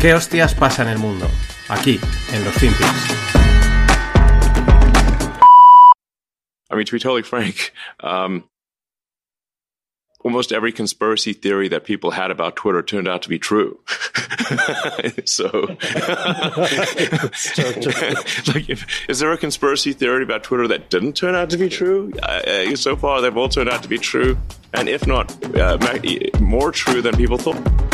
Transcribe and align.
¿Qué 0.00 0.14
hostias 0.14 0.54
pasa 0.54 0.80
en 0.80 0.88
el 0.88 0.98
mundo? 0.98 1.28
Aquí, 1.68 2.00
en 2.32 2.42
los 2.42 2.54
FinPix. 2.54 2.88
I 6.70 6.74
mean, 6.74 6.86
to 6.86 6.92
be 6.92 6.98
totally 6.98 7.22
frank, 7.22 7.74
um, 8.02 8.44
almost 10.24 10.52
every 10.52 10.72
conspiracy 10.72 11.34
theory 11.34 11.68
that 11.68 11.84
people 11.84 12.12
had 12.12 12.30
about 12.30 12.56
Twitter 12.56 12.82
turned 12.82 13.08
out 13.08 13.20
to 13.22 13.28
be 13.28 13.38
true. 13.38 13.78
so, 15.26 15.44
like, 18.54 18.70
if, 18.70 18.86
is 19.06 19.18
there 19.18 19.32
a 19.32 19.36
conspiracy 19.36 19.92
theory 19.92 20.22
about 20.22 20.42
Twitter 20.44 20.66
that 20.66 20.88
didn't 20.88 21.12
turn 21.12 21.34
out 21.34 21.50
to 21.50 21.58
be 21.58 21.68
true? 21.68 22.10
Uh, 22.22 22.74
so 22.74 22.96
far, 22.96 23.20
they've 23.20 23.36
all 23.36 23.50
turned 23.50 23.68
out 23.68 23.82
to 23.82 23.88
be 23.88 23.98
true, 23.98 24.38
and 24.72 24.88
if 24.88 25.06
not, 25.06 25.30
uh, 25.56 25.76
more 26.40 26.72
true 26.72 27.02
than 27.02 27.14
people 27.18 27.36
thought. 27.36 27.89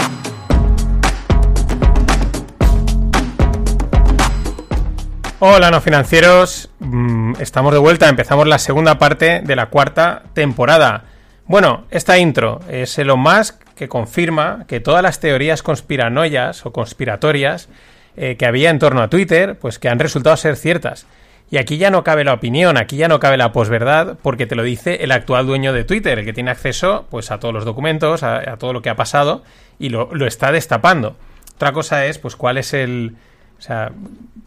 Hola, 5.48 5.70
no 5.70 5.80
financieros. 5.80 6.70
Mm, 6.80 7.34
estamos 7.38 7.72
de 7.72 7.78
vuelta. 7.78 8.08
Empezamos 8.08 8.48
la 8.48 8.58
segunda 8.58 8.98
parte 8.98 9.42
de 9.44 9.54
la 9.54 9.66
cuarta 9.66 10.24
temporada. 10.34 11.04
Bueno, 11.44 11.84
esta 11.92 12.18
intro 12.18 12.58
es 12.68 12.98
Elon 12.98 13.20
Musk 13.20 13.54
que 13.76 13.88
confirma 13.88 14.64
que 14.66 14.80
todas 14.80 15.04
las 15.04 15.20
teorías 15.20 15.62
conspiranoias 15.62 16.66
o 16.66 16.72
conspiratorias 16.72 17.68
eh, 18.16 18.34
que 18.36 18.44
había 18.44 18.70
en 18.70 18.80
torno 18.80 19.02
a 19.02 19.08
Twitter, 19.08 19.56
pues 19.56 19.78
que 19.78 19.88
han 19.88 20.00
resultado 20.00 20.36
ser 20.36 20.56
ciertas. 20.56 21.06
Y 21.48 21.58
aquí 21.58 21.78
ya 21.78 21.90
no 21.90 22.02
cabe 22.02 22.24
la 22.24 22.34
opinión, 22.34 22.76
aquí 22.76 22.96
ya 22.96 23.06
no 23.06 23.20
cabe 23.20 23.36
la 23.36 23.52
posverdad, 23.52 24.18
porque 24.22 24.46
te 24.46 24.56
lo 24.56 24.64
dice 24.64 25.04
el 25.04 25.12
actual 25.12 25.46
dueño 25.46 25.72
de 25.72 25.84
Twitter, 25.84 26.18
el 26.18 26.24
que 26.24 26.32
tiene 26.32 26.50
acceso 26.50 27.06
pues, 27.08 27.30
a 27.30 27.38
todos 27.38 27.54
los 27.54 27.64
documentos, 27.64 28.24
a, 28.24 28.56
todo 28.56 28.72
lo 28.72 28.82
que 28.82 28.90
ha 28.90 28.96
pasado, 28.96 29.44
y 29.78 29.90
lo, 29.90 30.08
lo, 30.12 30.26
está 30.26 30.50
destapando. 30.50 31.16
Otra 31.54 31.70
cosa 31.70 32.04
es, 32.04 32.18
pues, 32.18 32.34
cuál 32.34 32.58
es 32.58 32.74
el, 32.74 33.14
o 33.58 33.62
sea, 33.62 33.92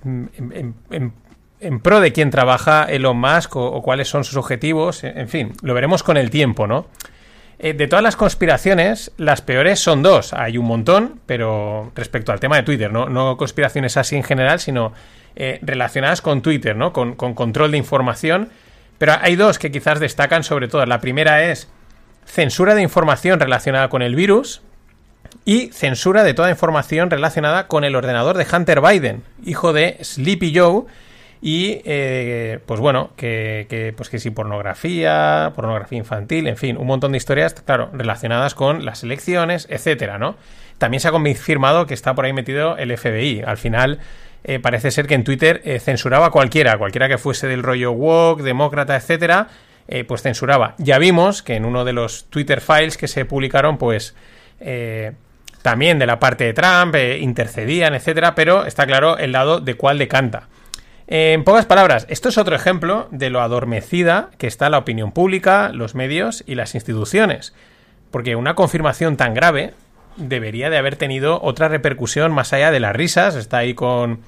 en, 0.03 1.79
pro 1.81 1.99
de 1.99 2.13
quién 2.13 2.29
trabaja 2.29 2.85
Elon 2.85 3.17
Musk 3.17 3.55
o, 3.55 3.81
cuáles 3.81 4.07
son 4.07 4.23
sus 4.23 4.37
objetivos, 4.37 5.03
en 5.03 5.27
fin, 5.29 5.53
lo 5.61 5.73
veremos 5.73 6.03
con 6.03 6.17
el 6.17 6.29
tiempo, 6.29 6.67
¿no? 6.67 6.87
Eh, 7.61 7.73
de 7.73 7.87
todas 7.87 8.01
las 8.01 8.15
conspiraciones, 8.15 9.11
las 9.17 9.41
peores 9.41 9.81
son 9.81 10.01
dos. 10.01 10.33
Hay 10.33 10.57
un 10.57 10.65
montón, 10.65 11.19
pero 11.25 11.91
respecto 11.93 12.31
al 12.31 12.39
tema 12.39 12.55
de 12.55 12.63
Twitter, 12.63 12.91
no, 12.91 13.09
no 13.09 13.35
conspiraciones 13.35 13.97
así 13.97 14.15
en 14.15 14.23
general, 14.23 14.61
sino 14.61 14.93
eh, 15.35 15.59
relacionadas 15.61 16.21
con 16.21 16.41
Twitter, 16.41 16.77
¿no? 16.77 16.93
Con, 16.93 17.15
con, 17.15 17.33
control 17.33 17.71
de 17.71 17.77
información. 17.77 18.49
Pero 18.97 19.13
hay 19.19 19.35
dos 19.35 19.59
que 19.59 19.71
quizás 19.71 19.99
destacan 19.99 20.43
sobre 20.43 20.69
todo. 20.69 20.85
La 20.85 21.01
primera 21.01 21.43
es 21.51 21.69
censura 22.25 22.75
de 22.75 22.81
información 22.81 23.41
relacionada 23.41 23.89
con 23.89 24.01
el 24.01 24.15
virus, 24.15 24.61
y 25.45 25.67
censura 25.67 26.23
de 26.23 26.33
toda 26.33 26.49
información 26.49 27.09
relacionada 27.09 27.67
con 27.67 27.83
el 27.83 27.95
ordenador 27.95 28.37
de 28.37 28.47
Hunter 28.51 28.81
Biden, 28.81 29.23
hijo 29.43 29.73
de 29.73 29.97
Sleepy 30.01 30.53
Joe, 30.55 30.85
y 31.41 31.81
eh, 31.85 32.59
pues 32.65 32.79
bueno, 32.79 33.11
que, 33.15 33.93
pues 33.95 34.09
que 34.09 34.19
si 34.19 34.29
pornografía, 34.29 35.53
pornografía 35.55 35.97
infantil, 35.97 36.47
en 36.47 36.57
fin, 36.57 36.77
un 36.77 36.87
montón 36.87 37.13
de 37.13 37.17
historias, 37.17 37.53
claro, 37.53 37.89
relacionadas 37.93 38.55
con 38.55 38.83
las 38.83 39.03
elecciones, 39.03 39.65
etcétera, 39.69 40.17
¿no? 40.17 40.35
También 40.77 40.99
se 40.99 41.07
ha 41.07 41.11
confirmado 41.11 41.85
que 41.85 41.93
está 41.93 42.13
por 42.13 42.25
ahí 42.25 42.33
metido 42.33 42.77
el 42.77 42.95
FBI. 42.95 43.41
Al 43.45 43.57
final, 43.57 43.99
eh, 44.43 44.59
parece 44.59 44.91
ser 44.91 45.07
que 45.07 45.15
en 45.15 45.23
Twitter 45.23 45.61
eh, 45.63 45.79
censuraba 45.79 46.27
a 46.27 46.31
cualquiera, 46.31 46.77
cualquiera 46.77 47.07
que 47.07 47.17
fuese 47.17 47.47
del 47.47 47.63
rollo 47.63 47.91
woke, 47.91 48.41
demócrata, 48.41 48.95
etcétera, 48.95 49.47
pues 50.07 50.21
censuraba. 50.21 50.75
Ya 50.77 50.99
vimos 50.99 51.41
que 51.41 51.55
en 51.55 51.65
uno 51.65 51.83
de 51.83 51.93
los 51.93 52.25
Twitter 52.25 52.61
files 52.61 52.95
que 52.95 53.07
se 53.07 53.25
publicaron, 53.25 53.79
pues 53.79 54.13
también 55.61 55.99
de 55.99 56.07
la 56.07 56.19
parte 56.19 56.45
de 56.45 56.53
Trump, 56.53 56.95
eh, 56.95 57.19
intercedían, 57.19 57.93
etcétera, 57.93 58.35
pero 58.35 58.65
está 58.65 58.85
claro 58.85 59.17
el 59.17 59.31
lado 59.31 59.59
de 59.59 59.75
cuál 59.75 59.97
decanta. 59.97 60.47
En 61.07 61.43
pocas 61.43 61.65
palabras, 61.65 62.05
esto 62.09 62.29
es 62.29 62.37
otro 62.37 62.55
ejemplo 62.55 63.07
de 63.11 63.29
lo 63.29 63.41
adormecida 63.41 64.29
que 64.37 64.47
está 64.47 64.69
la 64.69 64.77
opinión 64.77 65.11
pública, 65.11 65.71
los 65.73 65.95
medios 65.95 66.43
y 66.45 66.55
las 66.55 66.75
instituciones. 66.75 67.53
Porque 68.11 68.35
una 68.35 68.53
confirmación 68.53 69.17
tan 69.17 69.33
grave 69.33 69.73
debería 70.17 70.69
de 70.69 70.77
haber 70.77 70.95
tenido 70.97 71.41
otra 71.41 71.67
repercusión 71.67 72.31
más 72.31 72.53
allá 72.53 72.71
de 72.71 72.79
las 72.79 72.95
risas. 72.95 73.35
Está 73.35 73.57
ahí 73.57 73.73
con, 73.73 74.19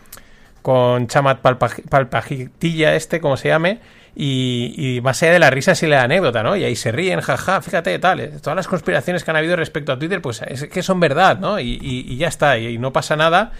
con 0.64 1.08
Chamat 1.08 1.40
Palpajitilla, 1.40 2.96
este, 2.96 3.22
como 3.22 3.38
se 3.38 3.50
llame, 3.50 3.80
y, 4.16 5.00
más 5.04 5.22
allá 5.24 5.34
de 5.34 5.40
la 5.40 5.50
risa 5.50 5.74
y 5.82 5.86
la 5.88 6.04
anécdota, 6.04 6.44
¿no? 6.44 6.56
Y 6.56 6.64
ahí 6.64 6.76
se 6.76 6.92
ríen, 6.92 7.22
jaja, 7.22 7.62
fíjate, 7.62 7.98
tal. 8.00 8.20
Eh, 8.20 8.28
todas 8.42 8.56
las 8.56 8.68
conspiraciones 8.68 9.24
que 9.24 9.32
han 9.32 9.38
habido 9.38 9.56
respecto 9.56 9.92
a 9.92 10.00
Twitter, 10.00 10.22
pues 10.22 10.42
es 10.42 10.66
que 10.66 10.84
son 10.84 11.00
verdad, 11.00 11.40
¿no? 11.40 11.60
Y, 11.60 12.18
ya 12.18 12.28
está, 12.28 12.58
y, 12.58 12.78
no 12.78 12.92
pasa 12.92 13.16
nada. 13.16 13.52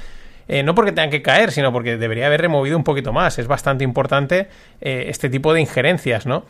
Eh, 0.48 0.64
no 0.64 0.76
porque 0.76 0.92
tengan 0.92 1.12
que 1.12 1.22
caer, 1.22 1.52
sino 1.52 1.72
porque 1.72 1.98
debería 1.98 2.28
haber 2.28 2.42
removido 2.42 2.76
un 2.76 2.84
poquito 2.84 3.14
más. 3.14 3.40
Es 3.40 3.48
bastante 3.48 3.84
importante 3.84 4.50
eh, 4.82 5.06
este 5.08 5.30
tipo 5.30 5.54
de 5.54 5.62
injerencias, 5.62 6.26
¿no? 6.26 6.46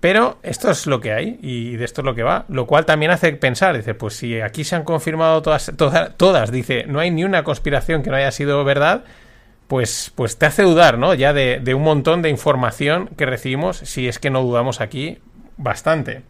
Pero 0.00 0.38
esto 0.44 0.70
es 0.70 0.86
lo 0.86 1.00
que 1.00 1.12
hay 1.12 1.38
y 1.42 1.76
de 1.76 1.84
esto 1.84 2.00
es 2.00 2.04
lo 2.04 2.14
que 2.14 2.22
va. 2.22 2.46
Lo 2.48 2.66
cual 2.66 2.86
también 2.86 3.10
hace 3.10 3.32
pensar, 3.32 3.76
dice, 3.76 3.94
pues 3.94 4.14
si 4.14 4.40
aquí 4.40 4.64
se 4.64 4.76
han 4.76 4.84
confirmado 4.84 5.42
todas, 5.42 5.72
todas, 5.76 6.16
todas 6.16 6.52
dice, 6.52 6.84
no 6.86 7.00
hay 7.00 7.10
ni 7.10 7.24
una 7.24 7.42
conspiración 7.42 8.02
que 8.02 8.10
no 8.10 8.16
haya 8.16 8.30
sido 8.30 8.62
verdad, 8.64 9.04
pues, 9.68 10.10
pues 10.14 10.38
te 10.38 10.46
hace 10.46 10.62
dudar, 10.62 10.98
¿no? 10.98 11.14
Ya 11.14 11.32
de, 11.32 11.74
un 11.74 11.82
montón 11.82 12.22
de 12.22 12.30
información 12.30 13.10
que 13.16 13.26
recibimos, 13.26 13.76
si 13.76 14.08
es 14.08 14.18
que 14.18 14.30
no 14.30 14.42
dudamos 14.42 14.80
aquí 14.80 15.18
bastante. 15.58 16.22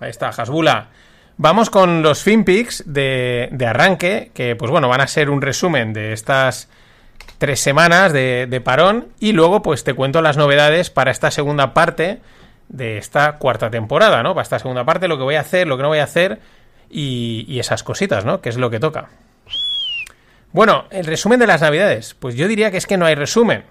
Ahí 0.00 0.10
está, 0.10 0.28
Hasbula. 0.28 0.88
Vamos 1.36 1.70
con 1.70 2.02
los 2.02 2.22
FinPix 2.22 2.84
de, 2.86 3.48
de 3.52 3.66
arranque, 3.66 4.30
que 4.34 4.56
pues 4.56 4.70
bueno, 4.70 4.88
van 4.88 5.00
a 5.00 5.06
ser 5.06 5.30
un 5.30 5.42
resumen 5.42 5.92
de 5.92 6.12
estas 6.12 6.68
tres 7.38 7.60
semanas 7.60 8.12
de, 8.12 8.46
de, 8.48 8.60
parón 8.60 9.08
y 9.18 9.32
luego 9.32 9.62
pues 9.62 9.82
te 9.84 9.94
cuento 9.94 10.22
las 10.22 10.36
novedades 10.36 10.90
para 10.90 11.10
esta 11.10 11.30
segunda 11.30 11.74
parte 11.74 12.20
de 12.68 12.98
esta 12.98 13.38
cuarta 13.38 13.70
temporada, 13.70 14.22
¿no? 14.22 14.34
Para 14.34 14.42
esta 14.42 14.58
segunda 14.58 14.84
parte, 14.84 15.08
lo 15.08 15.18
que 15.18 15.24
voy 15.24 15.34
a 15.36 15.40
hacer, 15.40 15.66
lo 15.66 15.76
que 15.76 15.82
no 15.82 15.88
voy 15.88 15.98
a 15.98 16.04
hacer 16.04 16.40
y, 16.90 17.44
y 17.48 17.60
esas 17.60 17.82
cositas, 17.82 18.24
¿no? 18.24 18.40
Que 18.40 18.48
es 18.48 18.56
lo 18.56 18.70
que 18.70 18.80
toca. 18.80 19.08
Bueno, 20.54 20.84
el 20.92 21.04
resumen 21.04 21.40
de 21.40 21.48
las 21.48 21.62
navidades. 21.62 22.14
Pues 22.14 22.36
yo 22.36 22.46
diría 22.46 22.70
que 22.70 22.76
es 22.76 22.86
que 22.86 22.96
no 22.96 23.06
hay 23.06 23.16
resumen. 23.16 23.64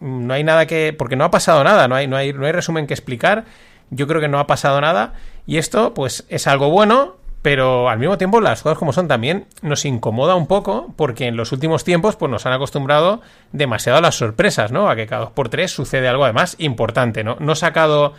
No 0.00 0.34
hay 0.34 0.42
nada 0.42 0.66
que. 0.66 0.92
porque 0.92 1.14
no 1.14 1.22
ha 1.22 1.30
pasado 1.30 1.62
nada, 1.62 1.86
no 1.86 1.94
hay, 1.94 2.08
no 2.08 2.16
hay, 2.16 2.32
no 2.32 2.44
hay 2.44 2.50
resumen 2.50 2.88
que 2.88 2.94
explicar. 2.94 3.44
Yo 3.90 4.08
creo 4.08 4.20
que 4.20 4.26
no 4.26 4.40
ha 4.40 4.48
pasado 4.48 4.80
nada. 4.80 5.14
Y 5.46 5.58
esto, 5.58 5.94
pues, 5.94 6.26
es 6.28 6.48
algo 6.48 6.68
bueno, 6.68 7.14
pero 7.42 7.88
al 7.88 8.00
mismo 8.00 8.18
tiempo 8.18 8.40
las 8.40 8.64
cosas 8.64 8.76
como 8.76 8.92
son 8.92 9.06
también 9.06 9.46
nos 9.62 9.84
incomoda 9.84 10.34
un 10.34 10.48
poco 10.48 10.92
porque 10.96 11.28
en 11.28 11.36
los 11.36 11.52
últimos 11.52 11.84
tiempos 11.84 12.16
pues 12.16 12.28
nos 12.28 12.44
han 12.44 12.52
acostumbrado 12.52 13.20
demasiado 13.52 13.98
a 13.98 14.00
las 14.00 14.16
sorpresas, 14.16 14.72
¿no? 14.72 14.90
A 14.90 14.96
que 14.96 15.06
cada 15.06 15.26
dos 15.26 15.30
por 15.30 15.48
tres 15.48 15.70
sucede 15.70 16.08
algo 16.08 16.24
además 16.24 16.56
importante, 16.58 17.22
¿no? 17.22 17.36
No 17.38 17.54
sacado, 17.54 18.14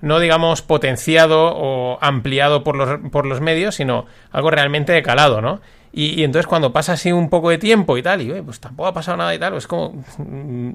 no 0.00 0.20
digamos 0.20 0.62
potenciado 0.62 1.52
o 1.54 1.98
ampliado 2.00 2.64
por 2.64 2.76
los, 2.76 3.10
por 3.10 3.26
los 3.26 3.42
medios, 3.42 3.74
sino 3.74 4.06
algo 4.30 4.50
realmente 4.50 4.92
de 4.92 5.02
calado, 5.02 5.42
¿no? 5.42 5.60
Y, 5.94 6.24
entonces 6.24 6.46
cuando 6.46 6.72
pasa 6.72 6.94
así 6.94 7.12
un 7.12 7.28
poco 7.28 7.50
de 7.50 7.58
tiempo 7.58 7.98
y 7.98 8.02
tal, 8.02 8.22
y 8.22 8.40
pues 8.40 8.60
tampoco 8.60 8.88
ha 8.88 8.94
pasado 8.94 9.18
nada 9.18 9.34
y 9.34 9.38
tal, 9.38 9.54
es 9.56 9.66
como 9.66 10.02
mm, 10.16 10.70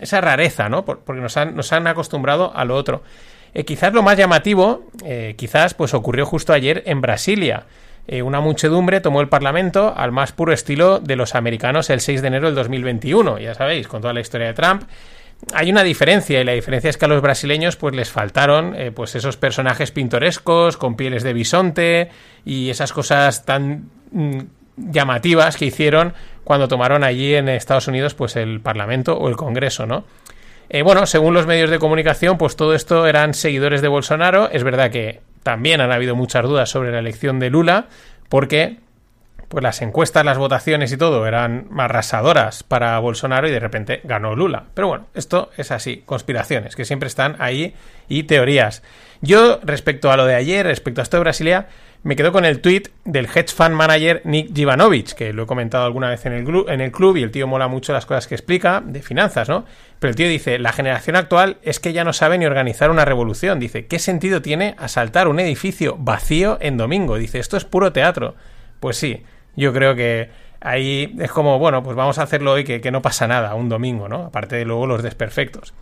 esa, 0.00 0.20
rareza, 0.20 0.68
¿no? 0.68 0.84
Porque 0.84 1.20
nos 1.20 1.36
han, 1.36 1.54
nos 1.54 1.72
han 1.72 1.86
acostumbrado 1.86 2.52
a 2.54 2.64
lo 2.64 2.74
otro. 2.74 3.02
Eh, 3.54 3.64
quizás 3.64 3.94
lo 3.94 4.02
más 4.02 4.18
llamativo, 4.18 4.90
eh, 5.04 5.34
quizás 5.38 5.74
pues 5.74 5.94
ocurrió 5.94 6.26
justo 6.26 6.52
ayer 6.52 6.82
en 6.86 7.00
Brasilia. 7.00 7.66
Eh, 8.08 8.22
una 8.22 8.40
muchedumbre 8.40 9.00
tomó 9.00 9.20
el 9.20 9.28
Parlamento 9.28 9.94
al 9.96 10.10
más 10.10 10.32
puro 10.32 10.52
estilo 10.52 10.98
de 10.98 11.14
los 11.14 11.36
americanos 11.36 11.88
el 11.88 12.00
6 12.00 12.20
de 12.20 12.28
enero 12.28 12.46
del 12.46 12.56
2021, 12.56 13.38
ya 13.38 13.54
sabéis, 13.54 13.86
con 13.86 14.02
toda 14.02 14.12
la 14.12 14.20
historia 14.20 14.48
de 14.48 14.54
Trump. 14.54 14.82
Hay 15.52 15.70
una 15.70 15.84
diferencia 15.84 16.40
y 16.40 16.44
la 16.44 16.52
diferencia 16.52 16.90
es 16.90 16.96
que 16.96 17.04
a 17.04 17.08
los 17.08 17.22
brasileños 17.22 17.76
pues 17.76 17.94
les 17.94 18.10
faltaron 18.10 18.76
pues 18.94 19.14
esos 19.14 19.36
personajes 19.36 19.90
pintorescos 19.90 20.76
con 20.76 20.96
pieles 20.96 21.22
de 21.22 21.32
bisonte 21.32 22.08
y 22.46 22.70
esas 22.70 22.92
cosas 22.92 23.44
tan 23.44 23.90
llamativas 24.76 25.56
que 25.56 25.66
hicieron 25.66 26.14
cuando 26.42 26.68
tomaron 26.68 27.04
allí 27.04 27.34
en 27.34 27.48
Estados 27.48 27.88
Unidos 27.88 28.14
pues 28.14 28.36
el 28.36 28.60
Parlamento 28.60 29.16
o 29.16 29.28
el 29.28 29.36
Congreso, 29.36 29.86
¿no? 29.86 30.04
Eh, 30.68 30.82
bueno, 30.82 31.06
según 31.06 31.34
los 31.34 31.46
medios 31.46 31.70
de 31.70 31.78
comunicación, 31.78 32.38
pues 32.38 32.56
todo 32.56 32.74
esto 32.74 33.06
eran 33.06 33.34
seguidores 33.34 33.82
de 33.82 33.88
Bolsonaro. 33.88 34.50
Es 34.50 34.64
verdad 34.64 34.90
que 34.90 35.20
también 35.42 35.80
han 35.80 35.92
habido 35.92 36.16
muchas 36.16 36.44
dudas 36.44 36.70
sobre 36.70 36.90
la 36.90 36.98
elección 36.98 37.38
de 37.38 37.50
Lula, 37.50 37.86
porque 38.28 38.78
pues 39.48 39.62
las 39.62 39.82
encuestas, 39.82 40.24
las 40.24 40.38
votaciones 40.38 40.90
y 40.90 40.96
todo 40.96 41.26
eran 41.26 41.68
arrasadoras 41.78 42.62
para 42.62 42.98
Bolsonaro 42.98 43.46
y 43.46 43.50
de 43.50 43.60
repente 43.60 44.00
ganó 44.04 44.34
Lula. 44.34 44.64
Pero 44.74 44.88
bueno, 44.88 45.06
esto 45.14 45.50
es 45.56 45.70
así, 45.70 46.02
conspiraciones 46.06 46.74
que 46.74 46.84
siempre 46.84 47.06
están 47.06 47.36
ahí 47.38 47.74
y 48.08 48.24
teorías. 48.24 48.82
Yo, 49.20 49.60
respecto 49.62 50.10
a 50.10 50.16
lo 50.16 50.26
de 50.26 50.34
ayer, 50.34 50.66
respecto 50.66 51.00
a 51.00 51.04
esto 51.04 51.18
de 51.18 51.22
Brasilia, 51.22 51.68
me 52.04 52.16
quedo 52.16 52.32
con 52.32 52.44
el 52.44 52.60
tweet 52.60 52.82
del 53.06 53.24
hedge 53.24 53.48
fund 53.48 53.74
manager 53.74 54.20
Nick 54.24 54.54
Jivanovic, 54.54 55.14
que 55.14 55.32
lo 55.32 55.44
he 55.44 55.46
comentado 55.46 55.86
alguna 55.86 56.10
vez 56.10 56.26
en 56.26 56.34
el, 56.34 56.46
en 56.68 56.82
el 56.82 56.92
club 56.92 57.16
y 57.16 57.22
el 57.22 57.30
tío 57.30 57.46
mola 57.46 57.66
mucho 57.66 57.94
las 57.94 58.04
cosas 58.04 58.26
que 58.26 58.34
explica 58.34 58.82
de 58.84 59.00
finanzas, 59.00 59.48
¿no? 59.48 59.64
Pero 59.98 60.10
el 60.10 60.14
tío 60.14 60.28
dice, 60.28 60.58
la 60.58 60.72
generación 60.72 61.16
actual 61.16 61.56
es 61.62 61.80
que 61.80 61.94
ya 61.94 62.04
no 62.04 62.12
sabe 62.12 62.36
ni 62.36 62.44
organizar 62.44 62.90
una 62.90 63.06
revolución. 63.06 63.58
Dice, 63.58 63.86
¿qué 63.86 63.98
sentido 63.98 64.42
tiene 64.42 64.74
asaltar 64.78 65.28
un 65.28 65.40
edificio 65.40 65.96
vacío 65.98 66.58
en 66.60 66.76
domingo? 66.76 67.16
Dice, 67.16 67.38
esto 67.38 67.56
es 67.56 67.64
puro 67.64 67.90
teatro. 67.94 68.34
Pues 68.80 68.98
sí, 68.98 69.22
Yo 69.56 69.72
creo 69.72 69.94
que 69.94 70.28
ahí 70.60 71.16
es 71.18 71.30
como, 71.30 71.58
bueno, 71.58 71.82
pues 71.82 71.96
vamos 71.96 72.18
a 72.18 72.24
hacerlo 72.24 72.52
hoy 72.52 72.64
que, 72.64 72.82
que 72.82 72.90
no 72.90 73.00
pasa 73.00 73.26
nada, 73.26 73.54
un 73.54 73.70
domingo, 73.70 74.10
¿no? 74.10 74.24
Aparte 74.26 74.56
de 74.56 74.66
luego 74.66 74.86
los 74.86 75.02
desperfectos. 75.02 75.72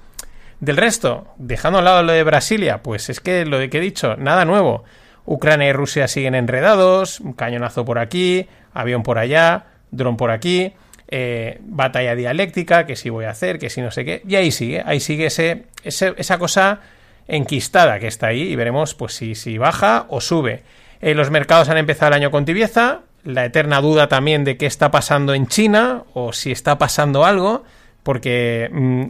Del 0.61 0.77
resto, 0.77 1.27
dejando 1.39 1.81
a 1.81 1.83
lado 1.83 2.05
lo 2.05 2.13
de 2.13 2.23
Brasilia, 2.23 2.81
pues 2.81 3.11
es 3.11 3.19
que 3.19 3.45
lo 3.45 3.59
de 3.59 3.69
que 3.69 3.79
he 3.79 3.81
dicho, 3.81 4.15
nada 4.17 4.45
nuevo. 4.45 4.85
Ucrania 5.25 5.69
y 5.69 5.73
Rusia 5.73 6.09
siguen 6.09 6.35
enredados, 6.35 7.23
cañonazo 7.37 7.85
por 7.85 7.99
aquí, 7.99 8.49
avión 8.75 9.03
por 9.03 9.19
allá, 9.19 9.67
dron 9.91 10.17
por 10.17 10.31
aquí, 10.31 10.73
eh, 11.09 11.59
batalla 11.63 12.15
dialéctica, 12.15 12.87
que 12.87 12.97
si 12.97 13.11
voy 13.11 13.27
a 13.27 13.31
hacer, 13.31 13.59
que 13.59 13.71
si 13.71 13.81
no 13.81 13.91
sé 13.91 14.05
qué, 14.05 14.23
y 14.27 14.37
ahí 14.37 14.51
sigue, 14.51 14.83
ahí 14.85 14.99
sigue 14.99 15.27
ese, 15.27 15.65
esa 15.85 16.39
cosa 16.39 16.81
enquistada 17.29 17.99
que 17.99 18.09
está 18.09 18.29
ahí 18.29 18.43
y 18.43 18.57
veremos 18.57 18.95
pues 18.95 19.15
si, 19.15 19.35
si 19.35 19.59
baja 19.59 20.07
o 20.09 20.21
sube. 20.21 20.63
Eh, 21.01 21.15
los 21.15 21.31
mercados 21.31 21.69
han 21.69 21.79
empezado 21.79 22.09
el 22.09 22.15
año 22.15 22.31
con 22.31 22.45
tibieza, 22.45 23.01
la 23.25 23.45
eterna 23.45 23.81
duda 23.81 24.09
también 24.09 24.45
de 24.45 24.57
qué 24.57 24.67
está 24.67 24.91
pasando 24.91 25.35
en 25.35 25.47
China 25.47 26.05
o 26.15 26.33
si 26.33 26.51
está 26.51 26.79
pasando 26.79 27.25
algo, 27.25 27.65
porque 28.03 28.69
mm, 28.73 29.05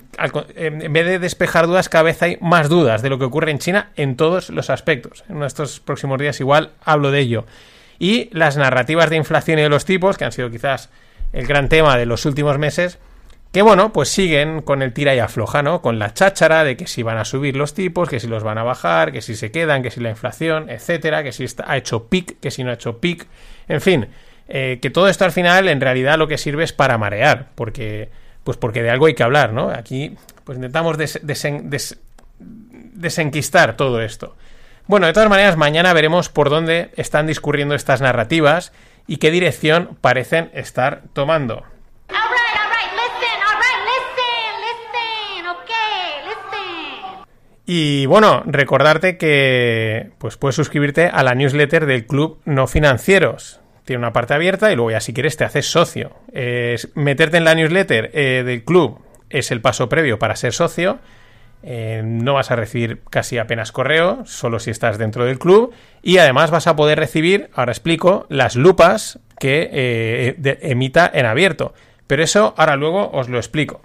en 0.56 0.92
vez 0.92 1.06
de 1.06 1.18
despejar 1.18 1.66
dudas, 1.66 1.88
cada 1.88 2.04
vez 2.04 2.22
hay 2.22 2.36
más 2.40 2.68
dudas 2.68 3.02
de 3.02 3.08
lo 3.08 3.18
que 3.18 3.24
ocurre 3.24 3.50
en 3.50 3.58
China 3.58 3.90
en 3.96 4.16
todos 4.16 4.50
los 4.50 4.70
aspectos. 4.70 5.24
En 5.28 5.42
estos 5.42 5.80
próximos 5.80 6.18
días 6.18 6.40
igual 6.40 6.72
hablo 6.84 7.10
de 7.10 7.20
ello. 7.20 7.46
Y 7.98 8.28
las 8.32 8.56
narrativas 8.56 9.10
de 9.10 9.16
inflación 9.16 9.58
y 9.58 9.62
de 9.62 9.68
los 9.68 9.84
tipos, 9.84 10.18
que 10.18 10.24
han 10.24 10.32
sido 10.32 10.50
quizás 10.50 10.90
el 11.32 11.46
gran 11.46 11.68
tema 11.68 11.96
de 11.96 12.06
los 12.06 12.26
últimos 12.26 12.58
meses, 12.58 12.98
que 13.52 13.62
bueno, 13.62 13.92
pues 13.92 14.08
siguen 14.08 14.62
con 14.62 14.82
el 14.82 14.92
tira 14.92 15.14
y 15.14 15.18
afloja, 15.18 15.62
¿no? 15.62 15.82
Con 15.82 15.98
la 15.98 16.14
cháchara 16.14 16.64
de 16.64 16.76
que 16.76 16.86
si 16.86 17.02
van 17.02 17.18
a 17.18 17.24
subir 17.24 17.54
los 17.54 17.74
tipos, 17.74 18.08
que 18.08 18.18
si 18.18 18.26
los 18.26 18.42
van 18.42 18.58
a 18.58 18.62
bajar, 18.62 19.12
que 19.12 19.20
si 19.20 19.36
se 19.36 19.50
quedan, 19.50 19.82
que 19.82 19.90
si 19.90 20.00
la 20.00 20.10
inflación, 20.10 20.70
etcétera, 20.70 21.22
que 21.22 21.32
si 21.32 21.46
ha 21.64 21.76
hecho 21.76 22.08
pic, 22.08 22.40
que 22.40 22.50
si 22.50 22.64
no 22.64 22.70
ha 22.70 22.74
hecho 22.74 22.98
pic, 22.98 23.26
en 23.68 23.80
fin, 23.82 24.08
eh, 24.48 24.78
que 24.80 24.90
todo 24.90 25.08
esto 25.08 25.26
al 25.26 25.32
final 25.32 25.68
en 25.68 25.80
realidad 25.80 26.18
lo 26.18 26.28
que 26.28 26.38
sirve 26.38 26.64
es 26.64 26.72
para 26.72 26.96
marear, 26.96 27.50
porque 27.54 28.08
pues 28.44 28.56
porque 28.56 28.82
de 28.82 28.90
algo 28.90 29.06
hay 29.06 29.14
que 29.14 29.22
hablar, 29.22 29.52
¿no? 29.52 29.70
Aquí 29.70 30.16
pues 30.44 30.56
intentamos 30.56 30.98
desenquistar 32.38 33.76
todo 33.76 34.00
esto. 34.00 34.36
Bueno, 34.86 35.06
de 35.06 35.12
todas 35.12 35.28
maneras, 35.28 35.56
mañana 35.56 35.92
veremos 35.92 36.28
por 36.28 36.50
dónde 36.50 36.90
están 36.96 37.26
discurriendo 37.26 37.74
estas 37.74 38.00
narrativas 38.00 38.72
y 39.06 39.18
qué 39.18 39.30
dirección 39.30 39.96
parecen 40.00 40.50
estar 40.54 41.02
tomando. 41.12 41.64
Y 47.64 48.06
bueno, 48.06 48.42
recordarte 48.44 49.16
que 49.16 50.10
pues 50.18 50.36
puedes 50.36 50.56
suscribirte 50.56 51.06
a 51.06 51.22
la 51.22 51.34
newsletter 51.34 51.86
del 51.86 52.06
Club 52.06 52.40
No 52.44 52.66
Financieros 52.66 53.61
tiene 53.84 53.98
una 53.98 54.12
parte 54.12 54.34
abierta 54.34 54.72
y 54.72 54.76
luego 54.76 54.90
ya 54.90 55.00
si 55.00 55.12
quieres 55.12 55.36
te 55.36 55.44
haces 55.44 55.66
socio. 55.66 56.12
meterte 56.94 57.36
en 57.36 57.44
la 57.44 57.54
newsletter 57.54 58.10
eh, 58.14 58.42
del 58.44 58.64
club 58.64 59.00
es 59.30 59.50
el 59.50 59.60
paso 59.60 59.88
previo 59.88 60.18
para 60.18 60.36
ser 60.36 60.52
socio. 60.52 60.98
Eh, 61.64 62.02
no 62.04 62.34
vas 62.34 62.50
a 62.50 62.56
recibir 62.56 63.02
casi 63.08 63.38
apenas 63.38 63.70
correo, 63.70 64.24
solo 64.26 64.58
si 64.58 64.70
estás 64.70 64.98
dentro 64.98 65.24
del 65.24 65.38
club. 65.38 65.72
Y 66.02 66.18
además 66.18 66.50
vas 66.50 66.66
a 66.66 66.76
poder 66.76 66.98
recibir, 66.98 67.50
ahora 67.54 67.72
explico, 67.72 68.26
las 68.28 68.56
lupas 68.56 69.20
que 69.38 69.68
eh, 69.72 70.58
emita 70.62 71.10
en 71.12 71.26
abierto. 71.26 71.74
Pero 72.06 72.22
eso 72.22 72.54
ahora 72.56 72.76
luego 72.76 73.10
os 73.12 73.28
lo 73.28 73.38
explico. 73.38 73.82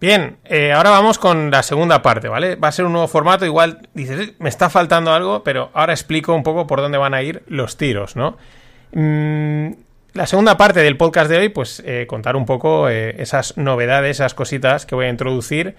Bien, 0.00 0.36
eh, 0.44 0.72
ahora 0.72 0.90
vamos 0.90 1.18
con 1.18 1.50
la 1.50 1.64
segunda 1.64 2.02
parte, 2.02 2.28
¿vale? 2.28 2.54
Va 2.54 2.68
a 2.68 2.72
ser 2.72 2.84
un 2.84 2.92
nuevo 2.92 3.08
formato, 3.08 3.44
igual 3.44 3.88
dices, 3.94 4.34
me 4.38 4.48
está 4.48 4.70
faltando 4.70 5.12
algo, 5.12 5.42
pero 5.42 5.70
ahora 5.74 5.92
explico 5.92 6.34
un 6.34 6.44
poco 6.44 6.68
por 6.68 6.80
dónde 6.80 6.98
van 6.98 7.14
a 7.14 7.22
ir 7.22 7.42
los 7.48 7.76
tiros, 7.76 8.14
¿no? 8.14 8.36
Mm, 8.92 9.72
la 10.12 10.26
segunda 10.28 10.56
parte 10.56 10.80
del 10.80 10.96
podcast 10.96 11.28
de 11.28 11.38
hoy, 11.38 11.48
pues 11.48 11.82
eh, 11.84 12.06
contar 12.06 12.36
un 12.36 12.46
poco 12.46 12.88
eh, 12.88 13.16
esas 13.20 13.56
novedades, 13.56 14.18
esas 14.18 14.34
cositas 14.34 14.86
que 14.86 14.94
voy 14.94 15.06
a 15.06 15.10
introducir 15.10 15.74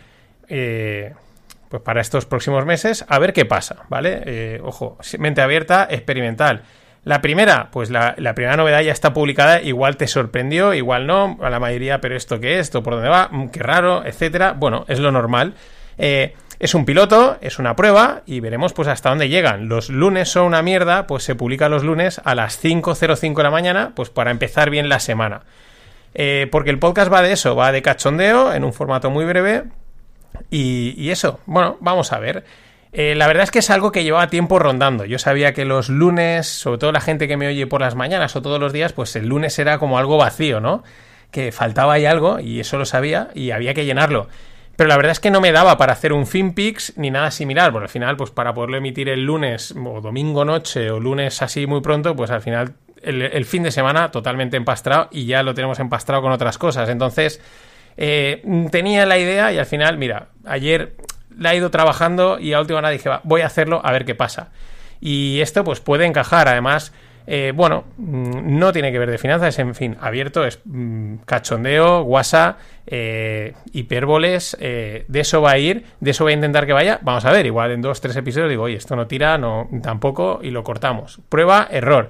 pues 0.48 1.84
para 1.84 2.02
estos 2.02 2.26
próximos 2.26 2.66
meses, 2.66 3.06
a 3.08 3.20
ver 3.20 3.34
qué 3.34 3.46
pasa, 3.46 3.84
¿vale? 3.88 4.60
ojo, 4.64 4.98
mente 5.20 5.42
abierta, 5.42 5.88
experimental. 5.92 6.64
La 7.06 7.22
primera, 7.22 7.70
pues 7.72 7.90
la, 7.90 8.16
primera 8.36 8.58
novedad 8.58 8.82
ya 8.82 8.92
está 8.92 9.14
publicada, 9.14 9.62
igual 9.62 9.96
te 9.98 10.08
sorprendió, 10.08 10.74
igual 10.74 11.08
no, 11.08 11.38
a 11.42 11.50
la 11.50 11.60
mayoría, 11.60 12.02
pero 12.02 12.16
esto 12.16 12.40
qué 12.40 12.56
es, 12.56 12.68
esto 12.68 12.84
por 12.84 12.94
dónde 12.94 13.10
va, 13.10 13.30
mm, 13.32 13.50
qué 13.50 13.64
raro, 13.64 14.06
etcétera. 14.06 14.54
Bueno, 14.54 14.86
es 14.88 15.00
lo 15.00 15.12
normal. 15.12 15.54
Eh, 15.98 16.34
es 16.60 16.74
un 16.74 16.84
piloto, 16.84 17.38
es 17.40 17.58
una 17.58 17.76
prueba 17.76 18.22
y 18.26 18.42
veremos 18.42 18.74
pues 18.74 18.90
hasta 18.90 19.10
dónde 19.10 19.30
llegan. 19.30 19.70
Los 19.70 19.90
lunes 19.90 20.30
son 20.30 20.44
una 20.46 20.62
mierda, 20.62 21.08
pues 21.08 21.24
se 21.24 21.36
publica 21.36 21.70
los 21.70 21.84
lunes 21.84 22.20
a 22.26 22.36
las 22.36 22.62
5.05 22.62 23.38
de 23.38 23.44
la 23.44 23.52
mañana, 23.52 23.94
pues 23.96 24.10
para 24.10 24.32
empezar 24.32 24.70
bien 24.70 24.90
la 24.90 25.00
semana. 25.00 25.44
Eh, 26.14 26.48
porque 26.52 26.70
el 26.70 26.80
podcast 26.80 27.12
va 27.12 27.22
de 27.22 27.32
eso, 27.32 27.56
va 27.56 27.72
de 27.72 27.82
cachondeo 27.82 28.54
en 28.54 28.66
un 28.66 28.74
formato 28.74 29.10
muy 29.10 29.24
breve 29.26 29.64
y 30.52 31.10
eso, 31.10 31.40
bueno, 31.46 31.78
vamos 31.80 32.12
a 32.12 32.20
ver. 32.20 32.44
Eh, 32.92 33.14
la 33.16 33.28
verdad 33.28 33.44
es 33.44 33.52
que 33.52 33.60
es 33.60 33.70
algo 33.70 33.92
que 33.92 34.04
llevaba 34.04 34.28
tiempo 34.28 34.58
rondando. 34.58 35.06
Yo 35.06 35.20
sabía 35.20 35.54
que 35.54 35.66
los 35.66 35.90
lunes, 35.90 36.48
sobre 36.48 36.80
todo 36.80 36.92
la 36.92 37.02
gente 37.02 37.28
que 37.28 37.38
me 37.38 37.48
oye 37.48 37.68
por 37.68 37.82
las 37.82 37.96
mañanas 37.96 38.36
o 38.36 38.42
todos 38.42 38.60
los 38.60 38.74
días, 38.74 38.94
pues 38.94 39.16
el 39.16 39.28
lunes 39.28 39.60
era 39.60 39.78
como 39.78 40.00
algo 40.00 40.18
vacío, 40.18 40.60
¿no? 40.60 40.84
Que 41.32 41.52
faltaba 41.52 41.94
ahí 41.94 42.06
algo 42.06 42.40
y 42.40 42.60
eso 42.60 42.78
lo 42.78 42.86
sabía 42.86 43.30
y 43.36 43.52
había 43.52 43.74
que 43.74 43.86
llenarlo. 43.86 44.28
Pero 44.76 44.88
la 44.88 44.96
verdad 44.96 45.12
es 45.12 45.20
que 45.20 45.30
no 45.30 45.42
me 45.42 45.52
daba 45.52 45.78
para 45.78 45.94
hacer 45.94 46.14
un 46.14 46.26
FinPix 46.26 46.94
ni 46.96 47.12
nada 47.12 47.32
similar, 47.32 47.72
porque 47.72 47.84
al 47.84 47.90
final, 47.90 48.16
pues 48.16 48.32
para 48.32 48.54
poderlo 48.54 48.78
emitir 48.78 49.10
el 49.10 49.26
lunes 49.26 49.76
o 49.76 50.02
domingo 50.02 50.46
noche 50.46 50.90
o 50.90 51.00
lunes 51.00 51.42
así 51.42 51.68
muy 51.68 51.82
pronto, 51.82 52.16
pues 52.16 52.32
al 52.32 52.42
final 52.42 52.76
el, 53.04 53.46
fin 53.46 53.64
de 53.64 53.72
semana 53.72 54.10
totalmente 54.10 54.58
empastrado 54.58 55.10
y 55.12 55.26
ya 55.26 55.44
lo 55.44 55.54
tenemos 55.54 55.80
empastrado 55.80 56.22
con 56.22 56.32
otras 56.32 56.58
cosas. 56.58 56.90
Entonces, 56.90 57.42
eh, 57.98 58.42
tenía 58.72 59.06
la 59.06 59.18
idea 59.18 59.52
y 59.52 59.58
al 59.58 59.66
final, 59.66 59.98
mira, 59.98 60.30
ayer 60.46 60.96
la 61.38 61.54
he 61.54 61.58
ido 61.58 61.72
trabajando 61.72 62.40
y 62.40 62.54
a 62.54 62.60
última 62.60 62.80
hora 62.80 62.90
dije, 62.90 63.10
voy 63.24 63.42
a 63.42 63.48
hacerlo 63.48 63.82
a 63.84 63.92
ver 63.92 64.06
qué 64.06 64.16
pasa. 64.16 64.50
Y 65.02 65.40
esto 65.42 65.64
pues 65.64 65.80
puede 65.80 66.06
encajar, 66.06 66.48
además, 66.48 66.94
eh, 67.32 67.54
bueno, 67.56 67.84
mm, 67.98 68.58
no 68.58 68.74
tiene 68.74 68.92
que 68.92 68.98
ver 68.98 69.12
de 69.12 69.20
finanzas, 69.20 69.60
en 69.60 69.76
fin, 69.76 69.96
abierto, 70.02 70.46
es 70.46 70.60
mm, 70.66 71.18
cachondeo, 71.26 72.02
guasa, 72.02 72.58
eh, 72.88 73.54
hipérboles, 73.72 74.58
eh, 74.60 75.06
de 75.08 75.20
eso 75.20 75.40
va 75.40 75.52
a 75.52 75.58
ir, 75.60 75.86
de 76.00 76.12
eso 76.12 76.24
voy 76.24 76.34
a 76.34 76.36
intentar 76.36 76.66
que 76.66 76.74
vaya, 76.74 76.98
vamos 77.04 77.26
a 77.26 77.32
ver, 77.32 77.46
igual 77.46 77.72
en 77.72 77.82
dos, 77.82 78.02
tres 78.02 78.16
episodios 78.16 78.50
digo, 78.50 78.64
oye, 78.64 78.78
esto 78.78 78.96
no 78.96 79.06
tira, 79.06 79.38
no, 79.38 79.70
tampoco, 79.84 80.40
y 80.42 80.50
lo 80.50 80.64
cortamos. 80.64 81.20
Prueba, 81.30 81.68
error. 81.70 82.10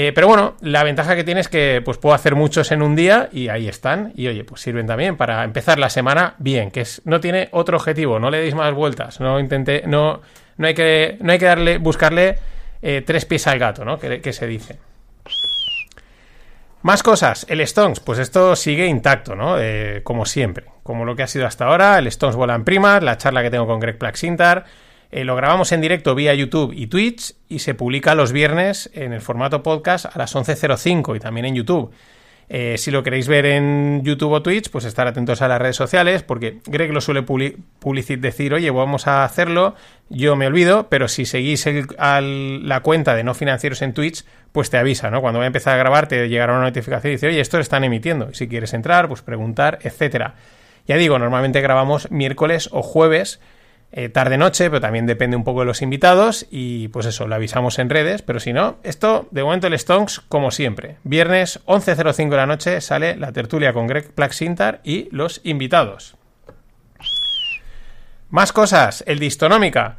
Eh, 0.00 0.12
pero 0.12 0.28
bueno, 0.28 0.54
la 0.60 0.84
ventaja 0.84 1.16
que 1.16 1.24
tiene 1.24 1.40
es 1.40 1.48
que 1.48 1.82
pues 1.84 1.98
puedo 1.98 2.14
hacer 2.14 2.36
muchos 2.36 2.70
en 2.70 2.82
un 2.82 2.94
día 2.94 3.28
y 3.32 3.48
ahí 3.48 3.66
están. 3.66 4.12
Y 4.14 4.28
oye, 4.28 4.44
pues 4.44 4.60
sirven 4.60 4.86
también 4.86 5.16
para 5.16 5.42
empezar 5.42 5.80
la 5.80 5.90
semana 5.90 6.36
bien, 6.38 6.70
que 6.70 6.82
es, 6.82 7.02
no 7.04 7.18
tiene 7.18 7.48
otro 7.50 7.78
objetivo, 7.78 8.20
no 8.20 8.30
le 8.30 8.38
deis 8.38 8.54
más 8.54 8.72
vueltas, 8.72 9.18
no 9.18 9.40
intenté, 9.40 9.82
no, 9.88 10.20
no 10.56 10.66
hay 10.68 10.74
que, 10.74 11.18
no 11.20 11.32
hay 11.32 11.40
que 11.40 11.46
darle, 11.46 11.78
buscarle 11.78 12.38
eh, 12.80 13.02
tres 13.04 13.24
pies 13.24 13.48
al 13.48 13.58
gato, 13.58 13.84
¿no? 13.84 13.98
Que, 13.98 14.32
se 14.32 14.46
dice. 14.46 14.78
Más 16.82 17.02
cosas, 17.02 17.44
el 17.48 17.60
Stones, 17.62 17.98
pues 17.98 18.20
esto 18.20 18.54
sigue 18.54 18.86
intacto, 18.86 19.34
¿no? 19.34 19.58
Eh, 19.58 20.02
como 20.04 20.26
siempre, 20.26 20.66
como 20.84 21.04
lo 21.04 21.16
que 21.16 21.24
ha 21.24 21.26
sido 21.26 21.44
hasta 21.44 21.64
ahora, 21.64 21.98
el 21.98 22.06
Stones 22.06 22.36
vuela 22.36 22.54
en 22.54 22.62
primas, 22.62 23.02
la 23.02 23.18
charla 23.18 23.42
que 23.42 23.50
tengo 23.50 23.66
con 23.66 23.80
Greg 23.80 23.98
Plaxintar, 23.98 24.64
eh, 25.10 25.24
lo 25.24 25.36
grabamos 25.36 25.72
en 25.72 25.80
directo 25.80 26.14
vía 26.14 26.34
YouTube 26.34 26.72
y 26.74 26.86
Twitch 26.86 27.34
y 27.48 27.60
se 27.60 27.74
publica 27.74 28.14
los 28.14 28.32
viernes 28.32 28.90
en 28.92 29.12
el 29.12 29.20
formato 29.20 29.62
podcast 29.62 30.04
a 30.06 30.18
las 30.18 30.34
11.05 30.34 31.16
y 31.16 31.20
también 31.20 31.46
en 31.46 31.54
YouTube. 31.54 31.90
Eh, 32.50 32.76
si 32.78 32.90
lo 32.90 33.02
queréis 33.02 33.28
ver 33.28 33.44
en 33.44 34.02
YouTube 34.02 34.32
o 34.32 34.42
Twitch, 34.42 34.70
pues 34.70 34.86
estar 34.86 35.06
atentos 35.06 35.42
a 35.42 35.48
las 35.48 35.60
redes 35.60 35.76
sociales, 35.76 36.22
porque 36.22 36.60
Greg 36.66 36.92
lo 36.92 37.02
suele 37.02 37.22
publicitar, 37.22 38.20
decir, 38.20 38.54
oye, 38.54 38.70
vamos 38.70 39.06
a 39.06 39.24
hacerlo, 39.24 39.74
yo 40.08 40.34
me 40.34 40.46
olvido, 40.46 40.88
pero 40.88 41.08
si 41.08 41.26
seguís 41.26 41.66
la 41.98 42.80
cuenta 42.82 43.14
de 43.14 43.22
no 43.22 43.34
financieros 43.34 43.82
en 43.82 43.92
Twitch, 43.92 44.24
pues 44.52 44.70
te 44.70 44.78
avisa, 44.78 45.10
¿no? 45.10 45.20
Cuando 45.20 45.40
voy 45.40 45.44
a 45.44 45.48
empezar 45.48 45.74
a 45.74 45.78
grabar, 45.78 46.08
te 46.08 46.26
llegará 46.28 46.54
una 46.54 46.62
notificación 46.62 47.10
y 47.10 47.16
dice, 47.16 47.28
oye, 47.28 47.40
esto 47.40 47.58
lo 47.58 47.62
están 47.62 47.84
emitiendo. 47.84 48.30
Y 48.30 48.34
si 48.34 48.48
quieres 48.48 48.72
entrar, 48.72 49.08
pues 49.08 49.20
preguntar, 49.20 49.78
etcétera. 49.82 50.34
Ya 50.86 50.96
digo, 50.96 51.18
normalmente 51.18 51.60
grabamos 51.60 52.10
miércoles 52.10 52.70
o 52.72 52.82
jueves 52.82 53.40
eh, 53.90 54.10
tarde-noche, 54.10 54.68
pero 54.68 54.82
también 54.82 55.06
depende 55.06 55.36
un 55.36 55.44
poco 55.44 55.60
de 55.60 55.66
los 55.66 55.80
invitados 55.80 56.46
y 56.50 56.88
pues 56.88 57.06
eso, 57.06 57.26
lo 57.26 57.34
avisamos 57.34 57.78
en 57.78 57.88
redes, 57.88 58.20
pero 58.20 58.38
si 58.38 58.52
no, 58.52 58.76
esto 58.82 59.28
de 59.30 59.42
momento 59.42 59.66
el 59.66 59.78
Stonks 59.78 60.20
como 60.28 60.50
siempre. 60.50 60.96
Viernes 61.04 61.60
11.05 61.64 62.28
de 62.28 62.36
la 62.36 62.46
noche 62.46 62.80
sale 62.82 63.16
la 63.16 63.32
tertulia 63.32 63.72
con 63.72 63.86
Greg 63.86 64.12
Plaxintar 64.12 64.80
y 64.84 65.08
los 65.10 65.40
invitados. 65.42 66.16
Más 68.28 68.52
cosas, 68.52 69.02
el 69.06 69.18
Distonómica. 69.18 69.96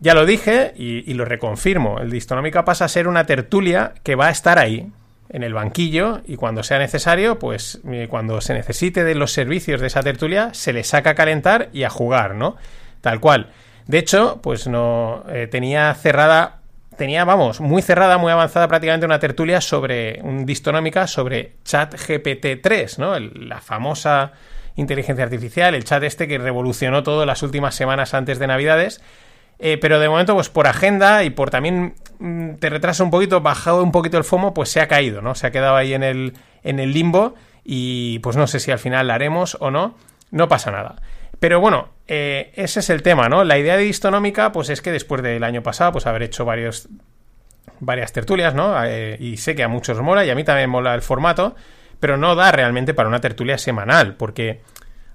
Ya 0.00 0.12
lo 0.12 0.26
dije 0.26 0.74
y, 0.76 1.12
lo 1.14 1.24
reconfirmo, 1.24 1.98
el 1.98 2.10
Distonómica 2.10 2.64
pasa 2.64 2.86
a 2.86 2.88
ser 2.88 3.08
una 3.08 3.24
tertulia 3.24 3.94
que 4.02 4.16
va 4.16 4.28
a 4.28 4.30
estar 4.30 4.58
ahí, 4.58 4.90
en 5.30 5.44
el 5.44 5.54
banquillo 5.54 6.22
y 6.26 6.36
cuando 6.36 6.62
sea 6.62 6.78
necesario, 6.78 7.38
pues 7.38 7.80
eh, 7.88 8.08
cuando 8.10 8.40
se 8.40 8.52
necesite 8.52 9.04
de 9.04 9.14
los 9.14 9.32
servicios 9.32 9.80
de 9.80 9.86
esa 9.86 10.02
tertulia, 10.02 10.52
se 10.52 10.72
le 10.72 10.84
saca 10.84 11.10
a 11.10 11.14
calentar 11.14 11.68
y 11.72 11.84
a 11.84 11.90
jugar, 11.90 12.34
¿no? 12.34 12.56
Tal 13.00 13.20
cual. 13.20 13.50
De 13.86 13.98
hecho, 13.98 14.40
pues 14.42 14.66
no 14.66 15.24
eh, 15.28 15.46
tenía 15.46 15.92
cerrada 15.94 16.60
tenía, 16.96 17.24
vamos, 17.24 17.60
muy 17.60 17.80
cerrada, 17.80 18.18
muy 18.18 18.30
avanzada 18.30 18.68
prácticamente 18.68 19.06
una 19.06 19.18
tertulia 19.18 19.62
sobre, 19.62 20.20
un 20.22 20.44
distonómica 20.44 21.06
sobre 21.06 21.54
chat 21.64 21.94
GPT-3, 21.94 22.98
¿no? 22.98 23.18
la 23.18 23.62
famosa 23.62 24.32
inteligencia 24.76 25.24
artificial, 25.24 25.74
el 25.74 25.84
chat 25.84 26.02
este 26.02 26.28
que 26.28 26.36
revolucionó 26.36 27.02
todo 27.02 27.24
las 27.24 27.42
últimas 27.42 27.74
semanas 27.74 28.12
antes 28.12 28.38
de 28.38 28.46
Navidades. 28.46 29.00
Eh, 29.58 29.78
pero 29.78 29.98
de 29.98 30.08
momento, 30.08 30.34
pues 30.34 30.50
por 30.50 30.66
agenda 30.66 31.24
y 31.24 31.30
por 31.30 31.50
también 31.50 31.94
mm, 32.18 32.56
te 32.56 32.68
retrasa 32.68 33.02
un 33.02 33.10
poquito, 33.10 33.40
bajado 33.40 33.82
un 33.82 33.92
poquito 33.92 34.18
el 34.18 34.24
FOMO, 34.24 34.54
pues 34.54 34.70
se 34.70 34.80
ha 34.80 34.88
caído, 34.88 35.22
¿no? 35.22 35.34
Se 35.34 35.46
ha 35.46 35.50
quedado 35.50 35.76
ahí 35.76 35.94
en 35.94 36.02
el, 36.02 36.34
en 36.62 36.80
el 36.80 36.92
limbo 36.92 37.34
y 37.64 38.18
pues 38.20 38.36
no 38.36 38.46
sé 38.46 38.58
si 38.58 38.70
al 38.70 38.78
final 38.78 39.06
la 39.06 39.14
haremos 39.14 39.58
o 39.60 39.70
no, 39.70 39.96
no 40.30 40.48
pasa 40.48 40.70
nada. 40.70 40.96
Pero 41.40 41.58
bueno, 41.58 41.88
eh, 42.06 42.52
ese 42.54 42.80
es 42.80 42.90
el 42.90 43.02
tema, 43.02 43.28
¿no? 43.28 43.44
La 43.44 43.58
idea 43.58 43.76
de 43.76 43.82
distonómica, 43.82 44.52
pues 44.52 44.68
es 44.68 44.82
que 44.82 44.92
después 44.92 45.22
del 45.22 45.42
año 45.42 45.62
pasado, 45.62 45.92
pues 45.92 46.06
haber 46.06 46.22
hecho 46.22 46.44
varias 46.44 48.12
tertulias, 48.12 48.54
¿no? 48.54 48.74
Eh, 48.84 49.16
y 49.18 49.38
sé 49.38 49.54
que 49.56 49.62
a 49.62 49.68
muchos 49.68 50.00
mola 50.02 50.24
y 50.24 50.30
a 50.30 50.34
mí 50.34 50.44
también 50.44 50.68
mola 50.68 50.94
el 50.94 51.00
formato, 51.00 51.56
pero 51.98 52.18
no 52.18 52.34
da 52.34 52.52
realmente 52.52 52.92
para 52.92 53.08
una 53.08 53.22
tertulia 53.22 53.56
semanal, 53.56 54.16
porque 54.16 54.60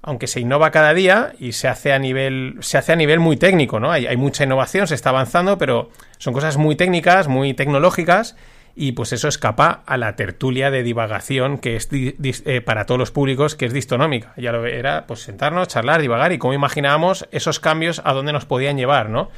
aunque 0.01 0.25
se 0.25 0.39
innova 0.39 0.71
cada 0.71 0.95
día 0.95 1.33
y 1.39 1.51
se 1.51 1.67
hace 1.67 1.93
a 1.93 1.99
nivel, 1.99 2.57
se 2.59 2.79
hace 2.79 2.93
a 2.93 2.95
nivel 2.95 3.19
muy 3.19 3.37
técnico, 3.37 3.79
¿no? 3.79 3.91
Hay, 3.91 4.07
hay 4.07 4.17
mucha 4.17 4.45
innovación, 4.45 4.87
se 4.87 4.95
está 4.95 5.09
avanzando, 5.09 5.59
pero 5.59 5.91
son 6.17 6.33
cosas 6.33 6.57
muy 6.57 6.75
técnicas, 6.75 7.27
muy 7.27 7.53
tecnológicas 7.53 8.35
y 8.75 8.91
pues 8.91 9.13
eso 9.13 9.29
escapa 9.29 9.83
a 9.85 9.97
la 9.97 10.17
tertulia 10.17 10.69
de 10.69 10.83
divagación 10.83 11.57
que 11.57 11.77
es 11.77 11.89
eh, 11.91 12.61
para 12.61 12.85
todos 12.85 12.99
los 12.99 13.11
públicos 13.11 13.55
que 13.55 13.65
es 13.65 13.73
distonómica. 13.73 14.33
Ya 14.35 14.51
lo 14.51 14.65
era 14.65 15.07
pues 15.07 15.21
sentarnos, 15.21 15.69
charlar, 15.69 16.01
divagar 16.01 16.33
y 16.33 16.37
cómo 16.37 16.53
imaginábamos 16.53 17.27
esos 17.31 17.61
cambios 17.61 18.01
a 18.03 18.11
dónde 18.13 18.33
nos 18.33 18.45
podían 18.45 18.77
llevar, 18.77 19.09
¿no? 19.09 19.29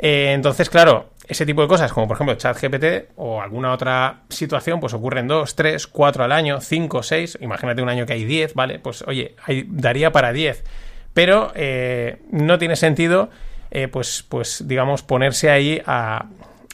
Eh, 0.00 0.32
entonces, 0.32 0.68
claro, 0.70 1.10
ese 1.28 1.46
tipo 1.46 1.62
de 1.62 1.68
cosas, 1.68 1.92
como 1.92 2.08
por 2.08 2.16
ejemplo 2.16 2.34
ChatGPT 2.34 3.12
o 3.14 3.40
alguna 3.40 3.72
otra 3.72 4.22
situación, 4.28 4.80
pues 4.80 4.92
ocurren 4.92 5.28
dos, 5.28 5.54
tres, 5.54 5.86
cuatro 5.86 6.24
al 6.24 6.32
año, 6.32 6.60
cinco, 6.60 7.04
seis. 7.04 7.38
Imagínate 7.40 7.80
un 7.80 7.88
año 7.88 8.06
que 8.06 8.14
hay 8.14 8.24
diez, 8.24 8.54
¿vale? 8.54 8.80
Pues 8.80 9.02
oye, 9.06 9.36
daría 9.68 10.10
para 10.10 10.32
diez. 10.32 10.64
Pero 11.14 11.52
eh, 11.54 12.18
no 12.32 12.58
tiene 12.58 12.74
sentido, 12.74 13.30
pues, 13.92 14.24
pues, 14.28 14.66
digamos, 14.66 15.04
ponerse 15.04 15.48
ahí 15.48 15.80
a 15.86 16.26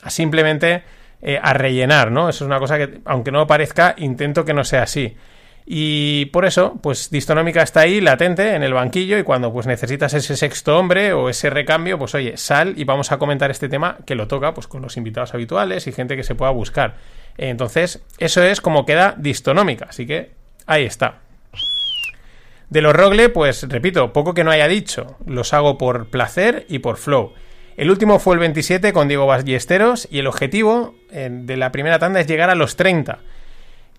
simplemente 0.09 0.83
eh, 1.23 1.39
a 1.41 1.53
rellenar, 1.53 2.11
¿no? 2.11 2.29
Eso 2.29 2.45
es 2.45 2.47
una 2.47 2.59
cosa 2.59 2.79
que, 2.79 3.01
aunque 3.05 3.31
no 3.31 3.47
parezca, 3.47 3.95
intento 3.99 4.45
que 4.45 4.55
no 4.55 4.65
sea 4.65 4.83
así. 4.83 5.17
Y 5.67 6.25
por 6.27 6.47
eso, 6.47 6.79
pues 6.83 7.11
Distonómica 7.11 7.63
está 7.63 7.81
ahí, 7.81 8.01
latente, 8.01 8.55
en 8.55 8.63
el 8.63 8.73
banquillo, 8.73 9.19
y 9.19 9.23
cuando 9.23 9.53
pues 9.53 9.67
necesitas 9.67 10.15
ese 10.15 10.37
sexto 10.37 10.77
hombre 10.77 11.13
o 11.13 11.29
ese 11.29 11.51
recambio, 11.51 11.99
pues 11.99 12.15
oye, 12.15 12.37
sal 12.37 12.75
y 12.77 12.85
vamos 12.85 13.13
a 13.13 13.19
comentar 13.19 13.51
este 13.51 13.69
tema 13.69 13.99
que 14.05 14.15
lo 14.15 14.27
toca 14.27 14.53
pues 14.53 14.67
con 14.67 14.83
los 14.83 14.97
invitados 14.97 15.33
habituales 15.35 15.87
y 15.87 15.93
gente 15.93 16.17
que 16.17 16.25
se 16.25 16.35
pueda 16.35 16.51
buscar. 16.51 16.97
Entonces, 17.39 18.03
eso 18.19 18.43
es 18.43 18.61
como 18.61 18.85
queda 18.85 19.15
Distonómica, 19.17 19.87
así 19.91 20.07
que 20.07 20.33
ahí 20.67 20.85
está. 20.85 21.21
De 22.69 22.81
los 22.81 22.95
Rogle, 22.95 23.29
pues 23.29 23.69
repito, 23.69 24.13
poco 24.13 24.33
que 24.33 24.45
no 24.45 24.51
haya 24.51 24.69
dicho, 24.69 25.19
los 25.27 25.53
hago 25.53 25.77
por 25.77 26.09
placer 26.09 26.67
y 26.69 26.81
por 26.81 26.97
flow. 26.97 27.33
El 27.81 27.91
último 27.91 28.19
fue 28.19 28.35
el 28.35 28.41
27 28.41 28.93
con 28.93 29.09
Diego 29.09 29.25
Ballesteros 29.25 30.07
y 30.11 30.19
el 30.19 30.27
objetivo 30.27 30.97
eh, 31.11 31.31
de 31.33 31.57
la 31.57 31.73
primera 31.73 31.99
tanda 31.99 32.21
es 32.21 32.27
llegar 32.27 32.51
a 32.51 32.55
los 32.55 32.77
30. 32.77 33.21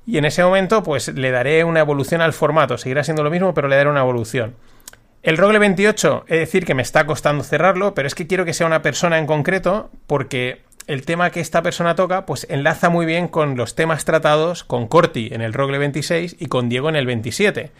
Y 0.06 0.20
en 0.20 0.26
ese 0.26 0.44
momento 0.44 0.84
pues 0.84 1.08
le 1.08 1.32
daré 1.32 1.64
una 1.64 1.80
evolución 1.80 2.22
al 2.22 2.32
formato, 2.32 2.78
seguirá 2.78 3.04
siendo 3.04 3.24
lo 3.24 3.32
mismo 3.32 3.56
pero 3.56 3.68
le 3.68 3.76
daré 3.76 3.90
una 3.90 4.02
evolución. 4.02 4.54
El 5.24 5.36
Rogle 5.36 5.58
28, 5.58 6.26
es 6.28 6.40
decir, 6.42 6.64
que 6.64 6.76
me 6.76 6.84
está 6.84 7.08
costando 7.08 7.44
cerrarlo, 7.44 7.96
pero 7.96 8.06
es 8.06 8.14
que 8.14 8.28
quiero 8.28 8.46
que 8.46 8.54
sea 8.54 8.68
una 8.68 8.84
persona 8.84 9.18
en 9.18 9.26
concreto 9.26 9.90
porque 10.06 10.62
el 10.86 11.04
tema 11.04 11.32
que 11.32 11.40
esta 11.40 11.64
persona 11.64 11.96
toca 11.96 12.28
pues 12.28 12.46
enlaza 12.52 12.90
muy 12.90 13.08
bien 13.08 13.28
con 13.28 13.58
los 13.58 13.74
temas 13.74 14.06
tratados 14.06 14.64
con 14.64 14.88
Corti 14.88 15.30
en 15.32 15.42
el 15.42 15.54
Rogle 15.54 15.80
26 15.80 16.36
y 16.38 16.46
con 16.46 16.70
Diego 16.70 16.88
en 16.90 16.98
el 16.98 17.08
27. 17.08 17.72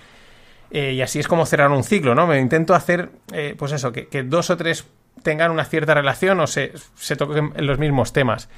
Eh, 0.72 0.94
y 0.94 1.02
así 1.04 1.20
es 1.20 1.28
como 1.28 1.46
cerrar 1.46 1.70
un 1.70 1.84
ciclo, 1.84 2.16
¿no? 2.16 2.26
Me 2.26 2.40
intento 2.40 2.74
hacer, 2.74 3.10
eh, 3.34 3.54
pues 3.56 3.72
eso, 3.72 3.92
que, 3.92 4.08
que, 4.08 4.24
dos 4.24 4.50
o 4.50 4.58
tres 4.58 4.88
tengan 5.24 5.52
una 5.52 5.66
cierta 5.66 5.94
relación 5.94 6.40
o 6.40 6.48
se, 6.48 6.74
se 6.96 7.16
toquen 7.16 7.54
los 7.58 7.80
mismos 7.80 8.14
temas. 8.14 8.50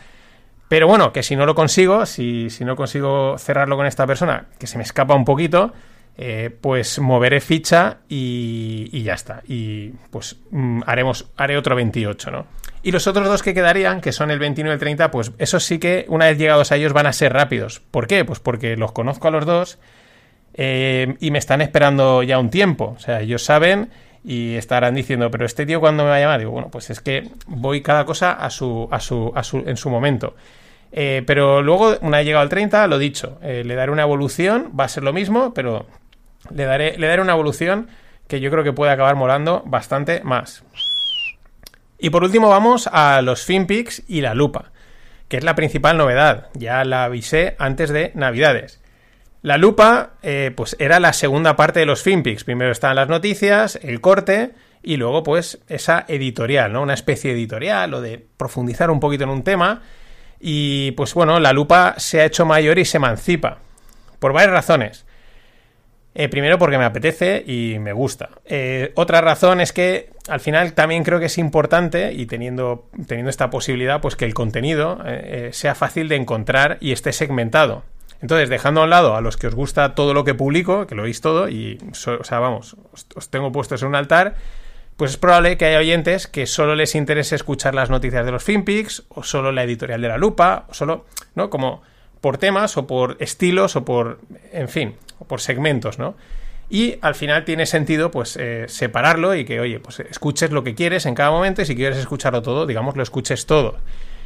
Pero 0.67 0.87
bueno, 0.87 1.13
que 1.13 1.23
si 1.23 1.35
no 1.35 1.45
lo 1.45 1.55
consigo, 1.55 2.05
si, 2.05 2.49
si, 2.49 2.65
no 2.65 2.75
consigo 2.75 3.37
cerrarlo 3.37 3.77
con 3.77 3.85
esta 3.85 4.07
persona, 4.07 4.45
que 4.57 4.65
se 4.65 4.77
me 4.77 4.83
escapa 4.83 5.13
un 5.13 5.25
poquito, 5.25 5.73
eh, 6.17 6.55
pues 6.61 6.99
moveré 6.99 7.41
ficha 7.41 7.97
y, 8.09 8.89
y, 8.91 9.03
ya 9.03 9.13
está. 9.13 9.43
Y 9.47 9.89
pues 10.09 10.37
mm, 10.51 10.81
haremos, 10.85 11.27
haré 11.37 11.57
otro 11.57 11.75
28, 11.75 12.31
¿no? 12.31 12.47
Y 12.81 12.91
los 12.91 13.07
otros 13.07 13.27
dos 13.27 13.41
que 13.41 13.53
quedarían, 13.53 14.01
que 14.01 14.11
son 14.11 14.29
el 14.29 14.39
21 14.39 14.69
y 14.69 14.73
el 14.73 14.79
30, 14.79 15.09
pues 15.09 15.31
esos 15.37 15.63
sí 15.63 15.79
que 15.79 16.05
una 16.09 16.25
vez 16.25 16.37
llegados 16.37 16.71
a 16.71 16.75
ellos 16.75 16.91
van 16.91 17.05
a 17.05 17.13
ser 17.13 17.33
rápidos. 17.33 17.79
¿Por 17.79 18.07
qué? 18.07 18.25
Pues 18.25 18.39
porque 18.39 18.75
los 18.75 18.91
conozco 18.91 19.29
a 19.29 19.31
los 19.31 19.45
dos 19.45 19.79
eh, 20.53 21.15
y 21.19 21.31
me 21.31 21.39
están 21.39 21.61
esperando 21.61 22.23
ya 22.23 22.39
un 22.39 22.49
tiempo. 22.49 22.93
O 22.97 22.99
sea, 22.99 23.21
ellos 23.21 23.43
saben 23.43 23.89
y 24.23 24.55
estarán 24.55 24.95
diciendo, 24.95 25.29
pero 25.29 25.45
este 25.45 25.65
tío 25.65 25.79
cuando 25.79 26.03
me 26.03 26.09
va 26.09 26.15
a 26.15 26.19
llamar, 26.19 26.39
digo, 26.39 26.51
bueno, 26.51 26.69
pues 26.69 26.89
es 26.89 27.01
que 27.01 27.29
voy 27.47 27.81
cada 27.81 28.05
cosa 28.05 28.31
a 28.31 28.49
su, 28.49 28.87
a 28.91 28.99
su, 28.99 29.31
a 29.35 29.43
su, 29.43 29.57
en 29.59 29.77
su 29.77 29.89
momento. 29.89 30.35
Eh, 30.91 31.23
pero 31.25 31.61
luego, 31.61 31.97
una 32.01 32.17
vez 32.17 32.25
llegado 32.25 32.43
al 32.43 32.49
30, 32.49 32.87
lo 32.87 32.97
dicho, 32.99 33.39
eh, 33.41 33.63
le 33.65 33.75
daré 33.75 33.91
una 33.91 34.03
evolución, 34.03 34.71
va 34.79 34.85
a 34.85 34.89
ser 34.89 35.03
lo 35.03 35.11
mismo, 35.11 35.53
pero 35.53 35.87
le 36.53 36.65
daré, 36.65 36.97
le 36.97 37.07
daré 37.07 37.21
una 37.21 37.33
evolución 37.33 37.89
que 38.27 38.39
yo 38.39 38.51
creo 38.51 38.63
que 38.63 38.73
puede 38.73 38.91
acabar 38.91 39.15
molando 39.15 39.63
bastante 39.65 40.21
más. 40.23 40.63
Y 41.97 42.09
por 42.09 42.23
último 42.23 42.49
vamos 42.49 42.87
a 42.91 43.21
los 43.21 43.43
FinPix 43.43 44.03
y 44.07 44.21
la 44.21 44.35
lupa, 44.35 44.71
que 45.27 45.37
es 45.37 45.43
la 45.43 45.55
principal 45.55 45.97
novedad, 45.97 46.49
ya 46.53 46.83
la 46.83 47.05
avisé 47.05 47.55
antes 47.57 47.89
de 47.89 48.11
Navidades. 48.13 48.82
La 49.43 49.57
lupa, 49.57 50.11
eh, 50.23 50.53
pues 50.55 50.77
era 50.79 51.01
la 51.01 51.11
segunda 51.11 51.57
parte 51.57 51.81
de 51.81 51.85
los 51.85 52.01
FinPix. 52.01 52.45
Primero 52.45 52.71
estaban 52.71 52.95
las 52.95 53.09
noticias, 53.09 53.77
el 53.83 53.99
corte 53.99 54.53
y 54.81 54.95
luego, 54.95 55.21
pues, 55.21 55.59
esa 55.67 56.05
editorial, 56.07 56.71
¿no? 56.71 56.81
Una 56.81 56.93
especie 56.93 57.31
de 57.31 57.39
editorial 57.39 57.93
o 57.93 57.99
de 57.99 58.25
profundizar 58.37 58.89
un 58.89 59.01
poquito 59.01 59.25
en 59.25 59.29
un 59.29 59.43
tema. 59.43 59.81
Y 60.39 60.91
pues 60.91 61.13
bueno, 61.13 61.41
la 61.41 61.51
lupa 61.51 61.95
se 61.97 62.21
ha 62.21 62.25
hecho 62.25 62.45
mayor 62.45 62.79
y 62.79 62.85
se 62.85 62.97
emancipa. 62.97 63.57
Por 64.19 64.31
varias 64.31 64.53
razones. 64.53 65.05
Eh, 66.15 66.29
primero 66.29 66.57
porque 66.57 66.77
me 66.77 66.85
apetece 66.85 67.43
y 67.45 67.79
me 67.79 67.91
gusta. 67.91 68.29
Eh, 68.45 68.93
otra 68.95 69.19
razón 69.19 69.59
es 69.59 69.73
que 69.73 70.11
al 70.29 70.39
final 70.39 70.71
también 70.71 71.03
creo 71.03 71.19
que 71.19 71.25
es 71.25 71.37
importante 71.37 72.13
y 72.13 72.27
teniendo, 72.27 72.89
teniendo 73.07 73.29
esta 73.29 73.49
posibilidad, 73.49 73.99
pues 73.99 74.15
que 74.15 74.23
el 74.23 74.33
contenido 74.33 75.03
sea 75.51 75.75
fácil 75.75 76.07
de 76.07 76.15
encontrar 76.15 76.77
y 76.79 76.93
esté 76.93 77.11
segmentado. 77.11 77.83
Entonces, 78.23 78.47
dejando 78.47 78.79
a 78.79 78.83
un 78.85 78.89
lado 78.89 79.17
a 79.17 79.21
los 79.21 79.35
que 79.35 79.47
os 79.47 79.53
gusta 79.53 79.95
todo 79.95 80.13
lo 80.13 80.23
que 80.23 80.33
publico, 80.33 80.87
que 80.87 80.95
lo 80.95 81.03
veis 81.03 81.19
todo, 81.19 81.49
y, 81.49 81.77
o 81.91 82.23
sea, 82.23 82.39
vamos, 82.39 82.77
os, 83.15 83.29
tengo 83.29 83.51
puestos 83.51 83.81
en 83.81 83.89
un 83.89 83.95
altar, 83.95 84.35
pues 84.95 85.11
es 85.11 85.17
probable 85.17 85.57
que 85.57 85.65
haya 85.65 85.79
oyentes 85.79 86.27
que 86.27 86.47
solo 86.47 86.73
les 86.73 86.95
interese 86.95 87.35
escuchar 87.35 87.75
las 87.75 87.89
noticias 87.89 88.25
de 88.25 88.31
los 88.31 88.41
FinPix, 88.41 89.03
o 89.09 89.23
solo 89.23 89.51
la 89.51 89.65
editorial 89.65 90.01
de 90.01 90.07
la 90.07 90.17
lupa, 90.17 90.67
o 90.69 90.73
solo, 90.73 91.05
¿no? 91.35 91.49
Como 91.49 91.81
por 92.21 92.37
temas, 92.37 92.77
o 92.77 92.87
por 92.87 93.17
estilos, 93.19 93.75
o 93.75 93.83
por, 93.83 94.21
en 94.53 94.69
fin, 94.69 94.95
o 95.19 95.25
por 95.25 95.41
segmentos, 95.41 95.99
¿no? 95.99 96.15
Y 96.69 96.99
al 97.01 97.15
final 97.15 97.43
tiene 97.43 97.65
sentido, 97.65 98.09
pues, 98.09 98.37
eh, 98.39 98.67
separarlo 98.69 99.35
y 99.35 99.43
que, 99.43 99.59
oye, 99.59 99.81
pues 99.81 99.99
escuches 99.99 100.49
lo 100.51 100.63
que 100.63 100.75
quieres 100.75 101.05
en 101.07 101.13
cada 101.13 101.29
momento 101.29 101.61
y 101.61 101.65
si 101.65 101.75
quieres 101.75 101.97
escucharlo 101.97 102.41
todo, 102.41 102.65
digamos, 102.67 102.95
lo 102.95 103.03
escuches 103.03 103.45
todo. 103.47 103.79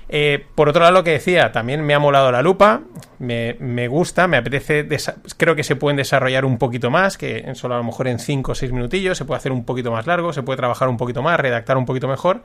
Eh, 0.10 0.46
por 0.56 0.70
otro 0.70 0.82
lado, 0.82 0.94
lo 0.94 1.04
que 1.04 1.12
decía, 1.12 1.52
también 1.52 1.82
me 1.86 1.94
ha 1.94 2.00
molado 2.00 2.32
la 2.32 2.42
lupa, 2.42 2.82
me, 3.20 3.88
gusta, 3.88 4.28
me 4.28 4.38
apetece, 4.38 4.88
creo 5.36 5.56
que 5.56 5.64
se 5.64 5.76
pueden 5.76 5.98
desarrollar 5.98 6.46
un 6.46 6.58
poquito 6.58 6.90
más, 6.90 7.18
que 7.18 7.54
solo 7.56 7.76
a 7.76 7.78
lo 7.78 7.84
mejor 7.84 8.08
en 8.08 8.20
5 8.20 8.52
o 8.52 8.56
6 8.56 8.72
minutillos, 8.72 9.18
se 9.18 9.26
puede 9.26 9.38
hacer 9.40 9.52
un 9.52 9.66
poquito 9.66 9.92
más 9.92 10.08
largo, 10.08 10.32
se 10.32 10.44
puede 10.44 10.58
trabajar 10.58 10.88
un 10.88 10.98
poquito 10.98 11.22
más, 11.22 11.40
redactar 11.40 11.78
un 11.78 11.86
poquito 11.86 12.08
mejor, 12.08 12.44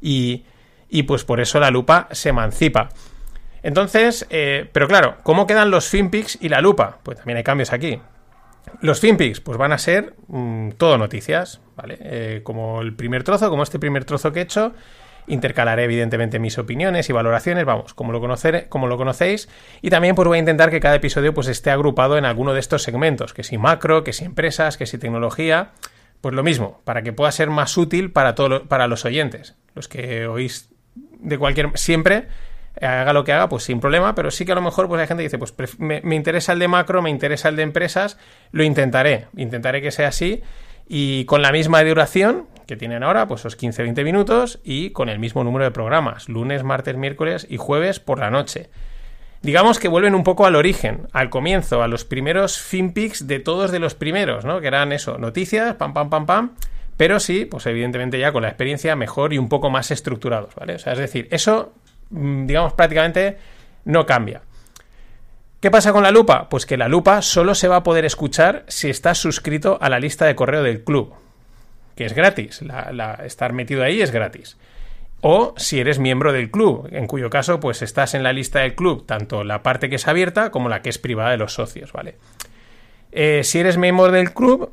y, 0.00 0.44
pues 1.06 1.24
por 1.24 1.40
eso 1.40 1.60
la 1.60 1.70
lupa 1.70 2.08
se 2.12 2.30
emancipa. 2.30 2.88
Entonces, 3.62 4.26
eh, 4.30 4.68
pero 4.72 4.88
claro, 4.88 5.16
¿cómo 5.22 5.46
quedan 5.46 5.70
los 5.70 5.88
FinPix 5.88 6.38
y 6.40 6.48
la 6.48 6.60
lupa? 6.60 6.98
Pues 7.02 7.18
también 7.18 7.36
hay 7.36 7.44
cambios 7.44 7.72
aquí. 7.72 8.00
Los 8.80 9.00
FinPix, 9.00 9.40
pues 9.40 9.58
van 9.58 9.72
a 9.72 9.78
ser 9.78 10.14
mm, 10.28 10.70
todo 10.70 10.98
noticias, 10.98 11.60
¿vale? 11.76 11.98
Eh, 12.00 12.40
como 12.42 12.80
el 12.80 12.94
primer 12.94 13.22
trozo, 13.22 13.50
como 13.50 13.62
este 13.62 13.78
primer 13.78 14.04
trozo 14.04 14.32
que 14.32 14.40
he 14.40 14.42
hecho, 14.42 14.72
Intercalaré 15.26 15.84
evidentemente 15.84 16.38
mis 16.38 16.58
opiniones 16.58 17.08
y 17.08 17.12
valoraciones, 17.12 17.64
vamos, 17.64 17.94
como 17.94 18.12
lo, 18.12 18.20
conocer, 18.20 18.68
como 18.68 18.86
lo 18.86 18.96
conocéis. 18.96 19.48
Y 19.80 19.90
también 19.90 20.14
pues 20.14 20.26
voy 20.26 20.36
a 20.36 20.40
intentar 20.40 20.70
que 20.70 20.80
cada 20.80 20.96
episodio 20.96 21.32
pues 21.34 21.48
esté 21.48 21.70
agrupado 21.70 22.18
en 22.18 22.24
alguno 22.24 22.54
de 22.54 22.60
estos 22.60 22.82
segmentos, 22.82 23.34
que 23.34 23.44
si 23.44 23.58
macro, 23.58 24.04
que 24.04 24.12
si 24.12 24.24
empresas, 24.24 24.76
que 24.76 24.86
si 24.86 24.98
tecnología, 24.98 25.72
pues 26.20 26.34
lo 26.34 26.42
mismo, 26.42 26.80
para 26.84 27.02
que 27.02 27.12
pueda 27.12 27.30
ser 27.32 27.50
más 27.50 27.76
útil 27.76 28.12
para, 28.12 28.34
todo, 28.34 28.64
para 28.64 28.86
los 28.86 29.04
oyentes. 29.04 29.56
Los 29.74 29.88
que 29.88 30.26
oís 30.26 30.70
de 30.94 31.38
cualquier... 31.38 31.70
siempre 31.74 32.28
haga 32.80 33.12
lo 33.12 33.24
que 33.24 33.32
haga, 33.32 33.48
pues 33.48 33.64
sin 33.64 33.80
problema, 33.80 34.14
pero 34.14 34.30
sí 34.30 34.44
que 34.44 34.52
a 34.52 34.54
lo 34.54 34.62
mejor 34.62 34.88
pues 34.88 35.00
hay 35.00 35.06
gente 35.06 35.22
que 35.22 35.28
dice, 35.28 35.38
pues 35.38 35.78
me, 35.78 36.00
interesa 36.14 36.52
el 36.52 36.58
de 36.58 36.68
macro, 36.68 37.02
me 37.02 37.10
interesa 37.10 37.48
el 37.48 37.56
de 37.56 37.62
empresas, 37.62 38.18
lo 38.50 38.64
intentaré, 38.64 39.26
intentaré 39.36 39.82
que 39.82 39.90
sea 39.90 40.08
así 40.08 40.42
y 40.88 41.24
con 41.26 41.42
la 41.42 41.52
misma 41.52 41.82
duración, 41.84 42.46
que 42.66 42.76
tienen 42.76 43.02
ahora, 43.02 43.28
pues 43.28 43.42
esos 43.42 43.58
15-20 43.58 44.04
minutos 44.04 44.60
y 44.64 44.90
con 44.90 45.08
el 45.08 45.18
mismo 45.18 45.44
número 45.44 45.64
de 45.64 45.70
programas, 45.70 46.28
lunes, 46.28 46.62
martes, 46.62 46.96
miércoles 46.96 47.46
y 47.48 47.56
jueves 47.56 48.00
por 48.00 48.18
la 48.18 48.30
noche. 48.30 48.70
Digamos 49.42 49.80
que 49.80 49.88
vuelven 49.88 50.14
un 50.14 50.22
poco 50.22 50.46
al 50.46 50.54
origen, 50.54 51.08
al 51.12 51.28
comienzo, 51.28 51.82
a 51.82 51.88
los 51.88 52.04
primeros 52.04 52.58
FinPix 52.58 53.26
de 53.26 53.40
todos 53.40 53.72
de 53.72 53.80
los 53.80 53.94
primeros, 53.94 54.44
¿no? 54.44 54.60
Que 54.60 54.68
eran 54.68 54.92
eso, 54.92 55.18
noticias, 55.18 55.74
pam, 55.74 55.92
pam, 55.92 56.10
pam, 56.10 56.26
pam, 56.26 56.50
pero 56.96 57.18
sí, 57.18 57.44
pues 57.44 57.66
evidentemente 57.66 58.18
ya 58.18 58.32
con 58.32 58.42
la 58.42 58.48
experiencia 58.48 58.94
mejor 58.94 59.32
y 59.32 59.38
un 59.38 59.48
poco 59.48 59.70
más 59.70 59.90
estructurados, 59.90 60.54
¿vale? 60.54 60.76
O 60.76 60.78
sea, 60.78 60.92
es 60.92 61.00
decir, 61.00 61.26
eso, 61.32 61.72
mm, 62.10 62.46
digamos, 62.46 62.74
prácticamente 62.74 63.38
no 63.84 64.06
cambia. 64.06 64.42
¿Qué 65.62 65.70
pasa 65.70 65.92
con 65.92 66.02
la 66.02 66.10
lupa? 66.10 66.48
Pues 66.48 66.66
que 66.66 66.76
la 66.76 66.88
lupa 66.88 67.22
solo 67.22 67.54
se 67.54 67.68
va 67.68 67.76
a 67.76 67.82
poder 67.82 68.04
escuchar 68.04 68.64
si 68.68 68.90
estás 68.90 69.18
suscrito 69.18 69.78
a 69.80 69.88
la 69.88 70.00
lista 70.00 70.26
de 70.26 70.34
correo 70.34 70.62
del 70.62 70.82
club, 70.82 71.14
que 71.94 72.04
es 72.04 72.14
gratis. 72.14 72.60
estar 73.24 73.52
metido 73.52 73.82
ahí 73.82 74.00
es 74.00 74.10
gratis. 74.10 74.56
O 75.20 75.54
si 75.56 75.78
eres 75.78 76.00
miembro 76.00 76.32
del 76.32 76.50
club, 76.50 76.88
en 76.90 77.06
cuyo 77.06 77.30
caso 77.30 77.60
pues 77.60 77.80
estás 77.82 78.14
en 78.14 78.24
la 78.24 78.32
lista 78.32 78.60
del 78.60 78.74
club, 78.74 79.06
tanto 79.06 79.44
la 79.44 79.62
parte 79.62 79.88
que 79.88 79.94
es 79.96 80.08
abierta 80.08 80.50
como 80.50 80.68
la 80.68 80.82
que 80.82 80.90
es 80.90 80.98
privada 80.98 81.30
de 81.30 81.36
los 81.36 81.54
socios, 81.54 81.92
¿vale? 81.92 82.16
Eh, 83.12 83.42
si 83.44 83.60
eres 83.60 83.78
miembro 83.78 84.10
del 84.10 84.32
club, 84.32 84.72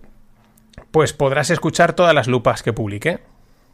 pues 0.92 1.14
podrás 1.14 1.52
escuchar 1.52 1.94
todas 1.94 2.16
las 2.16 2.28
lupas 2.28 2.64
que 2.64 2.74
publique, 2.74 3.20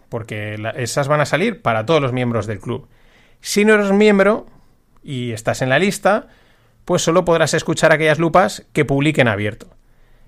porque 0.10 0.58
esas 0.76 1.08
van 1.08 1.22
a 1.22 1.26
salir 1.26 1.62
para 1.62 1.86
todos 1.86 2.02
los 2.02 2.12
miembros 2.12 2.46
del 2.46 2.60
club. 2.60 2.88
Si 3.40 3.64
no 3.64 3.76
eres 3.76 3.92
miembro 3.92 4.46
y 5.02 5.32
estás 5.32 5.62
en 5.62 5.70
la 5.70 5.80
lista, 5.80 6.28
pues 6.84 7.02
solo 7.02 7.24
podrás 7.24 7.54
escuchar 7.54 7.94
aquellas 7.94 8.20
lupas 8.20 8.66
que 8.74 8.86
publiquen 8.86 9.28
abierto. 9.28 9.68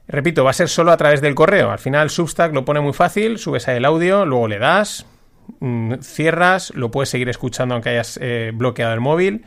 Repito, 0.07 0.43
va 0.43 0.51
a 0.51 0.53
ser 0.53 0.69
solo 0.69 0.91
a 0.91 0.97
través 0.97 1.21
del 1.21 1.35
correo. 1.35 1.69
Al 1.69 1.79
final 1.79 2.09
Substack 2.09 2.53
lo 2.53 2.63
pone 2.63 2.79
muy 2.79 2.93
fácil, 2.93 3.37
subes 3.39 3.67
ahí 3.67 3.77
el 3.77 3.85
audio, 3.85 4.25
luego 4.25 4.47
le 4.47 4.57
das, 4.57 5.05
mm, 5.59 5.95
cierras, 6.01 6.73
lo 6.75 6.91
puedes 6.91 7.09
seguir 7.09 7.27
escuchando 7.29 7.75
aunque 7.75 7.89
hayas 7.89 8.17
eh, 8.21 8.51
bloqueado 8.53 8.93
el 8.93 9.01
móvil. 9.01 9.43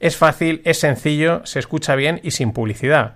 Es 0.00 0.16
fácil, 0.16 0.60
es 0.64 0.78
sencillo, 0.78 1.40
se 1.44 1.58
escucha 1.58 1.94
bien 1.94 2.20
y 2.22 2.32
sin 2.32 2.52
publicidad. 2.52 3.14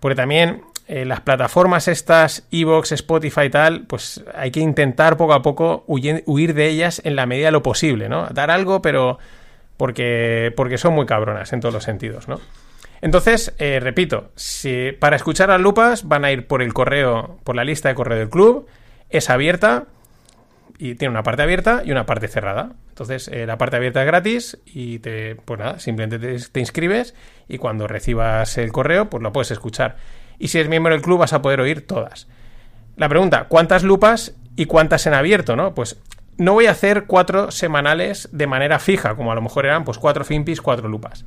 Porque 0.00 0.16
también 0.16 0.62
eh, 0.88 1.04
las 1.04 1.20
plataformas 1.20 1.86
estas, 1.88 2.46
Evox, 2.50 2.92
Spotify 2.92 3.42
y 3.42 3.50
tal, 3.50 3.82
pues 3.82 4.24
hay 4.34 4.50
que 4.50 4.60
intentar 4.60 5.18
poco 5.18 5.34
a 5.34 5.42
poco 5.42 5.84
huir, 5.86 6.54
de 6.54 6.68
ellas 6.68 7.02
en 7.04 7.16
la 7.16 7.26
medida 7.26 7.46
de 7.46 7.52
lo 7.52 7.62
posible, 7.62 8.08
¿no? 8.08 8.26
Dar 8.28 8.50
algo, 8.50 8.80
pero 8.80 9.18
porque, 9.76 10.52
porque 10.56 10.78
son 10.78 10.94
muy 10.94 11.04
cabronas 11.04 11.52
en 11.52 11.60
todos 11.60 11.74
los 11.74 11.84
sentidos, 11.84 12.26
¿no? 12.26 12.40
Entonces, 13.02 13.54
eh, 13.58 13.80
repito, 13.80 14.30
si 14.36 14.92
para 14.92 15.16
escuchar 15.16 15.48
las 15.48 15.60
lupas 15.60 16.06
van 16.06 16.24
a 16.24 16.32
ir 16.32 16.46
por 16.46 16.62
el 16.62 16.74
correo, 16.74 17.38
por 17.44 17.56
la 17.56 17.64
lista 17.64 17.88
de 17.88 17.94
correo 17.94 18.18
del 18.18 18.28
club, 18.28 18.66
es 19.08 19.30
abierta 19.30 19.86
y 20.78 20.94
tiene 20.94 21.10
una 21.10 21.22
parte 21.22 21.42
abierta 21.42 21.82
y 21.84 21.92
una 21.92 22.04
parte 22.04 22.28
cerrada. 22.28 22.72
Entonces, 22.88 23.28
eh, 23.28 23.46
la 23.46 23.56
parte 23.56 23.76
abierta 23.76 24.00
es 24.00 24.06
gratis 24.06 24.58
y 24.66 24.98
te, 24.98 25.36
pues 25.36 25.58
nada, 25.58 25.78
simplemente 25.78 26.38
te, 26.38 26.60
inscribes 26.60 27.14
y 27.48 27.58
cuando 27.58 27.86
recibas 27.86 28.58
el 28.58 28.70
correo, 28.70 29.08
pues 29.08 29.22
lo 29.22 29.32
puedes 29.32 29.50
escuchar. 29.50 29.96
Y 30.38 30.48
si 30.48 30.58
eres 30.58 30.68
miembro 30.68 30.92
del 30.92 31.02
club 31.02 31.18
vas 31.18 31.32
a 31.32 31.40
poder 31.40 31.60
oír 31.60 31.86
todas. 31.86 32.28
La 32.96 33.08
pregunta, 33.08 33.46
¿cuántas 33.48 33.82
lupas 33.82 34.34
y 34.56 34.66
cuántas 34.66 35.06
en 35.06 35.14
abierto? 35.14 35.56
¿no? 35.56 35.74
Pues 35.74 35.98
no 36.36 36.52
voy 36.52 36.66
a 36.66 36.72
hacer 36.72 37.04
cuatro 37.06 37.50
semanales 37.50 38.28
de 38.32 38.46
manera 38.46 38.78
fija, 38.78 39.14
como 39.14 39.32
a 39.32 39.34
lo 39.34 39.42
mejor 39.42 39.64
eran 39.64 39.84
pues 39.84 39.96
cuatro 39.96 40.24
finpis, 40.24 40.60
cuatro 40.60 40.88
lupas 40.88 41.24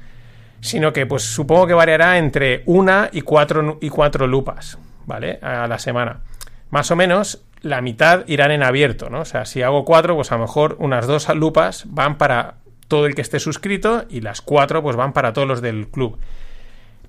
sino 0.63 0.93
que 0.93 1.05
pues 1.05 1.23
supongo 1.23 1.67
que 1.67 1.73
variará 1.73 2.17
entre 2.17 2.63
una 2.65 3.09
y 3.11 3.21
cuatro, 3.21 3.77
y 3.81 3.89
cuatro 3.89 4.27
lupas, 4.27 4.77
¿vale? 5.05 5.37
A 5.41 5.67
la 5.67 5.77
semana. 5.77 6.21
Más 6.69 6.89
o 6.89 6.95
menos 6.95 7.43
la 7.61 7.81
mitad 7.81 8.23
irán 8.27 8.51
en 8.51 8.63
abierto, 8.63 9.09
¿no? 9.09 9.19
O 9.19 9.25
sea, 9.25 9.43
si 9.43 9.61
hago 9.61 9.83
cuatro, 9.83 10.15
pues 10.15 10.31
a 10.31 10.35
lo 10.35 10.41
mejor 10.41 10.77
unas 10.79 11.05
dos 11.05 11.27
lupas 11.35 11.83
van 11.87 12.17
para 12.17 12.55
todo 12.87 13.07
el 13.07 13.13
que 13.13 13.21
esté 13.21 13.41
suscrito 13.41 14.05
y 14.09 14.21
las 14.21 14.39
cuatro 14.41 14.81
pues 14.81 14.95
van 14.95 15.11
para 15.11 15.33
todos 15.33 15.47
los 15.47 15.61
del 15.61 15.89
club. 15.89 16.17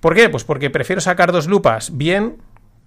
¿Por 0.00 0.16
qué? 0.16 0.28
Pues 0.28 0.42
porque 0.42 0.68
prefiero 0.68 1.00
sacar 1.00 1.30
dos 1.30 1.46
lupas 1.46 1.96
bien 1.96 2.38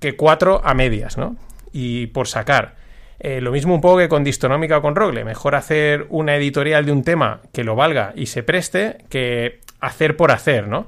que 0.01 0.17
cuatro 0.17 0.61
a 0.65 0.73
medias, 0.73 1.17
¿no? 1.17 1.37
Y 1.71 2.07
por 2.07 2.27
sacar. 2.27 2.75
Eh, 3.19 3.41
lo 3.41 3.51
mismo 3.51 3.73
un 3.73 3.81
poco 3.81 3.97
que 3.97 4.09
con 4.09 4.23
Distonómica 4.23 4.77
o 4.77 4.81
con 4.81 4.95
Rogle. 4.95 5.23
Mejor 5.23 5.55
hacer 5.55 6.05
una 6.09 6.35
editorial 6.35 6.85
de 6.85 6.91
un 6.91 7.03
tema 7.03 7.41
que 7.51 7.63
lo 7.63 7.75
valga 7.75 8.13
y 8.15 8.27
se 8.27 8.43
preste 8.43 8.97
que 9.09 9.59
hacer 9.79 10.15
por 10.15 10.31
hacer, 10.31 10.67
¿no? 10.67 10.87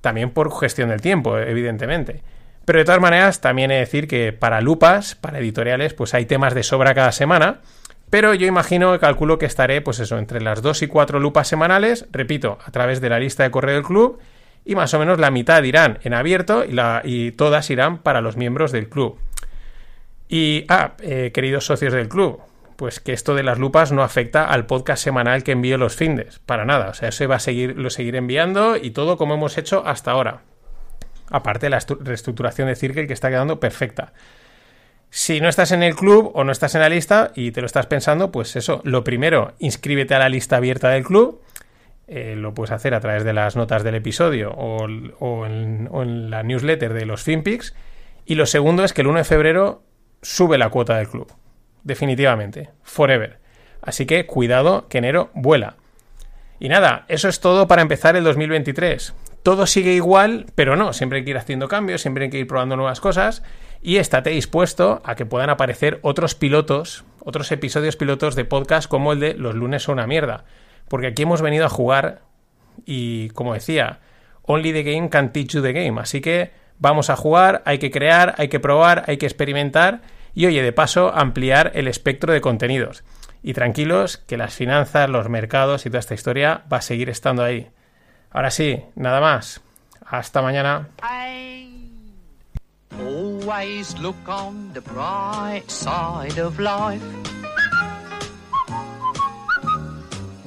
También 0.00 0.30
por 0.30 0.56
gestión 0.58 0.88
del 0.88 1.00
tiempo, 1.00 1.38
evidentemente. 1.38 2.22
Pero 2.64 2.80
de 2.80 2.84
todas 2.84 3.00
maneras, 3.00 3.40
también 3.40 3.70
he 3.70 3.74
de 3.74 3.80
decir 3.80 4.08
que 4.08 4.32
para 4.32 4.60
lupas, 4.60 5.14
para 5.14 5.38
editoriales, 5.38 5.94
pues 5.94 6.14
hay 6.14 6.26
temas 6.26 6.54
de 6.54 6.62
sobra 6.62 6.94
cada 6.94 7.12
semana. 7.12 7.60
Pero 8.10 8.34
yo 8.34 8.46
imagino, 8.46 8.98
calculo 8.98 9.38
que 9.38 9.46
estaré, 9.46 9.80
pues 9.80 9.98
eso, 10.00 10.18
entre 10.18 10.40
las 10.40 10.62
dos 10.62 10.82
y 10.82 10.86
cuatro 10.86 11.18
lupas 11.18 11.48
semanales, 11.48 12.06
repito, 12.12 12.58
a 12.64 12.70
través 12.70 13.00
de 13.00 13.08
la 13.08 13.18
lista 13.18 13.42
de 13.42 13.50
correo 13.50 13.74
del 13.74 13.84
club, 13.84 14.18
y 14.64 14.74
más 14.74 14.92
o 14.94 14.98
menos 14.98 15.18
la 15.18 15.30
mitad 15.30 15.62
irán 15.62 15.98
en 16.02 16.12
abierto 16.12 16.64
y, 17.04 17.30
todas 17.32 17.70
irán 17.70 17.98
para 17.98 18.20
los 18.20 18.36
miembros 18.36 18.72
del 18.72 18.88
club. 18.88 19.16
Y, 20.28 20.64
ah, 20.68 20.94
eh, 21.00 21.30
queridos 21.32 21.66
socios 21.66 21.92
del 21.92 22.08
club, 22.08 22.40
pues 22.76 23.00
que 23.00 23.12
esto 23.12 23.34
de 23.34 23.42
las 23.42 23.58
lupas 23.58 23.92
no 23.92 24.02
afecta 24.02 24.44
al 24.44 24.66
podcast 24.66 25.02
semanal 25.02 25.42
que 25.42 25.52
envío 25.52 25.78
los 25.78 25.96
findes, 25.96 26.40
para 26.40 26.64
nada. 26.64 26.90
O 26.90 26.94
sea, 26.94 27.08
eso 27.08 27.26
va 27.28 27.36
a 27.36 27.40
seguir, 27.40 27.76
lo 27.76 27.90
seguiré 27.90 28.18
enviando 28.18 28.76
y 28.76 28.90
todo 28.90 29.16
como 29.16 29.34
hemos 29.34 29.56
hecho 29.58 29.82
hasta 29.86 30.10
ahora. 30.10 30.42
Aparte 31.30 31.66
de 31.66 31.70
la 31.70 31.80
reestructuración 32.00 32.68
de 32.68 32.76
Circle 32.76 33.06
que 33.06 33.12
está 33.12 33.30
quedando 33.30 33.58
perfecta. 33.58 34.12
Si 35.10 35.40
no 35.40 35.48
estás 35.48 35.72
en 35.72 35.82
el 35.82 35.94
club 35.94 36.30
o 36.34 36.44
no 36.44 36.52
estás 36.52 36.74
en 36.74 36.82
la 36.82 36.88
lista 36.88 37.32
y 37.34 37.52
te 37.52 37.60
lo 37.60 37.66
estás 37.66 37.86
pensando, 37.86 38.30
pues 38.30 38.54
eso, 38.56 38.80
lo 38.84 39.02
primero, 39.02 39.54
inscríbete 39.58 40.14
a 40.14 40.18
la 40.18 40.28
lista 40.28 40.56
abierta 40.56 40.90
del 40.90 41.04
club. 41.04 41.40
Eh, 42.08 42.34
lo 42.36 42.54
puedes 42.54 42.70
hacer 42.70 42.94
a 42.94 43.00
través 43.00 43.24
de 43.24 43.32
las 43.32 43.56
notas 43.56 43.82
del 43.82 43.96
episodio 43.96 44.50
o, 44.52 44.84
en, 44.84 45.88
o 45.90 46.02
en 46.02 46.30
la 46.30 46.42
newsletter 46.42 46.92
de 46.92 47.06
los 47.06 47.22
FinPix. 47.22 47.74
Y 48.26 48.34
lo 48.34 48.46
segundo 48.46 48.84
es 48.84 48.92
que 48.92 49.00
el 49.02 49.06
1 49.06 49.18
de 49.18 49.24
febrero 49.24 49.82
sube 50.22 50.58
la 50.58 50.70
cuota 50.70 50.96
del 50.96 51.08
club 51.08 51.32
definitivamente, 51.86 52.70
forever. 52.82 53.38
Así 53.80 54.06
que 54.06 54.26
cuidado 54.26 54.88
que 54.88 54.98
enero 54.98 55.30
vuela. 55.34 55.76
Y 56.58 56.68
nada, 56.68 57.04
eso 57.08 57.28
es 57.28 57.40
todo 57.40 57.68
para 57.68 57.82
empezar 57.82 58.16
el 58.16 58.24
2023. 58.24 59.14
Todo 59.44 59.66
sigue 59.66 59.92
igual, 59.92 60.46
pero 60.56 60.74
no, 60.74 60.92
siempre 60.92 61.18
hay 61.18 61.24
que 61.24 61.30
ir 61.30 61.38
haciendo 61.38 61.68
cambios, 61.68 62.02
siempre 62.02 62.24
hay 62.24 62.30
que 62.30 62.38
ir 62.38 62.48
probando 62.48 62.74
nuevas 62.74 63.00
cosas 63.00 63.44
y 63.80 63.98
estate 63.98 64.30
dispuesto 64.30 65.00
a 65.04 65.14
que 65.14 65.26
puedan 65.26 65.48
aparecer 65.48 66.00
otros 66.02 66.34
pilotos, 66.34 67.04
otros 67.20 67.52
episodios 67.52 67.96
pilotos 67.96 68.34
de 68.34 68.44
podcast 68.44 68.88
como 68.90 69.12
el 69.12 69.20
de 69.20 69.34
Los 69.34 69.54
lunes 69.54 69.84
son 69.84 69.94
una 69.94 70.08
mierda. 70.08 70.44
Porque 70.88 71.06
aquí 71.08 71.22
hemos 71.22 71.40
venido 71.40 71.66
a 71.66 71.70
jugar 71.70 72.22
y, 72.84 73.28
como 73.30 73.54
decía, 73.54 74.00
only 74.42 74.72
the 74.72 74.82
game 74.82 75.08
can 75.08 75.32
teach 75.32 75.52
you 75.52 75.62
the 75.62 75.72
game. 75.72 76.00
Así 76.00 76.20
que 76.20 76.50
vamos 76.78 77.10
a 77.10 77.16
jugar, 77.16 77.62
hay 77.64 77.78
que 77.78 77.90
crear, 77.90 78.34
hay 78.38 78.48
que 78.48 78.60
probar, 78.60 79.04
hay 79.06 79.16
que 79.16 79.26
experimentar 79.26 80.02
y 80.34 80.46
oye, 80.46 80.62
de 80.62 80.72
paso, 80.72 81.12
ampliar 81.14 81.72
el 81.74 81.88
espectro 81.88 82.32
de 82.32 82.40
contenidos. 82.40 83.04
Y 83.42 83.54
tranquilos, 83.54 84.18
que 84.18 84.36
las 84.36 84.54
finanzas, 84.54 85.08
los 85.08 85.28
mercados 85.28 85.86
y 85.86 85.88
toda 85.88 86.00
esta 86.00 86.14
historia 86.14 86.64
va 86.70 86.78
a 86.78 86.82
seguir 86.82 87.08
estando 87.08 87.42
ahí. 87.42 87.68
Ahora 88.30 88.50
sí, 88.50 88.82
nada 88.96 89.20
más. 89.20 89.62
Hasta 90.04 90.42
mañana. 90.42 90.88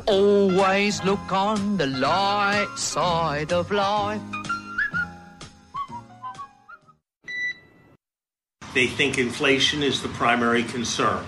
Always 0.08 1.04
look 1.04 1.32
on 1.32 1.78
the 1.78 1.86
light 1.86 2.78
side 2.78 3.52
of 3.52 3.72
life. 3.72 4.39
They 8.74 8.88
think 8.88 9.18
inflation 9.18 9.84
is 9.84 10.02
the 10.02 10.10
primary 10.10 10.64
concern. 10.64 11.26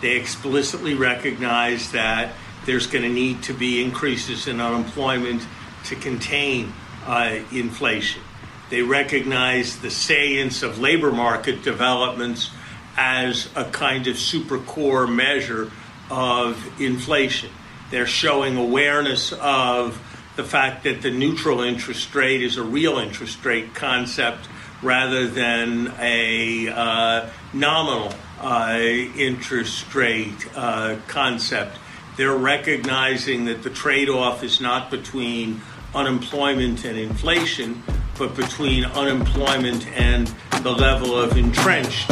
They 0.00 0.16
explicitly 0.16 0.94
recognize 0.94 1.92
that 1.92 2.34
there's 2.66 2.86
going 2.86 3.02
to 3.02 3.08
need 3.08 3.42
to 3.44 3.54
be 3.54 3.82
increases 3.82 4.46
in 4.46 4.60
unemployment 4.60 5.46
to 5.86 5.96
contain 5.96 6.72
uh, 7.06 7.38
inflation. 7.50 8.22
They 8.70 8.82
recognize 8.82 9.78
the 9.78 9.90
salience 9.90 10.62
of 10.62 10.78
labor 10.78 11.12
market 11.12 11.62
developments 11.62 12.50
as 12.96 13.48
a 13.54 13.64
kind 13.66 14.06
of 14.06 14.18
super 14.18 14.58
core 14.58 15.06
measure 15.06 15.70
of 16.10 16.80
inflation. 16.80 17.50
They're 17.90 18.06
showing 18.06 18.56
awareness 18.56 19.32
of 19.32 20.00
the 20.36 20.44
fact 20.44 20.84
that 20.84 21.02
the 21.02 21.10
neutral 21.10 21.60
interest 21.60 22.14
rate 22.14 22.42
is 22.42 22.56
a 22.56 22.62
real 22.62 22.98
interest 22.98 23.44
rate 23.44 23.74
concept 23.74 24.48
rather 24.82 25.26
than 25.28 25.92
a 25.98 26.68
uh, 26.68 27.30
nominal 27.52 28.12
uh, 28.40 28.78
interest 28.78 29.94
rate 29.94 30.48
uh, 30.54 30.96
concept. 31.06 31.78
They're 32.16 32.36
recognizing 32.36 33.46
that 33.46 33.62
the 33.62 33.70
trade 33.70 34.08
off 34.08 34.42
is 34.42 34.60
not 34.60 34.90
between 34.90 35.60
unemployment 35.94 36.84
and 36.84 36.98
inflation, 36.98 37.82
but 38.18 38.34
between 38.36 38.84
unemployment 38.84 39.86
and 39.88 40.26
the 40.62 40.72
level 40.72 41.16
of 41.16 41.36
entrenched. 41.36 42.10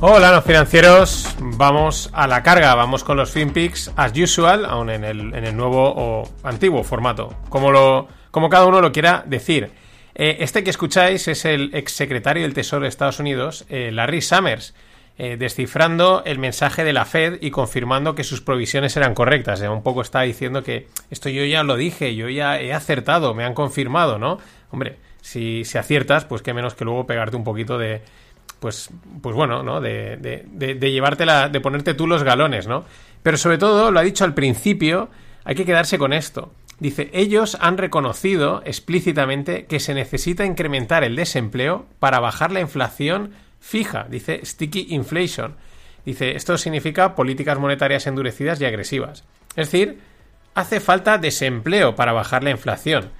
Hola, 0.00 0.30
los 0.30 0.44
financieros. 0.44 1.26
Vamos 1.40 2.08
a 2.12 2.28
la 2.28 2.44
carga, 2.44 2.76
vamos 2.76 3.02
con 3.02 3.16
los 3.16 3.32
FinPix 3.32 3.90
as 3.96 4.16
usual, 4.16 4.64
aún 4.64 4.90
en 4.90 5.02
el, 5.02 5.34
en 5.34 5.44
el 5.44 5.56
nuevo 5.56 5.92
o 5.92 6.28
antiguo 6.44 6.84
formato, 6.84 7.34
como, 7.48 7.72
lo, 7.72 8.06
como 8.30 8.48
cada 8.48 8.66
uno 8.66 8.80
lo 8.80 8.92
quiera 8.92 9.24
decir. 9.26 9.72
Eh, 10.14 10.36
este 10.38 10.62
que 10.62 10.70
escucháis 10.70 11.26
es 11.26 11.44
el 11.44 11.74
exsecretario 11.74 12.44
del 12.44 12.54
Tesoro 12.54 12.82
de 12.82 12.88
Estados 12.90 13.18
Unidos, 13.18 13.66
eh, 13.70 13.90
Larry 13.90 14.22
Summers, 14.22 14.72
eh, 15.18 15.36
descifrando 15.36 16.22
el 16.24 16.38
mensaje 16.38 16.84
de 16.84 16.92
la 16.92 17.04
Fed 17.04 17.38
y 17.40 17.50
confirmando 17.50 18.14
que 18.14 18.22
sus 18.22 18.40
provisiones 18.40 18.96
eran 18.96 19.14
correctas. 19.14 19.60
un 19.62 19.82
poco 19.82 20.02
está 20.02 20.20
diciendo 20.20 20.62
que 20.62 20.86
esto 21.10 21.28
yo 21.28 21.44
ya 21.44 21.64
lo 21.64 21.74
dije, 21.74 22.14
yo 22.14 22.28
ya 22.28 22.60
he 22.60 22.72
acertado, 22.72 23.34
me 23.34 23.44
han 23.44 23.54
confirmado, 23.54 24.16
¿no? 24.20 24.38
Hombre, 24.70 24.96
si, 25.22 25.64
si 25.64 25.76
aciertas, 25.76 26.24
pues 26.24 26.42
qué 26.42 26.54
menos 26.54 26.74
que 26.74 26.84
luego 26.84 27.04
pegarte 27.04 27.36
un 27.36 27.42
poquito 27.42 27.78
de, 27.78 28.02
pues, 28.60 28.90
pues 29.22 29.34
bueno, 29.34 29.62
¿no? 29.62 29.80
De, 29.80 30.16
de, 30.16 30.74
de, 30.74 30.92
llevártela, 30.92 31.48
de 31.48 31.60
ponerte 31.60 31.94
tú 31.94 32.06
los 32.06 32.22
galones, 32.22 32.66
¿no? 32.66 32.84
Pero 33.22 33.36
sobre 33.36 33.58
todo, 33.58 33.90
lo 33.90 34.00
ha 34.00 34.02
dicho 34.02 34.24
al 34.24 34.34
principio, 34.34 35.08
hay 35.44 35.54
que 35.54 35.64
quedarse 35.64 35.98
con 35.98 36.12
esto. 36.12 36.52
Dice, 36.80 37.10
ellos 37.12 37.56
han 37.60 37.76
reconocido 37.76 38.62
explícitamente 38.64 39.66
que 39.66 39.80
se 39.80 39.94
necesita 39.94 40.44
incrementar 40.44 41.02
el 41.02 41.16
desempleo 41.16 41.86
para 41.98 42.20
bajar 42.20 42.52
la 42.52 42.60
inflación 42.60 43.32
fija, 43.60 44.06
dice 44.08 44.40
sticky 44.44 44.86
inflation. 44.90 45.56
Dice, 46.04 46.36
esto 46.36 46.56
significa 46.56 47.14
políticas 47.14 47.58
monetarias 47.58 48.06
endurecidas 48.06 48.60
y 48.60 48.64
agresivas. 48.64 49.24
Es 49.56 49.70
decir, 49.70 49.98
hace 50.54 50.80
falta 50.80 51.18
desempleo 51.18 51.96
para 51.96 52.12
bajar 52.12 52.44
la 52.44 52.50
inflación. 52.50 53.10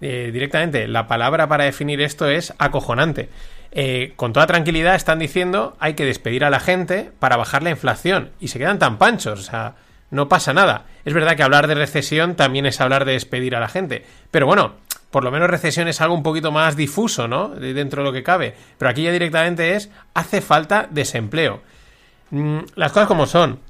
Eh, 0.00 0.30
directamente, 0.32 0.86
la 0.88 1.06
palabra 1.06 1.48
para 1.48 1.64
definir 1.64 2.00
esto 2.00 2.28
es 2.28 2.52
acojonante. 2.58 3.30
Eh, 3.78 4.14
con 4.16 4.32
toda 4.32 4.46
tranquilidad 4.46 4.94
están 4.94 5.18
diciendo 5.18 5.76
hay 5.80 5.92
que 5.92 6.06
despedir 6.06 6.46
a 6.46 6.50
la 6.50 6.60
gente 6.60 7.12
para 7.18 7.36
bajar 7.36 7.62
la 7.62 7.68
inflación 7.68 8.30
y 8.40 8.48
se 8.48 8.58
quedan 8.58 8.78
tan 8.78 8.96
panchos, 8.96 9.38
o 9.38 9.42
sea, 9.42 9.74
no 10.10 10.30
pasa 10.30 10.54
nada. 10.54 10.86
Es 11.04 11.12
verdad 11.12 11.36
que 11.36 11.42
hablar 11.42 11.66
de 11.66 11.74
recesión 11.74 12.36
también 12.36 12.64
es 12.64 12.80
hablar 12.80 13.04
de 13.04 13.12
despedir 13.12 13.54
a 13.54 13.60
la 13.60 13.68
gente, 13.68 14.06
pero 14.30 14.46
bueno, 14.46 14.76
por 15.10 15.24
lo 15.24 15.30
menos 15.30 15.50
recesión 15.50 15.88
es 15.88 16.00
algo 16.00 16.14
un 16.14 16.22
poquito 16.22 16.52
más 16.52 16.74
difuso, 16.74 17.28
¿no? 17.28 17.50
Dentro 17.50 18.02
de 18.02 18.08
lo 18.08 18.14
que 18.14 18.22
cabe, 18.22 18.54
pero 18.78 18.90
aquí 18.90 19.02
ya 19.02 19.12
directamente 19.12 19.74
es 19.74 19.90
hace 20.14 20.40
falta 20.40 20.88
desempleo. 20.90 21.60
Mm, 22.30 22.60
las 22.76 22.92
cosas 22.92 23.08
como 23.08 23.26
son. 23.26 23.60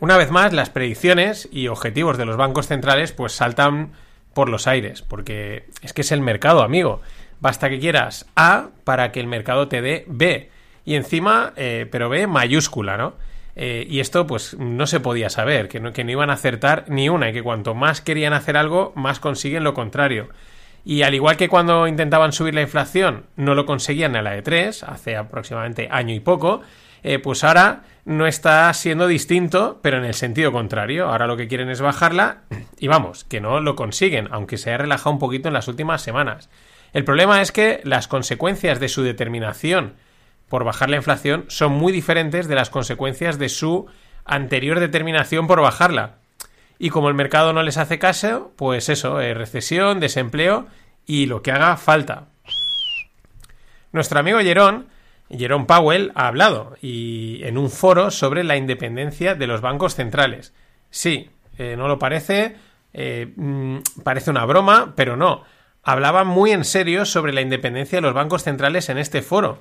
Una 0.00 0.16
vez 0.16 0.30
más, 0.30 0.54
las 0.54 0.70
predicciones 0.70 1.50
y 1.52 1.68
objetivos 1.68 2.16
de 2.16 2.24
los 2.24 2.38
bancos 2.38 2.66
centrales 2.66 3.12
pues 3.12 3.32
saltan 3.32 3.90
por 4.32 4.48
los 4.48 4.66
aires, 4.66 5.02
porque 5.02 5.66
es 5.82 5.92
que 5.92 6.00
es 6.00 6.12
el 6.12 6.22
mercado, 6.22 6.62
amigo. 6.62 7.02
Basta 7.40 7.68
que 7.68 7.78
quieras 7.78 8.26
A 8.36 8.68
para 8.84 9.12
que 9.12 9.20
el 9.20 9.26
mercado 9.26 9.68
te 9.68 9.82
dé 9.82 10.04
B. 10.08 10.50
Y 10.84 10.94
encima, 10.94 11.52
eh, 11.56 11.86
pero 11.90 12.08
B 12.08 12.26
mayúscula, 12.26 12.96
¿no? 12.96 13.14
Eh, 13.56 13.86
y 13.88 14.00
esto 14.00 14.26
pues 14.26 14.56
no 14.58 14.86
se 14.86 15.00
podía 15.00 15.28
saber, 15.28 15.68
que 15.68 15.80
no, 15.80 15.92
que 15.92 16.04
no 16.04 16.12
iban 16.12 16.30
a 16.30 16.34
acertar 16.34 16.84
ni 16.88 17.08
una 17.08 17.30
y 17.30 17.32
que 17.32 17.42
cuanto 17.42 17.74
más 17.74 18.00
querían 18.00 18.32
hacer 18.32 18.56
algo, 18.56 18.92
más 18.94 19.20
consiguen 19.20 19.64
lo 19.64 19.74
contrario. 19.74 20.28
Y 20.84 21.02
al 21.02 21.14
igual 21.14 21.36
que 21.36 21.48
cuando 21.48 21.86
intentaban 21.86 22.32
subir 22.32 22.54
la 22.54 22.62
inflación, 22.62 23.26
no 23.36 23.54
lo 23.54 23.66
conseguían 23.66 24.16
a 24.16 24.22
la 24.22 24.30
de 24.30 24.42
3, 24.42 24.82
hace 24.84 25.16
aproximadamente 25.16 25.88
año 25.90 26.14
y 26.14 26.20
poco, 26.20 26.62
eh, 27.02 27.18
pues 27.18 27.44
ahora 27.44 27.82
no 28.04 28.26
está 28.26 28.72
siendo 28.72 29.06
distinto, 29.06 29.78
pero 29.82 29.98
en 29.98 30.04
el 30.04 30.14
sentido 30.14 30.52
contrario. 30.52 31.08
Ahora 31.08 31.26
lo 31.26 31.36
que 31.36 31.48
quieren 31.48 31.70
es 31.70 31.80
bajarla 31.80 32.42
y 32.78 32.88
vamos, 32.88 33.24
que 33.24 33.40
no 33.40 33.60
lo 33.60 33.76
consiguen, 33.76 34.28
aunque 34.30 34.56
se 34.56 34.70
haya 34.70 34.78
relajado 34.78 35.10
un 35.10 35.18
poquito 35.18 35.48
en 35.48 35.54
las 35.54 35.68
últimas 35.68 36.02
semanas. 36.02 36.48
El 36.92 37.04
problema 37.04 37.40
es 37.40 37.52
que 37.52 37.80
las 37.84 38.08
consecuencias 38.08 38.80
de 38.80 38.88
su 38.88 39.02
determinación 39.02 39.94
por 40.48 40.64
bajar 40.64 40.90
la 40.90 40.96
inflación 40.96 41.44
son 41.48 41.72
muy 41.72 41.92
diferentes 41.92 42.48
de 42.48 42.56
las 42.56 42.70
consecuencias 42.70 43.38
de 43.38 43.48
su 43.48 43.86
anterior 44.24 44.80
determinación 44.80 45.46
por 45.46 45.60
bajarla. 45.60 46.16
Y 46.78 46.90
como 46.90 47.08
el 47.08 47.14
mercado 47.14 47.52
no 47.52 47.62
les 47.62 47.76
hace 47.76 47.98
caso, 47.98 48.52
pues 48.56 48.88
eso, 48.88 49.20
eh, 49.20 49.32
recesión, 49.34 50.00
desempleo 50.00 50.66
y 51.06 51.26
lo 51.26 51.42
que 51.42 51.52
haga 51.52 51.76
falta. 51.76 52.26
Nuestro 53.92 54.18
amigo 54.18 54.40
Jerón, 54.40 54.88
Jerón 55.30 55.66
Powell, 55.66 56.10
ha 56.16 56.26
hablado 56.26 56.76
y 56.82 57.40
en 57.44 57.56
un 57.56 57.70
foro 57.70 58.10
sobre 58.10 58.42
la 58.42 58.56
independencia 58.56 59.36
de 59.36 59.46
los 59.46 59.60
bancos 59.60 59.94
centrales. 59.94 60.52
Sí, 60.90 61.30
eh, 61.58 61.76
no 61.76 61.86
lo 61.86 61.98
parece, 62.00 62.56
eh, 62.92 63.32
mm, 63.36 63.78
parece 64.02 64.30
una 64.30 64.44
broma, 64.44 64.94
pero 64.96 65.16
no 65.16 65.44
hablaba 65.82 66.24
muy 66.24 66.52
en 66.52 66.64
serio 66.64 67.04
sobre 67.04 67.32
la 67.32 67.40
independencia 67.40 67.98
de 67.98 68.02
los 68.02 68.14
bancos 68.14 68.42
centrales 68.44 68.88
en 68.88 68.98
este 68.98 69.22
foro. 69.22 69.60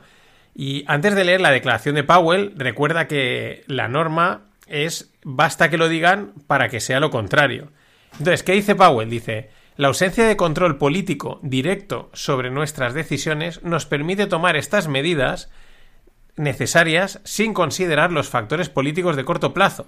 Y 0.56 0.84
antes 0.88 1.16
de 1.16 1.24
leer 1.24 1.42
la 1.42 1.52
declaración 1.52 1.96
de 1.96 2.04
Powell, 2.04 2.54
recuerda 2.58 3.08
que 3.08 3.64
la 3.68 3.88
norma 3.88 4.42
es 4.68 5.12
basta 5.24 5.70
que 5.70 5.78
lo 5.78 5.90
digan 5.90 6.34
para 6.48 6.70
que 6.70 6.80
sea 6.80 7.00
lo 7.00 7.12
contrario. 7.12 7.72
Entonces, 8.14 8.44
¿qué 8.44 8.54
dice 8.54 8.76
Powell? 8.76 9.10
Dice, 9.10 9.50
la 9.78 9.88
ausencia 9.88 10.26
de 10.28 10.36
control 10.36 10.78
político 10.78 11.40
directo 11.42 12.10
sobre 12.14 12.52
nuestras 12.52 12.94
decisiones 12.94 13.64
nos 13.64 13.86
permite 13.86 14.28
tomar 14.28 14.58
estas 14.58 14.88
medidas 14.88 15.50
necesarias 16.36 17.22
sin 17.24 17.54
considerar 17.54 18.12
los 18.12 18.30
factores 18.30 18.70
políticos 18.70 19.16
de 19.16 19.26
corto 19.26 19.54
plazo. 19.54 19.88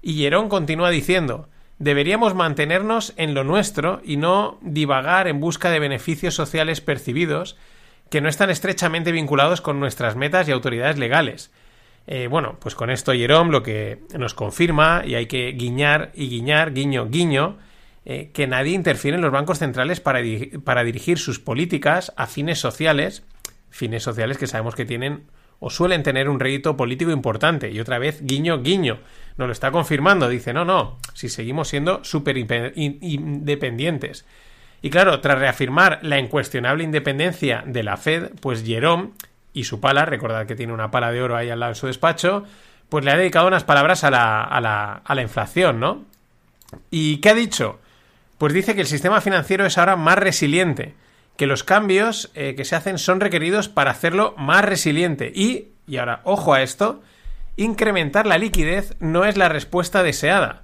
Y 0.00 0.14
Jerón 0.14 0.48
continúa 0.48 0.90
diciendo, 0.90 1.48
deberíamos 1.78 2.34
mantenernos 2.34 3.12
en 3.16 3.34
lo 3.34 3.44
nuestro 3.44 4.00
y 4.04 4.16
no 4.16 4.58
divagar 4.60 5.28
en 5.28 5.40
busca 5.40 5.70
de 5.70 5.80
beneficios 5.80 6.34
sociales 6.34 6.80
percibidos 6.80 7.56
que 8.10 8.20
no 8.20 8.28
están 8.28 8.50
estrechamente 8.50 9.10
vinculados 9.10 9.60
con 9.60 9.80
nuestras 9.80 10.16
metas 10.16 10.46
y 10.46 10.52
autoridades 10.52 10.98
legales. 10.98 11.50
Eh, 12.06 12.26
bueno, 12.26 12.56
pues 12.60 12.74
con 12.74 12.90
esto 12.90 13.12
Jerome 13.12 13.52
lo 13.52 13.62
que 13.62 14.00
nos 14.18 14.34
confirma, 14.34 15.02
y 15.06 15.14
hay 15.14 15.26
que 15.26 15.52
guiñar 15.52 16.10
y 16.14 16.28
guiñar, 16.28 16.74
guiño, 16.74 17.08
guiño, 17.08 17.58
eh, 18.04 18.30
que 18.34 18.46
nadie 18.46 18.72
interfiere 18.72 19.16
en 19.16 19.22
los 19.22 19.30
bancos 19.30 19.58
centrales 19.58 20.00
para, 20.00 20.20
para 20.64 20.84
dirigir 20.84 21.18
sus 21.18 21.38
políticas 21.38 22.12
a 22.16 22.26
fines 22.26 22.58
sociales, 22.58 23.22
fines 23.70 24.02
sociales 24.02 24.38
que 24.38 24.46
sabemos 24.46 24.74
que 24.74 24.84
tienen 24.84 25.24
o 25.64 25.70
suelen 25.70 26.02
tener 26.02 26.28
un 26.28 26.40
rédito 26.40 26.76
político 26.76 27.12
importante. 27.12 27.70
Y 27.70 27.78
otra 27.78 28.00
vez, 28.00 28.20
guiño, 28.26 28.62
guiño. 28.62 28.98
Nos 29.36 29.46
lo 29.46 29.52
está 29.52 29.70
confirmando. 29.70 30.28
Dice, 30.28 30.52
no, 30.52 30.64
no, 30.64 30.98
si 31.14 31.28
seguimos 31.28 31.68
siendo 31.68 32.02
súper 32.02 32.36
independientes. 32.36 34.26
Y 34.82 34.90
claro, 34.90 35.20
tras 35.20 35.38
reafirmar 35.38 36.00
la 36.02 36.18
incuestionable 36.18 36.82
independencia 36.82 37.62
de 37.64 37.84
la 37.84 37.96
Fed, 37.96 38.30
pues 38.40 38.64
Jerome 38.64 39.10
y 39.52 39.62
su 39.62 39.78
pala, 39.78 40.04
recordad 40.04 40.46
que 40.46 40.56
tiene 40.56 40.72
una 40.72 40.90
pala 40.90 41.12
de 41.12 41.22
oro 41.22 41.36
ahí 41.36 41.48
al 41.48 41.60
lado 41.60 41.70
en 41.70 41.76
su 41.76 41.86
despacho, 41.86 42.42
pues 42.88 43.04
le 43.04 43.12
ha 43.12 43.16
dedicado 43.16 43.46
unas 43.46 43.62
palabras 43.62 44.02
a 44.02 44.10
la, 44.10 44.42
a 44.42 44.60
la, 44.60 44.94
a 45.04 45.14
la 45.14 45.22
inflación, 45.22 45.78
¿no? 45.78 46.04
¿Y 46.90 47.18
qué 47.18 47.30
ha 47.30 47.34
dicho? 47.34 47.78
Pues 48.36 48.52
dice 48.52 48.74
que 48.74 48.80
el 48.80 48.88
sistema 48.88 49.20
financiero 49.20 49.64
es 49.64 49.78
ahora 49.78 49.94
más 49.94 50.18
resiliente 50.18 50.96
que 51.36 51.46
los 51.46 51.64
cambios 51.64 52.30
eh, 52.34 52.54
que 52.56 52.64
se 52.64 52.76
hacen 52.76 52.98
son 52.98 53.20
requeridos 53.20 53.68
para 53.68 53.90
hacerlo 53.90 54.34
más 54.36 54.64
resiliente. 54.64 55.32
Y, 55.34 55.68
y 55.86 55.96
ahora, 55.96 56.20
ojo 56.24 56.54
a 56.54 56.62
esto, 56.62 57.02
incrementar 57.56 58.26
la 58.26 58.38
liquidez 58.38 58.96
no 59.00 59.24
es 59.24 59.36
la 59.36 59.48
respuesta 59.48 60.02
deseada. 60.02 60.62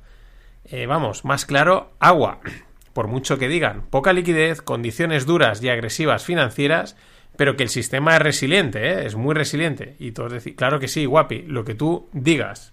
Eh, 0.65 0.87
vamos, 0.87 1.25
más 1.25 1.47
claro, 1.47 1.93
agua. 1.99 2.41
Por 2.93 3.07
mucho 3.07 3.39
que 3.39 3.49
digan, 3.49 3.83
poca 3.91 4.13
liquidez, 4.13 4.61
condiciones 4.61 5.25
duras 5.25 5.63
y 5.63 5.69
agresivas 5.69 6.25
financieras, 6.25 6.97
pero 7.37 7.57
que 7.57 7.63
el 7.63 7.69
sistema 7.69 8.17
es 8.17 8.23
resiliente, 8.23 8.89
¿eh? 8.89 9.07
es 9.07 9.15
muy 9.15 9.35
resiliente. 9.35 9.95
Y 10.01 10.13
todos 10.13 10.33
decir, 10.33 10.57
claro 10.57 10.81
que 10.81 10.89
sí, 10.89 11.07
guapi, 11.07 11.43
lo 11.43 11.65
que 11.65 11.75
tú 11.75 12.09
digas. 12.13 12.73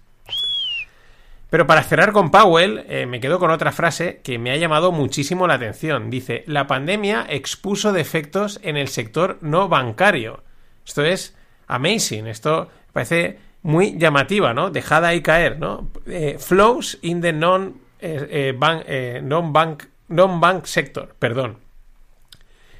Pero 1.50 1.66
para 1.66 1.82
cerrar 1.82 2.12
con 2.12 2.30
Powell, 2.30 2.84
eh, 2.88 3.06
me 3.06 3.20
quedo 3.20 3.38
con 3.38 3.50
otra 3.50 3.72
frase 3.72 4.20
que 4.24 4.38
me 4.38 4.50
ha 4.50 4.56
llamado 4.56 4.90
muchísimo 4.90 5.46
la 5.46 5.54
atención. 5.54 6.10
Dice, 6.10 6.42
la 6.46 6.66
pandemia 6.66 7.24
expuso 7.28 7.92
defectos 7.92 8.58
en 8.62 8.76
el 8.76 8.88
sector 8.88 9.38
no 9.40 9.68
bancario. 9.68 10.42
Esto 10.84 11.04
es 11.04 11.36
amazing, 11.68 12.26
esto 12.26 12.68
parece 12.92 13.38
muy 13.62 13.96
llamativa, 13.96 14.54
¿no? 14.54 14.70
Dejada 14.70 15.08
ahí 15.08 15.22
caer, 15.22 15.58
¿no? 15.58 15.90
Eh, 16.06 16.36
flows 16.38 16.98
in 17.02 17.20
the 17.20 17.32
non, 17.32 17.80
eh, 18.00 18.52
bank, 18.56 18.86
non, 19.22 19.52
bank, 19.52 19.84
non 20.08 20.40
bank 20.40 20.66
sector, 20.66 21.14
perdón. 21.18 21.58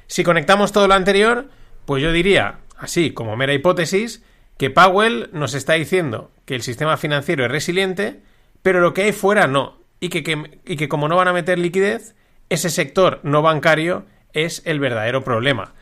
Si 0.07 0.23
conectamos 0.23 0.71
todo 0.71 0.87
lo 0.87 0.93
anterior, 0.93 1.49
pues 1.85 2.01
yo 2.01 2.11
diría, 2.11 2.59
así 2.77 3.11
como 3.11 3.35
mera 3.35 3.53
hipótesis, 3.53 4.23
que 4.57 4.69
Powell 4.69 5.29
nos 5.33 5.53
está 5.53 5.73
diciendo 5.73 6.31
que 6.45 6.55
el 6.55 6.61
sistema 6.61 6.97
financiero 6.97 7.45
es 7.45 7.51
resiliente, 7.51 8.21
pero 8.67 8.81
lo 8.81 8.93
que 8.93 9.03
hay 9.03 9.13
fuera 9.13 9.47
no. 9.47 9.77
Y 10.01 10.09
que, 10.09 10.59
y 10.65 10.75
que 10.75 10.89
como 10.89 11.07
no 11.07 11.15
van 11.15 11.29
a 11.29 11.31
meter 11.31 11.57
liquidez, 11.57 12.15
ese 12.49 12.69
sector 12.69 13.21
no 13.23 13.41
bancario 13.41 14.03
es 14.33 14.61
el 14.65 14.81
verdadero 14.81 15.23
problema. 15.23 15.73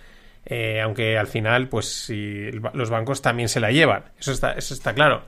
Eh, 0.45 0.81
aunque 0.81 1.17
al 1.17 1.25
final, 1.25 1.67
pues 1.67 1.87
si 1.87 2.51
los 2.51 2.91
bancos 2.91 3.23
también 3.23 3.49
se 3.49 3.59
la 3.59 3.71
llevan. 3.71 4.03
Eso 4.19 4.31
está, 4.31 4.51
eso 4.51 4.75
está 4.75 4.93
claro. 4.93 5.23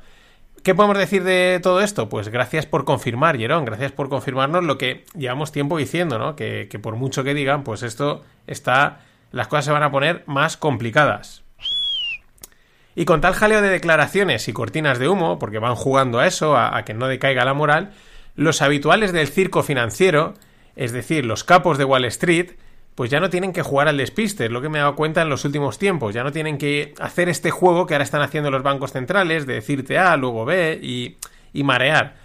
¿Qué 0.61 0.75
podemos 0.75 0.99
decir 0.99 1.23
de 1.23 1.59
todo 1.63 1.81
esto? 1.81 2.09
Pues 2.09 2.29
gracias 2.29 2.67
por 2.67 2.85
confirmar, 2.85 3.39
Jerón, 3.39 3.65
gracias 3.65 3.91
por 3.91 4.07
confirmarnos 4.07 4.63
lo 4.63 4.77
que 4.77 5.05
llevamos 5.15 5.51
tiempo 5.51 5.79
diciendo, 5.79 6.19
¿no? 6.19 6.35
Que, 6.35 6.67
que 6.69 6.77
por 6.77 6.95
mucho 6.95 7.23
que 7.23 7.33
digan, 7.33 7.63
pues 7.63 7.81
esto 7.81 8.23
está. 8.45 8.99
Las 9.31 9.47
cosas 9.47 9.65
se 9.65 9.71
van 9.71 9.81
a 9.81 9.89
poner 9.89 10.21
más 10.27 10.57
complicadas. 10.57 11.43
Y 12.99 13.05
con 13.05 13.21
tal 13.21 13.35
jaleo 13.35 13.61
de 13.61 13.69
declaraciones 13.69 14.47
y 14.47 14.53
cortinas 14.53 14.97
de 14.97 15.07
humo, 15.07 15.37
porque 15.37 15.59
van 15.59 15.75
jugando 15.75 16.17
a 16.17 16.25
eso, 16.25 16.57
a, 16.57 16.81
que 16.83 16.95
no 16.95 17.07
decaiga 17.07 17.45
la 17.45 17.53
moral, 17.53 17.91
los 18.35 18.63
habituales 18.63 19.13
del 19.13 19.27
circo 19.27 19.61
financiero, 19.61 20.33
es 20.75 20.93
decir, 20.93 21.23
los 21.23 21.43
capos 21.43 21.77
de 21.77 21.85
Wall 21.85 22.05
Street, 22.05 22.53
pues 22.95 23.11
ya 23.11 23.19
no 23.19 23.29
tienen 23.29 23.53
que 23.53 23.61
jugar 23.61 23.87
al 23.87 23.97
despiste, 23.97 24.45
es 24.45 24.51
lo 24.51 24.63
que 24.63 24.69
me 24.69 24.79
he 24.79 24.81
dado 24.81 24.95
cuenta 24.95 25.21
en 25.21 25.29
los 25.29 25.45
últimos 25.45 25.77
tiempos, 25.77 26.15
ya 26.15 26.23
no 26.23 26.31
tienen 26.31 26.57
que 26.57 26.95
hacer 26.99 27.29
este 27.29 27.51
juego 27.51 27.85
que 27.85 27.93
ahora 27.93 28.03
están 28.03 28.23
haciendo 28.23 28.49
los 28.49 28.63
bancos 28.63 28.93
centrales, 28.93 29.45
de 29.45 29.53
decirte 29.53 29.99
A, 29.99 30.17
luego 30.17 30.45
B 30.45 30.79
y, 30.81 31.17
y 31.53 31.63
marear. 31.63 32.15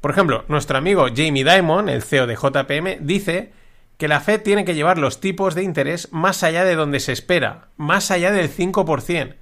Por 0.00 0.12
ejemplo, 0.12 0.46
nuestro 0.48 0.78
amigo 0.78 1.08
Jamie 1.14 1.44
Dimon, 1.44 1.90
el 1.90 2.02
CEO 2.02 2.26
de 2.26 2.36
JPM, 2.36 3.06
dice 3.06 3.52
que 3.98 4.08
la 4.08 4.20
Fed 4.20 4.40
tiene 4.40 4.64
que 4.64 4.74
llevar 4.74 4.96
los 4.96 5.20
tipos 5.20 5.54
de 5.54 5.62
interés 5.62 6.10
más 6.10 6.42
allá 6.42 6.64
de 6.64 6.74
donde 6.74 7.00
se 7.00 7.12
espera, 7.12 7.68
más 7.76 8.10
allá 8.10 8.32
del 8.32 8.50
5%. 8.50 9.34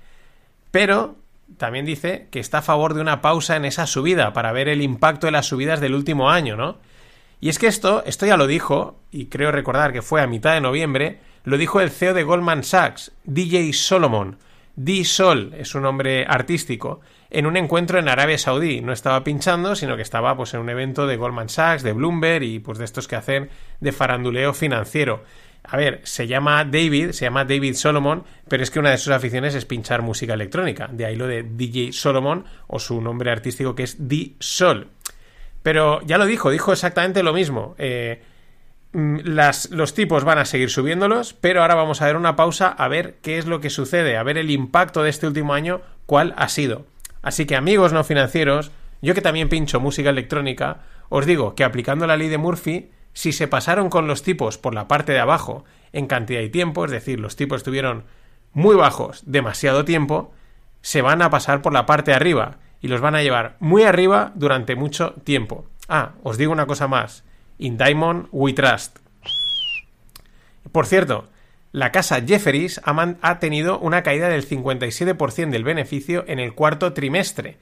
Pero 0.70 1.16
también 1.56 1.84
dice 1.84 2.28
que 2.30 2.40
está 2.40 2.58
a 2.58 2.62
favor 2.62 2.94
de 2.94 3.00
una 3.00 3.20
pausa 3.20 3.56
en 3.56 3.64
esa 3.64 3.86
subida 3.86 4.32
para 4.32 4.52
ver 4.52 4.68
el 4.68 4.82
impacto 4.82 5.26
de 5.26 5.32
las 5.32 5.46
subidas 5.46 5.80
del 5.80 5.94
último 5.94 6.30
año, 6.30 6.56
¿no? 6.56 6.78
Y 7.40 7.48
es 7.48 7.58
que 7.58 7.66
esto, 7.66 8.02
esto 8.04 8.26
ya 8.26 8.36
lo 8.36 8.46
dijo, 8.46 9.00
y 9.10 9.26
creo 9.26 9.50
recordar 9.50 9.92
que 9.92 10.02
fue 10.02 10.20
a 10.20 10.26
mitad 10.26 10.52
de 10.52 10.60
noviembre, 10.60 11.20
lo 11.44 11.56
dijo 11.56 11.80
el 11.80 11.90
CEO 11.90 12.12
de 12.12 12.22
Goldman 12.22 12.64
Sachs, 12.64 13.12
DJ 13.24 13.72
Solomon. 13.72 14.38
D 14.76 15.04
Sol 15.04 15.52
es 15.58 15.74
un 15.74 15.82
nombre 15.82 16.24
artístico, 16.26 17.00
en 17.28 17.46
un 17.46 17.56
encuentro 17.56 17.98
en 17.98 18.08
Arabia 18.08 18.38
Saudí. 18.38 18.80
No 18.80 18.92
estaba 18.92 19.24
pinchando, 19.24 19.74
sino 19.74 19.96
que 19.96 20.02
estaba 20.02 20.36
pues 20.36 20.54
en 20.54 20.60
un 20.60 20.70
evento 20.70 21.06
de 21.06 21.16
Goldman 21.16 21.48
Sachs, 21.48 21.82
de 21.82 21.92
Bloomberg 21.92 22.44
y 22.44 22.60
pues 22.60 22.78
de 22.78 22.84
estos 22.84 23.08
que 23.08 23.16
hacen 23.16 23.50
de 23.80 23.92
faranduleo 23.92 24.54
financiero. 24.54 25.24
A 25.64 25.76
ver, 25.76 26.00
se 26.04 26.26
llama 26.26 26.64
David, 26.64 27.10
se 27.12 27.26
llama 27.26 27.44
David 27.44 27.74
Solomon, 27.74 28.24
pero 28.48 28.62
es 28.62 28.70
que 28.70 28.78
una 28.78 28.90
de 28.90 28.98
sus 28.98 29.12
aficiones 29.12 29.54
es 29.54 29.66
pinchar 29.66 30.02
música 30.02 30.34
electrónica. 30.34 30.88
De 30.90 31.04
ahí 31.04 31.16
lo 31.16 31.26
de 31.26 31.42
DJ 31.42 31.92
Solomon 31.92 32.44
o 32.66 32.78
su 32.78 33.00
nombre 33.00 33.30
artístico 33.30 33.74
que 33.74 33.84
es 33.84 34.08
D 34.08 34.34
Sol. 34.38 34.88
Pero 35.62 36.00
ya 36.02 36.18
lo 36.18 36.26
dijo, 36.26 36.50
dijo 36.50 36.72
exactamente 36.72 37.22
lo 37.22 37.32
mismo. 37.32 37.74
Eh, 37.78 38.22
mm, 38.92 39.18
las, 39.24 39.70
los 39.70 39.94
tipos 39.94 40.24
van 40.24 40.38
a 40.38 40.44
seguir 40.44 40.70
subiéndolos, 40.70 41.34
pero 41.34 41.62
ahora 41.62 41.74
vamos 41.74 42.00
a 42.00 42.06
ver 42.06 42.16
una 42.16 42.36
pausa 42.36 42.68
a 42.68 42.88
ver 42.88 43.18
qué 43.22 43.38
es 43.38 43.46
lo 43.46 43.60
que 43.60 43.70
sucede, 43.70 44.16
a 44.16 44.22
ver 44.22 44.38
el 44.38 44.50
impacto 44.50 45.02
de 45.02 45.10
este 45.10 45.26
último 45.26 45.54
año, 45.54 45.82
cuál 46.06 46.34
ha 46.36 46.48
sido. 46.48 46.86
Así 47.22 47.44
que 47.44 47.56
amigos 47.56 47.92
no 47.92 48.02
financieros, 48.02 48.72
yo 49.02 49.14
que 49.14 49.20
también 49.20 49.48
pincho 49.48 49.80
música 49.80 50.10
electrónica, 50.10 50.80
os 51.10 51.26
digo 51.26 51.54
que 51.54 51.64
aplicando 51.64 52.06
la 52.06 52.16
ley 52.16 52.28
de 52.28 52.38
Murphy, 52.38 52.90
si 53.12 53.32
se 53.32 53.48
pasaron 53.48 53.90
con 53.90 54.06
los 54.06 54.22
tipos 54.22 54.58
por 54.58 54.74
la 54.74 54.88
parte 54.88 55.12
de 55.12 55.20
abajo 55.20 55.64
en 55.92 56.06
cantidad 56.06 56.40
y 56.40 56.50
tiempo, 56.50 56.84
es 56.84 56.90
decir, 56.90 57.20
los 57.20 57.36
tipos 57.36 57.58
estuvieron 57.58 58.04
muy 58.52 58.76
bajos 58.76 59.22
demasiado 59.26 59.84
tiempo, 59.84 60.32
se 60.82 61.02
van 61.02 61.22
a 61.22 61.30
pasar 61.30 61.62
por 61.62 61.72
la 61.72 61.86
parte 61.86 62.10
de 62.10 62.16
arriba 62.16 62.58
y 62.80 62.88
los 62.88 63.00
van 63.00 63.14
a 63.14 63.22
llevar 63.22 63.56
muy 63.60 63.82
arriba 63.82 64.32
durante 64.34 64.74
mucho 64.74 65.12
tiempo. 65.24 65.66
Ah, 65.88 66.12
os 66.22 66.38
digo 66.38 66.52
una 66.52 66.66
cosa 66.66 66.88
más. 66.88 67.24
In 67.58 67.76
Diamond 67.76 68.28
We 68.32 68.52
Trust. 68.52 68.98
Por 70.72 70.86
cierto, 70.86 71.28
la 71.72 71.92
casa 71.92 72.20
Jefferies 72.20 72.80
ha, 72.84 73.38
tenido 73.38 73.78
una 73.78 74.02
caída 74.02 74.28
del 74.28 74.48
57% 74.48 75.50
del 75.50 75.64
beneficio 75.64 76.24
en 76.26 76.38
el 76.38 76.54
cuarto 76.54 76.92
trimestre. 76.92 77.58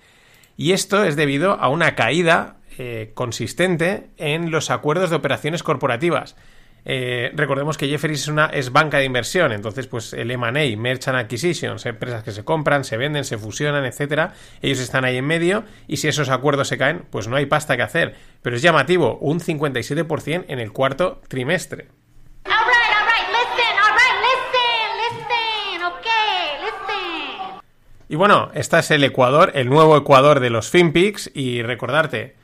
Y 0.56 0.72
esto 0.72 1.04
es 1.04 1.16
debido 1.16 1.52
a 1.54 1.68
una 1.68 1.94
caída 1.94 2.57
eh, 2.78 3.10
consistente 3.14 4.10
en 4.16 4.50
los 4.50 4.70
acuerdos 4.70 5.10
de 5.10 5.16
operaciones 5.16 5.62
corporativas. 5.62 6.36
Eh, 6.84 7.32
recordemos 7.34 7.76
que 7.76 7.88
Jefferies 7.88 8.22
es 8.22 8.28
una 8.28 8.46
es 8.46 8.72
banca 8.72 8.98
de 8.98 9.04
inversión, 9.04 9.52
entonces 9.52 9.86
pues 9.86 10.12
el 10.12 10.30
M&A, 10.30 10.76
Merchant 10.76 11.18
Acquisitions, 11.18 11.84
empresas 11.86 12.22
que 12.22 12.30
se 12.30 12.44
compran, 12.44 12.84
se 12.84 12.96
venden, 12.96 13.24
se 13.24 13.36
fusionan, 13.36 13.84
etcétera, 13.84 14.32
ellos 14.62 14.78
están 14.78 15.04
ahí 15.04 15.16
en 15.16 15.26
medio 15.26 15.64
y 15.86 15.98
si 15.98 16.08
esos 16.08 16.30
acuerdos 16.30 16.68
se 16.68 16.78
caen, 16.78 17.04
pues 17.10 17.28
no 17.28 17.36
hay 17.36 17.46
pasta 17.46 17.76
que 17.76 17.82
hacer, 17.82 18.14
pero 18.42 18.56
es 18.56 18.62
llamativo, 18.62 19.18
un 19.18 19.40
57% 19.40 20.44
en 20.48 20.58
el 20.60 20.72
cuarto 20.72 21.20
trimestre. 21.28 21.88
Y 28.10 28.16
bueno, 28.16 28.50
este 28.54 28.78
es 28.78 28.90
el 28.90 29.04
Ecuador, 29.04 29.52
el 29.54 29.68
nuevo 29.68 29.94
Ecuador 29.94 30.40
de 30.40 30.48
los 30.48 30.70
FinPix 30.70 31.30
y 31.34 31.62
recordarte, 31.62 32.37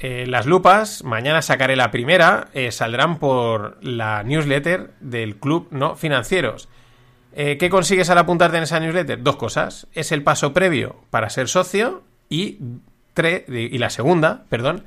eh, 0.00 0.26
las 0.26 0.46
lupas, 0.46 1.02
mañana 1.04 1.42
sacaré 1.42 1.76
la 1.76 1.90
primera, 1.90 2.48
eh, 2.54 2.70
saldrán 2.70 3.18
por 3.18 3.78
la 3.82 4.22
newsletter 4.22 4.92
del 5.00 5.36
Club 5.36 5.68
No 5.70 5.96
Financieros. 5.96 6.68
Eh, 7.34 7.56
¿Qué 7.58 7.68
consigues 7.68 8.08
al 8.10 8.18
apuntarte 8.18 8.56
en 8.56 8.62
esa 8.62 8.80
newsletter? 8.80 9.22
Dos 9.22 9.36
cosas. 9.36 9.86
Es 9.92 10.12
el 10.12 10.22
paso 10.22 10.52
previo 10.52 10.96
para 11.10 11.30
ser 11.30 11.48
socio 11.48 12.02
y, 12.28 12.58
y 13.48 13.78
la 13.78 13.90
segunda, 13.90 14.44
perdón, 14.48 14.84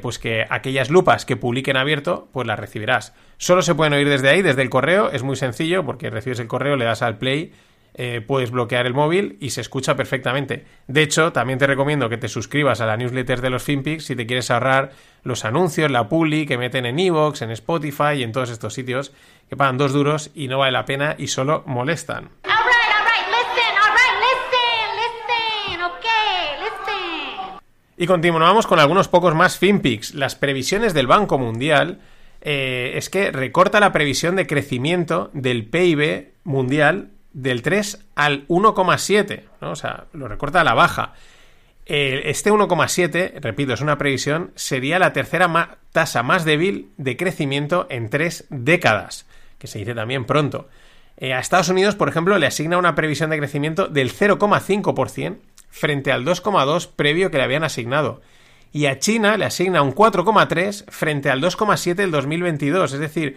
pues 0.00 0.18
que 0.18 0.46
aquellas 0.48 0.88
lupas 0.88 1.26
que 1.26 1.36
publiquen 1.36 1.76
abierto, 1.76 2.28
pues 2.32 2.46
las 2.46 2.58
recibirás. 2.58 3.12
Solo 3.36 3.60
se 3.60 3.74
pueden 3.74 3.92
oír 3.92 4.08
desde 4.08 4.30
ahí, 4.30 4.40
desde 4.40 4.62
el 4.62 4.70
correo, 4.70 5.10
es 5.10 5.22
muy 5.22 5.36
sencillo 5.36 5.84
porque 5.84 6.08
recibes 6.08 6.40
el 6.40 6.46
correo, 6.46 6.76
le 6.76 6.86
das 6.86 7.02
al 7.02 7.18
play 7.18 7.52
eh, 7.96 8.20
puedes 8.26 8.50
bloquear 8.50 8.86
el 8.86 8.94
móvil 8.94 9.36
y 9.40 9.50
se 9.50 9.60
escucha 9.60 9.94
perfectamente. 9.94 10.64
De 10.88 11.02
hecho, 11.02 11.32
también 11.32 11.60
te 11.60 11.66
recomiendo 11.66 12.08
que 12.08 12.16
te 12.16 12.28
suscribas 12.28 12.80
a 12.80 12.86
la 12.86 12.96
newsletter 12.96 13.40
de 13.40 13.50
los 13.50 13.62
FinPix 13.62 14.04
si 14.04 14.16
te 14.16 14.26
quieres 14.26 14.50
ahorrar 14.50 14.90
los 15.22 15.44
anuncios, 15.44 15.90
la 15.90 16.08
publi 16.08 16.44
que 16.44 16.58
meten 16.58 16.86
en 16.86 16.98
Evox, 16.98 17.42
en 17.42 17.52
Spotify 17.52 18.14
y 18.16 18.22
en 18.24 18.32
todos 18.32 18.50
estos 18.50 18.74
sitios 18.74 19.12
que 19.48 19.56
pagan 19.56 19.78
dos 19.78 19.92
duros 19.92 20.30
y 20.34 20.48
no 20.48 20.58
vale 20.58 20.72
la 20.72 20.84
pena 20.84 21.14
y 21.18 21.28
solo 21.28 21.62
molestan. 21.66 22.30
Y 27.96 28.06
continuamos 28.06 28.66
con 28.66 28.80
algunos 28.80 29.06
pocos 29.06 29.36
más 29.36 29.56
FinPix. 29.56 30.14
Las 30.14 30.34
previsiones 30.34 30.94
del 30.94 31.06
Banco 31.06 31.38
Mundial 31.38 32.00
eh, 32.40 32.94
es 32.96 33.08
que 33.08 33.30
recorta 33.30 33.78
la 33.78 33.92
previsión 33.92 34.34
de 34.34 34.48
crecimiento 34.48 35.30
del 35.32 35.64
PIB 35.64 36.32
mundial 36.42 37.13
del 37.34 37.60
3 37.60 38.06
al 38.14 38.48
1,7, 38.48 39.42
¿no? 39.60 39.72
O 39.72 39.76
sea, 39.76 40.06
lo 40.12 40.28
recorta 40.28 40.62
a 40.62 40.64
la 40.64 40.72
baja. 40.72 41.12
este 41.84 42.50
1,7, 42.50 43.40
repito, 43.40 43.74
es 43.74 43.82
una 43.82 43.98
previsión, 43.98 44.52
sería 44.54 44.98
la 44.98 45.12
tercera 45.12 45.78
tasa 45.92 46.22
más 46.22 46.46
débil 46.46 46.90
de 46.96 47.16
crecimiento 47.18 47.86
en 47.90 48.08
tres 48.08 48.46
décadas, 48.48 49.26
que 49.58 49.66
se 49.66 49.80
dice 49.80 49.94
también 49.94 50.24
pronto. 50.24 50.68
Eh, 51.16 51.32
a 51.32 51.38
Estados 51.38 51.68
Unidos, 51.68 51.94
por 51.94 52.08
ejemplo, 52.08 52.38
le 52.38 52.46
asigna 52.46 52.78
una 52.78 52.94
previsión 52.94 53.30
de 53.30 53.38
crecimiento 53.38 53.86
del 53.86 54.12
0,5% 54.12 55.36
frente 55.70 56.12
al 56.12 56.24
2,2% 56.24 56.90
previo 56.96 57.30
que 57.30 57.38
le 57.38 57.44
habían 57.44 57.64
asignado. 57.64 58.22
Y 58.72 58.86
a 58.86 58.98
China 58.98 59.36
le 59.36 59.44
asigna 59.44 59.82
un 59.82 59.94
4,3% 59.94 60.84
frente 60.88 61.30
al 61.30 61.40
2,7% 61.40 61.94
del 61.94 62.10
2022. 62.10 62.92
Es 62.92 62.98
decir, 62.98 63.36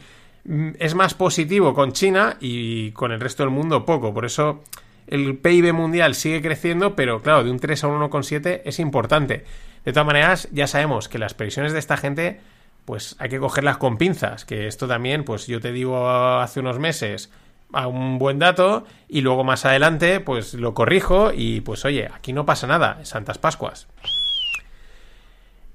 es 0.80 0.96
más 0.96 1.14
positivo 1.14 1.74
con 1.74 1.92
China 1.92 2.38
y 2.40 2.92
con 2.92 3.12
el 3.12 3.20
resto 3.20 3.44
del 3.44 3.52
mundo 3.52 3.86
poco. 3.86 4.14
Por 4.14 4.26
eso 4.26 4.64
el 5.08 5.38
PIB 5.38 5.74
mundial 5.74 6.16
sigue 6.16 6.42
creciendo, 6.42 6.96
pero 6.96 7.22
claro, 7.22 7.44
de 7.44 7.52
un 7.52 7.60
3 7.60 7.84
a 7.84 7.88
un 7.88 8.02
1,7 8.02 8.62
es 8.66 8.80
importante. 8.80 9.46
De 9.86 9.94
todas 9.94 10.08
maneras, 10.08 10.50
ya 10.52 10.68
sabemos 10.68 11.08
que 11.08 11.18
las 11.18 11.34
previsiones 11.34 11.74
de 11.74 11.80
esta 11.80 11.98
gente, 11.98 12.42
pues 12.86 13.16
hay 13.20 13.30
que 13.30 13.40
cogerlas 13.40 13.78
con 13.78 13.98
pinzas, 13.98 14.46
que 14.46 14.68
esto 14.68 14.88
también, 14.88 15.24
pues 15.24 15.48
yo 15.48 15.60
te 15.60 15.72
digo 15.72 16.10
hace 16.10 16.60
unos 16.60 16.80
meses 16.80 17.32
a 17.74 17.88
un 17.88 18.18
buen 18.18 18.40
dato 18.40 18.86
y 19.08 19.22
luego 19.22 19.44
más 19.44 19.66
adelante, 19.66 20.20
pues 20.20 20.54
lo 20.54 20.74
corrijo 20.74 21.32
y 21.34 21.62
pues 21.62 21.86
oye, 21.86 22.10
aquí 22.14 22.34
no 22.34 22.46
pasa 22.46 22.68
nada, 22.68 23.04
Santas 23.06 23.38
Pascuas. 23.38 23.88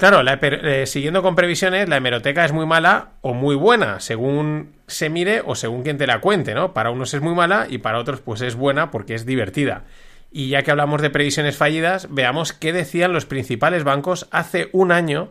Claro, 0.02 0.20
eh, 0.28 0.86
siguiendo 0.86 1.22
con 1.22 1.36
previsiones, 1.36 1.88
la 1.88 1.98
hemeroteca 1.98 2.44
es 2.44 2.50
muy 2.50 2.66
mala 2.66 3.10
o 3.20 3.34
muy 3.34 3.54
buena, 3.54 4.00
según 4.00 4.72
se 4.88 5.10
mire 5.10 5.42
o 5.46 5.54
según 5.54 5.84
quien 5.84 5.96
te 5.96 6.08
la 6.08 6.20
cuente, 6.20 6.54
¿no? 6.54 6.74
Para 6.74 6.90
unos 6.90 7.14
es 7.14 7.20
muy 7.20 7.36
mala 7.36 7.68
y 7.70 7.78
para 7.78 8.00
otros 8.00 8.20
pues 8.20 8.40
es 8.40 8.56
buena 8.56 8.90
porque 8.90 9.14
es 9.14 9.26
divertida. 9.26 9.84
Y 10.32 10.48
ya 10.48 10.64
que 10.64 10.72
hablamos 10.72 11.02
de 11.02 11.10
previsiones 11.10 11.56
fallidas, 11.56 12.08
veamos 12.10 12.52
qué 12.52 12.72
decían 12.72 13.12
los 13.12 13.26
principales 13.26 13.84
bancos 13.84 14.26
hace 14.32 14.70
un 14.72 14.90
año 14.90 15.30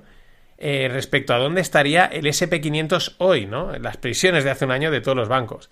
eh, 0.58 0.88
respecto 0.90 1.34
a 1.34 1.40
dónde 1.40 1.60
estaría 1.60 2.06
el 2.06 2.26
SP500 2.26 3.16
hoy, 3.18 3.48
¿no? 3.48 3.78
Las 3.78 3.98
previsiones 3.98 4.46
de 4.46 4.52
hace 4.52 4.64
un 4.64 4.72
año 4.72 4.90
de 4.90 5.02
todos 5.02 5.18
los 5.18 5.28
bancos. 5.28 5.70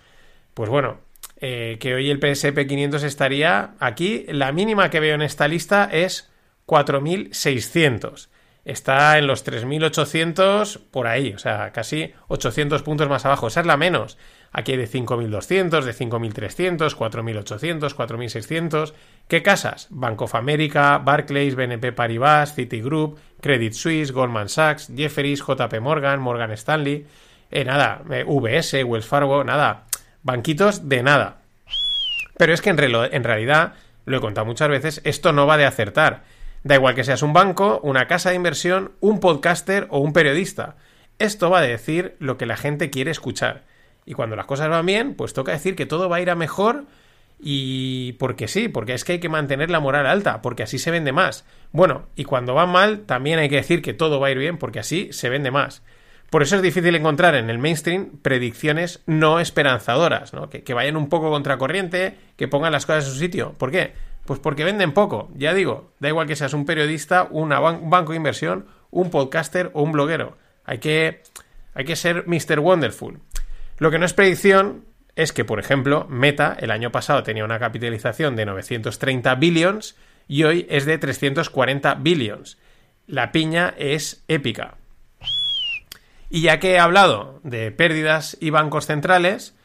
Pues 0.52 0.68
bueno, 0.68 1.00
eh, 1.40 1.78
que 1.80 1.94
hoy 1.94 2.10
el 2.10 2.20
SP500 2.20 3.02
estaría 3.04 3.70
aquí, 3.78 4.26
la 4.28 4.52
mínima 4.52 4.90
que 4.90 5.00
veo 5.00 5.14
en 5.14 5.22
esta 5.22 5.48
lista 5.48 5.88
es 5.90 6.30
4.600 6.66 8.28
está 8.64 9.18
en 9.18 9.26
los 9.26 9.46
3.800 9.46 10.80
por 10.90 11.06
ahí, 11.06 11.32
o 11.32 11.38
sea, 11.38 11.72
casi 11.72 12.12
800 12.28 12.82
puntos 12.82 13.08
más 13.08 13.24
abajo. 13.24 13.48
Esa 13.48 13.60
es 13.60 13.66
la 13.66 13.76
menos. 13.76 14.18
Aquí 14.52 14.72
hay 14.72 14.78
de 14.78 14.88
5.200, 14.88 15.82
de 15.82 15.94
5.300, 15.94 16.96
4.800, 16.96 17.94
4.600. 17.94 18.92
¿Qué 19.28 19.42
casas? 19.42 19.86
Bank 19.90 20.20
of 20.22 20.34
America, 20.34 20.98
Barclays, 20.98 21.54
BNP 21.54 21.92
Paribas, 21.92 22.54
Citigroup, 22.54 23.18
Credit 23.40 23.72
Suisse, 23.72 24.12
Goldman 24.12 24.48
Sachs, 24.48 24.90
Jefferies, 24.94 25.40
JP 25.40 25.80
Morgan, 25.80 26.20
Morgan 26.20 26.50
Stanley. 26.52 27.06
Eh, 27.50 27.64
nada, 27.64 28.02
eh, 28.10 28.24
VS, 28.26 28.84
Wells 28.84 29.06
Fargo, 29.06 29.44
nada. 29.44 29.84
Banquitos 30.22 30.88
de 30.88 31.02
nada. 31.02 31.38
Pero 32.36 32.52
es 32.52 32.60
que 32.60 32.70
en, 32.70 32.78
en 32.80 33.24
realidad 33.24 33.74
lo 34.04 34.16
he 34.16 34.20
contado 34.20 34.46
muchas 34.46 34.68
veces, 34.68 35.00
esto 35.04 35.32
no 35.32 35.46
va 35.46 35.56
de 35.56 35.66
acertar. 35.66 36.24
Da 36.62 36.74
igual 36.74 36.94
que 36.94 37.04
seas 37.04 37.22
un 37.22 37.32
banco, 37.32 37.80
una 37.82 38.06
casa 38.06 38.30
de 38.30 38.36
inversión, 38.36 38.92
un 39.00 39.20
podcaster 39.20 39.86
o 39.90 39.98
un 39.98 40.12
periodista. 40.12 40.76
Esto 41.18 41.50
va 41.50 41.60
a 41.60 41.62
decir 41.62 42.16
lo 42.18 42.36
que 42.36 42.46
la 42.46 42.56
gente 42.56 42.90
quiere 42.90 43.10
escuchar. 43.10 43.64
Y 44.04 44.14
cuando 44.14 44.36
las 44.36 44.46
cosas 44.46 44.68
van 44.68 44.86
bien, 44.86 45.14
pues 45.14 45.32
toca 45.32 45.52
decir 45.52 45.76
que 45.76 45.86
todo 45.86 46.08
va 46.08 46.16
a 46.16 46.20
ir 46.20 46.30
a 46.30 46.34
mejor 46.34 46.84
y 47.38 48.12
porque 48.14 48.48
sí, 48.48 48.68
porque 48.68 48.92
es 48.92 49.04
que 49.04 49.12
hay 49.12 49.20
que 49.20 49.28
mantener 49.28 49.70
la 49.70 49.80
moral 49.80 50.06
alta, 50.06 50.42
porque 50.42 50.62
así 50.62 50.78
se 50.78 50.90
vende 50.90 51.12
más. 51.12 51.44
Bueno, 51.72 52.06
y 52.16 52.24
cuando 52.24 52.54
va 52.54 52.66
mal, 52.66 53.00
también 53.06 53.38
hay 53.38 53.48
que 53.48 53.56
decir 53.56 53.80
que 53.80 53.94
todo 53.94 54.20
va 54.20 54.28
a 54.28 54.30
ir 54.30 54.38
bien, 54.38 54.58
porque 54.58 54.80
así 54.80 55.08
se 55.12 55.30
vende 55.30 55.50
más. 55.50 55.82
Por 56.28 56.42
eso 56.42 56.56
es 56.56 56.62
difícil 56.62 56.94
encontrar 56.94 57.34
en 57.34 57.50
el 57.50 57.58
mainstream 57.58 58.18
predicciones 58.22 59.02
no 59.06 59.40
esperanzadoras, 59.40 60.32
¿no? 60.32 60.48
Que, 60.48 60.62
que 60.62 60.74
vayan 60.74 60.96
un 60.96 61.08
poco 61.08 61.30
contracorriente, 61.30 62.14
que 62.36 62.46
pongan 62.46 62.72
las 62.72 62.86
cosas 62.86 63.06
en 63.06 63.12
su 63.12 63.18
sitio. 63.18 63.54
¿Por 63.58 63.70
qué? 63.70 63.94
Pues 64.30 64.38
porque 64.38 64.62
venden 64.62 64.92
poco, 64.92 65.28
ya 65.34 65.52
digo, 65.54 65.92
da 65.98 66.06
igual 66.06 66.28
que 66.28 66.36
seas 66.36 66.52
un 66.52 66.64
periodista, 66.64 67.26
un 67.32 67.48
banco 67.48 68.12
de 68.12 68.16
inversión, 68.16 68.66
un 68.92 69.10
podcaster 69.10 69.72
o 69.74 69.82
un 69.82 69.90
bloguero. 69.90 70.38
Hay 70.64 70.78
que, 70.78 71.24
hay 71.74 71.84
que 71.84 71.96
ser 71.96 72.28
Mr. 72.28 72.60
Wonderful. 72.60 73.18
Lo 73.78 73.90
que 73.90 73.98
no 73.98 74.06
es 74.06 74.12
predicción 74.12 74.84
es 75.16 75.32
que, 75.32 75.44
por 75.44 75.58
ejemplo, 75.58 76.06
Meta 76.08 76.56
el 76.60 76.70
año 76.70 76.92
pasado 76.92 77.24
tenía 77.24 77.44
una 77.44 77.58
capitalización 77.58 78.36
de 78.36 78.46
930 78.46 79.34
billions 79.34 79.96
y 80.28 80.44
hoy 80.44 80.64
es 80.70 80.86
de 80.86 80.96
340 80.96 81.96
billions. 81.96 82.56
La 83.08 83.32
piña 83.32 83.74
es 83.78 84.22
épica. 84.28 84.76
Y 86.28 86.42
ya 86.42 86.60
que 86.60 86.74
he 86.74 86.78
hablado 86.78 87.40
de 87.42 87.72
pérdidas 87.72 88.36
y 88.38 88.50
bancos 88.50 88.86
centrales, 88.86 89.56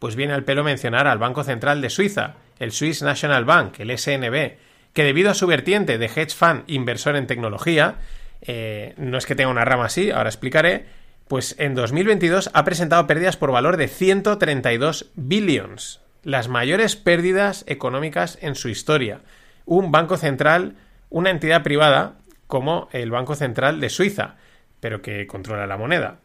pues 0.00 0.16
viene 0.16 0.34
al 0.34 0.42
pelo 0.42 0.64
mencionar 0.64 1.06
al 1.06 1.18
Banco 1.18 1.44
Central 1.44 1.80
de 1.80 1.90
Suiza, 1.90 2.34
el 2.58 2.72
Swiss 2.72 3.02
National 3.02 3.44
Bank, 3.44 3.80
el 3.80 3.96
SNB, 3.96 4.56
que 4.92 5.04
debido 5.04 5.30
a 5.30 5.34
su 5.34 5.46
vertiente 5.46 5.98
de 5.98 6.06
hedge 6.06 6.34
fund 6.34 6.64
inversor 6.66 7.16
en 7.16 7.26
tecnología, 7.26 7.96
eh, 8.42 8.94
no 8.96 9.18
es 9.18 9.26
que 9.26 9.34
tenga 9.34 9.50
una 9.50 9.64
rama 9.64 9.86
así, 9.86 10.10
ahora 10.10 10.28
explicaré, 10.28 10.86
pues 11.28 11.54
en 11.58 11.74
2022 11.74 12.50
ha 12.54 12.64
presentado 12.64 13.06
pérdidas 13.06 13.36
por 13.36 13.52
valor 13.52 13.76
de 13.76 13.88
132 13.88 15.10
billions, 15.14 16.00
las 16.24 16.48
mayores 16.48 16.96
pérdidas 16.96 17.64
económicas 17.68 18.38
en 18.40 18.54
su 18.54 18.68
historia. 18.68 19.20
Un 19.66 19.92
banco 19.92 20.16
central, 20.16 20.76
una 21.10 21.30
entidad 21.30 21.62
privada 21.62 22.14
como 22.46 22.88
el 22.92 23.10
Banco 23.10 23.34
Central 23.34 23.80
de 23.80 23.90
Suiza, 23.90 24.36
pero 24.80 25.02
que 25.02 25.26
controla 25.26 25.66
la 25.66 25.76
moneda. 25.76 26.20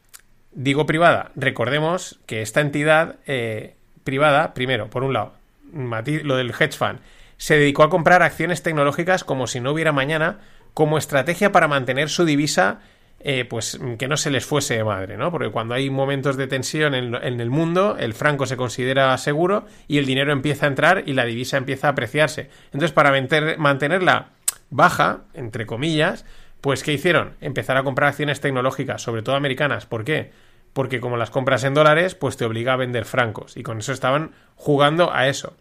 Digo 0.54 0.86
privada, 0.86 1.32
recordemos 1.36 2.20
que 2.26 2.42
esta 2.42 2.62
entidad 2.62 3.18
eh, 3.28 3.76
privada, 4.04 4.54
primero, 4.54 4.90
por 4.90 5.04
un 5.04 5.14
lado, 5.14 5.34
lo 5.74 6.36
del 6.36 6.52
hedge 6.52 6.78
fund, 6.78 7.00
se 7.38 7.58
dedicó 7.58 7.84
a 7.84 7.90
comprar 7.90 8.24
acciones 8.24 8.64
tecnológicas 8.64 9.24
como 9.24 9.48
si 9.48 9.60
no 9.60 9.72
hubiera 9.72 9.92
mañana, 9.92 10.40
como 10.74 10.98
estrategia 10.98 11.52
para 11.52 11.68
mantener 11.68 12.10
su 12.10 12.26
divisa, 12.26 12.80
eh, 13.20 13.46
pues 13.46 13.80
que 13.98 14.08
no 14.08 14.18
se 14.18 14.32
les 14.32 14.46
fuese 14.46 14.76
de 14.76 14.84
madre, 14.84 15.18
¿no? 15.18 15.32
Porque 15.32 15.50
cuando 15.50 15.74
hay 15.76 15.90
momentos 15.90 16.36
de 16.36 16.48
tensión 16.48 16.94
en, 16.94 17.16
en, 17.16 17.40
el 17.40 17.50
mundo, 17.50 17.96
el 17.98 18.14
franco 18.14 18.46
se 18.46 18.58
considera 18.58 19.18
seguro 19.18 19.66
y 19.88 19.98
el 19.98 20.06
dinero 20.06 20.34
empieza 20.34 20.66
a 20.66 20.70
entrar 20.70 21.04
y 21.06 21.14
la 21.14 21.26
divisa 21.26 21.58
empieza 21.58 21.88
a 21.88 21.92
apreciarse. 21.92 22.50
Entonces, 22.66 22.92
para 22.92 23.12
mantenerla 23.58 24.32
baja, 24.70 25.22
entre 25.34 25.66
comillas, 25.66 26.26
pues, 26.60 26.84
¿qué 26.84 26.94
hicieron? 26.94 27.36
Empezar 27.42 27.78
a 27.78 27.84
comprar 27.84 28.10
acciones 28.10 28.42
tecnológicas, 28.42 29.02
sobre 29.02 29.22
todo 29.22 29.36
americanas. 29.36 29.86
¿Por 29.86 30.04
qué? 30.06 30.32
Porque 30.74 31.00
como 31.00 31.18
las 31.18 31.30
compras 31.30 31.64
en 31.66 31.74
dólares, 31.74 32.16
pues 32.16 32.38
te 32.38 32.46
obliga 32.46 32.74
a 32.74 32.78
vender 32.78 33.06
francos. 33.06 33.58
Y 33.58 33.64
con 33.64 33.80
eso 33.80 33.92
estaban 33.92 34.32
jugando 34.56 35.14
a 35.14 35.28
eso. 35.28 35.56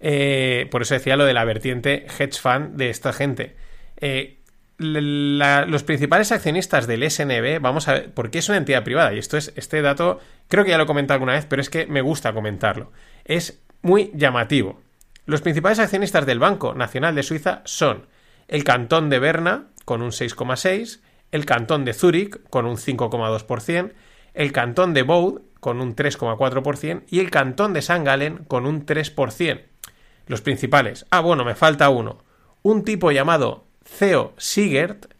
Eh, 0.00 0.66
por 0.70 0.82
eso 0.82 0.94
decía 0.94 1.16
lo 1.16 1.24
de 1.24 1.34
la 1.34 1.44
vertiente 1.44 2.06
hedge 2.18 2.38
fund 2.40 2.76
de 2.76 2.90
esta 2.90 3.12
gente. 3.12 3.54
Eh, 3.98 4.38
los 4.78 5.82
principales 5.82 6.32
accionistas 6.32 6.86
del 6.86 7.08
SNB, 7.08 7.60
vamos 7.60 7.86
a 7.86 7.92
ver, 7.92 8.14
porque 8.14 8.38
es 8.38 8.48
una 8.48 8.56
entidad 8.56 8.82
privada, 8.82 9.12
y 9.12 9.18
esto 9.18 9.36
es, 9.36 9.52
este 9.56 9.82
dato, 9.82 10.20
creo 10.48 10.64
que 10.64 10.70
ya 10.70 10.78
lo 10.78 10.84
he 10.84 10.86
comentado 10.86 11.16
alguna 11.16 11.34
vez, 11.34 11.44
pero 11.44 11.60
es 11.60 11.68
que 11.68 11.86
me 11.86 12.00
gusta 12.00 12.32
comentarlo. 12.32 12.90
Es 13.26 13.62
muy 13.82 14.10
llamativo. 14.14 14.80
Los 15.26 15.42
principales 15.42 15.78
accionistas 15.78 16.24
del 16.24 16.38
Banco 16.38 16.74
Nacional 16.74 17.14
de 17.14 17.22
Suiza 17.22 17.60
son 17.66 18.06
el 18.48 18.64
cantón 18.64 19.10
de 19.10 19.18
Berna, 19.18 19.66
con 19.84 20.00
un 20.00 20.12
6,6%, 20.12 21.00
el 21.30 21.44
cantón 21.44 21.84
de 21.84 21.92
Zúrich, 21.92 22.40
con 22.48 22.64
un 22.64 22.76
5,2%, 22.76 23.92
el 24.32 24.52
cantón 24.52 24.94
de 24.94 25.02
Vaud, 25.02 25.42
con 25.60 25.80
un 25.80 25.94
3,4%, 25.94 27.02
y 27.08 27.20
el 27.20 27.30
cantón 27.30 27.74
de 27.74 27.82
San 27.82 28.02
Galen, 28.02 28.38
con 28.48 28.66
un 28.66 28.86
3%. 28.86 29.60
Los 30.30 30.42
principales. 30.42 31.06
Ah, 31.10 31.18
bueno, 31.18 31.44
me 31.44 31.56
falta 31.56 31.88
uno. 31.88 32.22
Un 32.62 32.84
tipo 32.84 33.10
llamado 33.10 33.64
Theo 33.98 34.32
Sigert, 34.36 35.12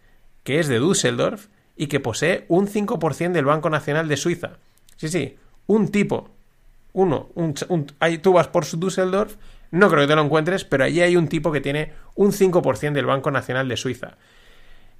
que 0.44 0.60
es 0.60 0.68
de 0.68 0.78
Düsseldorf, 0.78 1.48
y 1.76 1.88
que 1.88 1.98
posee 1.98 2.44
un 2.46 2.68
5% 2.68 3.32
del 3.32 3.44
Banco 3.44 3.70
Nacional 3.70 4.06
de 4.06 4.16
Suiza. 4.16 4.52
Sí, 4.96 5.08
sí, 5.08 5.36
un 5.66 5.88
tipo. 5.88 6.30
Uno, 6.92 7.28
un, 7.34 7.54
ahí 7.98 8.18
tú 8.18 8.34
vas 8.34 8.46
por 8.46 8.64
Düsseldorf 8.64 9.34
no 9.72 9.88
creo 9.88 10.02
que 10.02 10.06
te 10.06 10.14
lo 10.14 10.22
encuentres, 10.22 10.64
pero 10.64 10.84
allí 10.84 11.00
hay 11.00 11.16
un 11.16 11.26
tipo 11.26 11.50
que 11.50 11.60
tiene 11.60 11.92
un 12.14 12.30
5% 12.30 12.92
del 12.92 13.06
Banco 13.06 13.32
Nacional 13.32 13.66
de 13.66 13.76
Suiza. 13.76 14.16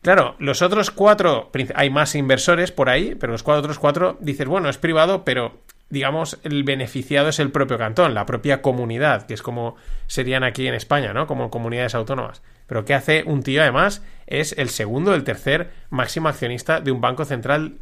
Claro, 0.02 0.34
los 0.40 0.60
otros 0.60 0.90
cuatro, 0.90 1.52
hay 1.76 1.90
más 1.90 2.16
inversores 2.16 2.72
por 2.72 2.88
ahí, 2.88 3.14
pero 3.14 3.30
los 3.30 3.44
cuatro, 3.44 3.60
otros 3.60 3.78
cuatro 3.78 4.18
dices, 4.18 4.48
bueno, 4.48 4.68
es 4.68 4.78
privado, 4.78 5.24
pero 5.24 5.60
digamos, 5.90 6.38
el 6.44 6.64
beneficiado 6.64 7.28
es 7.28 7.38
el 7.38 7.50
propio 7.50 7.76
cantón, 7.76 8.14
la 8.14 8.26
propia 8.26 8.62
comunidad, 8.62 9.26
que 9.26 9.34
es 9.34 9.42
como 9.42 9.76
serían 10.06 10.44
aquí 10.44 10.66
en 10.66 10.74
España, 10.74 11.12
¿no? 11.12 11.26
Como 11.26 11.50
comunidades 11.50 11.94
autónomas. 11.94 12.42
Pero 12.66 12.84
¿qué 12.84 12.94
hace 12.94 13.24
un 13.26 13.42
tío, 13.42 13.62
además? 13.62 14.02
Es 14.26 14.56
el 14.56 14.68
segundo, 14.70 15.14
el 15.14 15.24
tercer 15.24 15.70
máximo 15.90 16.28
accionista 16.28 16.80
de 16.80 16.92
un 16.92 17.00
banco 17.00 17.24
central 17.24 17.78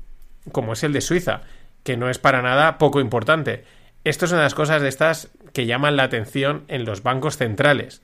como 0.51 0.73
es 0.73 0.83
el 0.83 0.93
de 0.93 1.03
Suiza, 1.03 1.43
que 1.83 1.97
no 1.97 2.09
es 2.09 2.19
para 2.19 2.43
nada 2.43 2.79
poco 2.79 3.01
importante. 3.01 3.65
Esto 4.05 4.25
es 4.25 4.33
una 4.33 4.41
de 4.41 4.47
las 4.47 4.55
cosas 4.55 4.81
de 4.81 4.89
estas 4.89 5.31
que 5.53 5.67
llaman 5.67 5.97
la 5.97 6.05
atención 6.05 6.65
en 6.69 6.85
los 6.85 7.03
bancos 7.03 7.37
centrales. 7.37 8.03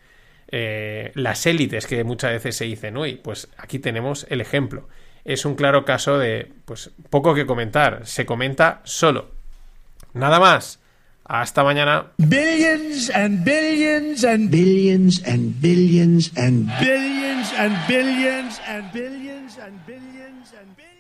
Eh, 0.49 1.13
las 1.15 1.47
élites 1.47 1.87
que 1.87 2.05
muchas 2.05 2.33
veces 2.33 2.57
se 2.57 2.67
dicen, 2.67 2.97
uy, 2.97 3.17
pues 3.17 3.49
aquí 3.57 3.79
tenemos 3.79 4.27
el 4.29 4.41
ejemplo. 4.41 4.89
Es 5.25 5.47
un 5.47 5.55
claro 5.55 5.85
caso 5.85 6.19
de, 6.19 6.53
pues, 6.67 6.91
poco 7.09 7.35
que 7.35 7.47
comentar. 7.47 8.07
Se 8.07 8.27
comenta 8.27 8.83
solo. 8.85 9.34
Nada 10.15 10.39
más. 10.39 10.79
Hasta 11.27 11.65
mañana. 11.65 12.07
Billions 12.29 13.11
and 13.11 13.45
billions 13.45 14.25
and 14.25 14.51
billions 14.51 15.21
and 15.27 15.61
billions 15.61 16.31
and 16.37 16.71
billions 16.79 17.53
and 17.57 17.77
billions 17.89 18.61
and 18.67 18.93
billions 18.93 19.59
and 19.59 19.87
billions 19.87 20.53
and 20.53 20.77
billions. 20.77 20.95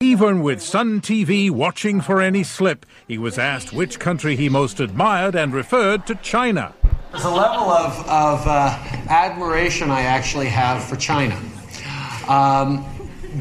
Even 0.00 0.42
with 0.42 0.62
Sun 0.62 1.00
TV 1.00 1.50
watching 1.50 2.00
for 2.00 2.20
any 2.20 2.44
slip, 2.44 2.86
he 3.08 3.18
was 3.18 3.38
asked 3.38 3.72
which 3.72 3.98
country 3.98 4.36
he 4.36 4.48
most 4.48 4.78
admired 4.78 5.34
and 5.34 5.52
referred 5.52 6.06
to 6.06 6.14
China. 6.16 6.74
There's 7.10 7.24
a 7.24 7.30
level 7.30 7.70
of, 7.70 7.98
of 8.06 8.46
uh, 8.46 8.78
admiration 9.08 9.90
I 9.90 10.02
actually 10.02 10.48
have 10.48 10.84
for 10.84 10.96
China. 10.96 11.36
Um, 12.28 12.84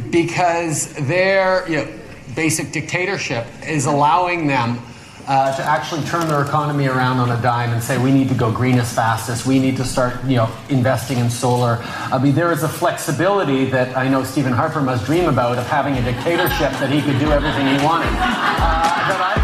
because 0.10 0.94
their 0.94 1.70
you 1.70 1.78
know, 1.78 2.00
basic 2.36 2.72
dictatorship 2.72 3.46
is 3.66 3.86
allowing 3.86 4.48
them 4.48 4.80
uh, 5.28 5.56
to 5.56 5.64
actually 5.64 6.04
turn 6.04 6.28
their 6.28 6.42
economy 6.42 6.88
around 6.88 7.18
on 7.18 7.32
a 7.32 7.42
dime 7.42 7.70
and 7.72 7.82
say 7.82 7.98
we 7.98 8.12
need 8.12 8.28
to 8.28 8.36
go 8.36 8.52
green 8.52 8.78
as 8.78 8.94
fast 8.94 9.30
as 9.30 9.46
we 9.46 9.58
need 9.58 9.78
to 9.78 9.86
start 9.86 10.22
you 10.26 10.36
know 10.36 10.54
investing 10.70 11.18
in 11.18 11.30
solar. 11.30 11.78
I 12.12 12.18
mean 12.22 12.36
there 12.36 12.52
is 12.52 12.64
a 12.64 12.70
flexibility 12.70 13.66
that 13.66 13.96
i 13.96 14.08
know 14.08 14.24
stephen 14.24 14.52
harper 14.52 14.82
must 14.82 15.06
dream 15.06 15.30
about 15.30 15.58
of 15.58 15.66
having 15.68 15.96
a 15.98 16.02
dictatorship 16.02 16.72
that 16.74 16.90
he 16.90 17.02
could 17.02 17.20
do 17.20 17.32
everything 17.32 17.68
he 17.68 17.86
wanted. 17.86 18.12
Uh, 18.12 19.43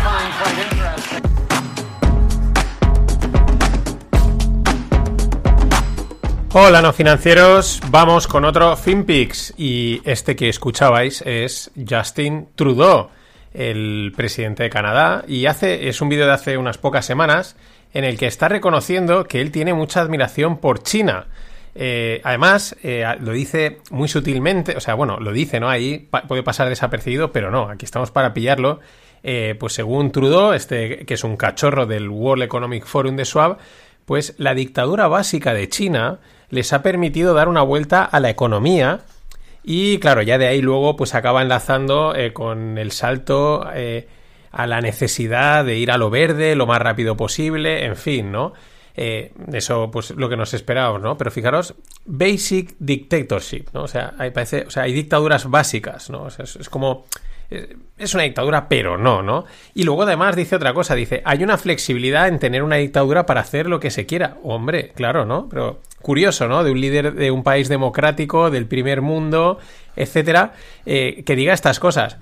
Hola 6.51 6.81
no 6.81 6.93
financieros, 6.93 7.79
vamos 7.91 8.25
con 8.27 8.43
otro 8.43 8.75
FinPix 8.75 9.53
y 9.55 10.01
este 10.03 10.35
que 10.35 10.49
escuchabais 10.49 11.21
es 11.21 11.69
Justin 11.87 12.47
Trudeau 12.55 13.09
el 13.53 14.11
presidente 14.15 14.63
de 14.63 14.69
Canadá, 14.71 15.23
y 15.27 15.45
hace, 15.45 15.89
es 15.89 16.01
un 16.01 16.09
vídeo 16.09 16.25
de 16.25 16.31
hace 16.31 16.57
unas 16.57 16.79
pocas 16.79 17.05
semanas 17.05 17.55
en 17.93 18.03
el 18.03 18.17
que 18.17 18.25
está 18.25 18.47
reconociendo 18.47 19.25
que 19.25 19.41
él 19.41 19.51
tiene 19.51 19.75
mucha 19.75 20.01
admiración 20.01 20.57
por 20.57 20.81
China. 20.81 21.27
Eh, 21.75 22.19
además, 22.23 22.75
eh, 22.81 23.05
lo 23.19 23.31
dice 23.31 23.77
muy 23.91 24.07
sutilmente, 24.07 24.75
o 24.75 24.79
sea, 24.79 24.95
bueno, 24.95 25.19
lo 25.19 25.31
dice, 25.31 25.59
¿no? 25.59 25.69
Ahí 25.69 26.09
puede 26.27 26.41
pasar 26.41 26.67
desapercibido, 26.67 27.31
pero 27.31 27.51
no, 27.51 27.69
aquí 27.69 27.85
estamos 27.85 28.09
para 28.09 28.33
pillarlo. 28.33 28.79
Eh, 29.21 29.55
pues 29.59 29.73
según 29.73 30.11
Trudeau, 30.11 30.53
este 30.53 31.05
que 31.05 31.13
es 31.13 31.23
un 31.23 31.37
cachorro 31.37 31.85
del 31.85 32.09
World 32.09 32.43
Economic 32.43 32.85
Forum 32.85 33.17
de 33.17 33.25
Schwab, 33.25 33.57
pues 34.05 34.33
la 34.37 34.55
dictadura 34.55 35.07
básica 35.07 35.53
de 35.53 35.69
China 35.69 36.19
les 36.49 36.73
ha 36.73 36.81
permitido 36.81 37.33
dar 37.33 37.47
una 37.47 37.61
vuelta 37.61 38.03
a 38.03 38.19
la 38.19 38.29
economía 38.29 39.01
y 39.63 39.99
claro, 39.99 40.21
ya 40.21 40.37
de 40.37 40.47
ahí 40.47 40.61
luego 40.61 40.95
pues 40.95 41.15
acaba 41.15 41.41
enlazando 41.41 42.15
eh, 42.15 42.33
con 42.33 42.77
el 42.77 42.91
salto 42.91 43.69
eh, 43.73 44.07
a 44.51 44.67
la 44.67 44.81
necesidad 44.81 45.65
de 45.65 45.77
ir 45.77 45.91
a 45.91 45.97
lo 45.97 46.09
verde 46.09 46.55
lo 46.55 46.65
más 46.65 46.81
rápido 46.81 47.15
posible, 47.15 47.85
en 47.85 47.95
fin, 47.95 48.31
¿no? 48.31 48.53
Eh, 48.95 49.31
eso, 49.53 49.91
pues 49.91 50.11
lo 50.11 50.27
que 50.27 50.35
nos 50.35 50.53
esperábamos, 50.53 51.01
¿no? 51.01 51.17
Pero 51.17 51.31
fijaros, 51.31 51.75
basic 52.05 52.75
dictatorship, 52.79 53.65
¿no? 53.73 53.83
O 53.83 53.87
sea, 53.87 54.13
hay, 54.17 54.31
parece, 54.31 54.65
o 54.67 54.71
sea, 54.71 54.83
hay 54.83 54.93
dictaduras 54.93 55.49
básicas, 55.49 56.09
¿no? 56.09 56.27
Es, 56.27 56.55
es 56.55 56.69
como 56.69 57.05
es 57.49 58.13
una 58.13 58.23
dictadura, 58.23 58.69
pero 58.69 58.97
no, 58.97 59.21
¿no? 59.21 59.45
Y 59.73 59.83
luego 59.83 60.03
además 60.03 60.35
dice 60.35 60.55
otra 60.55 60.73
cosa, 60.73 60.95
dice, 60.95 61.21
hay 61.25 61.43
una 61.43 61.57
flexibilidad 61.57 62.27
en 62.27 62.39
tener 62.39 62.63
una 62.63 62.77
dictadura 62.77 63.25
para 63.25 63.41
hacer 63.41 63.67
lo 63.67 63.79
que 63.79 63.91
se 63.91 64.05
quiera. 64.05 64.37
Hombre, 64.43 64.91
claro, 64.95 65.25
¿no? 65.25 65.49
Pero 65.49 65.81
curioso, 66.01 66.47
¿no? 66.47 66.63
De 66.63 66.71
un 66.71 66.79
líder 66.79 67.13
de 67.13 67.31
un 67.31 67.43
país 67.43 67.67
democrático, 67.67 68.49
del 68.51 68.67
primer 68.67 69.01
mundo, 69.01 69.57
etcétera, 69.95 70.53
eh, 70.85 71.23
que 71.25 71.35
diga 71.35 71.53
estas 71.53 71.79
cosas. 71.79 72.17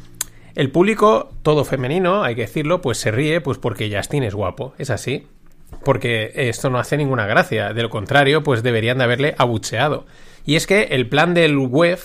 El 0.55 0.71
público, 0.71 1.29
todo 1.43 1.63
femenino, 1.65 2.23
hay 2.23 2.33
que 2.33 2.41
decirlo, 2.41 2.81
pues 2.81 2.97
se 2.97 3.11
ríe, 3.11 3.41
pues 3.41 3.59
porque 3.59 3.95
Justin 3.95 4.23
es 4.23 4.33
guapo, 4.33 4.73
es 4.79 4.89
así. 4.89 5.27
Porque 5.83 6.31
esto 6.35 6.69
no 6.69 6.79
hace 6.79 6.97
ninguna 6.97 7.27
gracia, 7.27 7.73
de 7.73 7.83
lo 7.83 7.89
contrario, 7.89 8.41
pues 8.41 8.63
deberían 8.63 8.97
de 8.97 9.03
haberle 9.03 9.35
abucheado. 9.37 10.05
Y 10.45 10.55
es 10.55 10.65
que 10.65 10.83
el 10.91 11.07
plan 11.07 11.33
del 11.33 11.57
web 11.57 11.99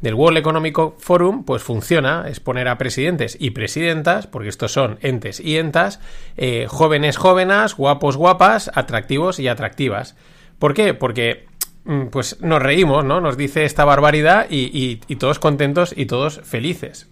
del 0.00 0.14
World 0.14 0.38
Economic 0.38 0.76
Forum, 0.98 1.44
pues 1.44 1.62
funciona, 1.62 2.26
es 2.28 2.40
poner 2.40 2.68
a 2.68 2.78
presidentes 2.78 3.36
y 3.40 3.50
presidentas, 3.50 4.26
porque 4.26 4.48
estos 4.48 4.72
son 4.72 4.98
entes 5.02 5.40
y 5.40 5.58
entas, 5.58 6.00
eh, 6.36 6.66
jóvenes 6.68 7.16
jóvenes, 7.16 7.74
guapos 7.74 8.16
guapas, 8.16 8.70
atractivos 8.74 9.40
y 9.40 9.48
atractivas. 9.48 10.16
¿Por 10.58 10.74
qué? 10.74 10.94
Porque 10.94 11.46
mm, 11.84 12.06
pues 12.06 12.40
nos 12.40 12.62
reímos, 12.62 13.04
¿no? 13.04 13.20
Nos 13.20 13.36
dice 13.36 13.64
esta 13.64 13.84
barbaridad 13.84 14.46
y, 14.48 14.96
todos 15.16 15.38
contentos 15.38 15.92
y 15.96 16.06
todos 16.06 16.40
felices. 16.44 17.08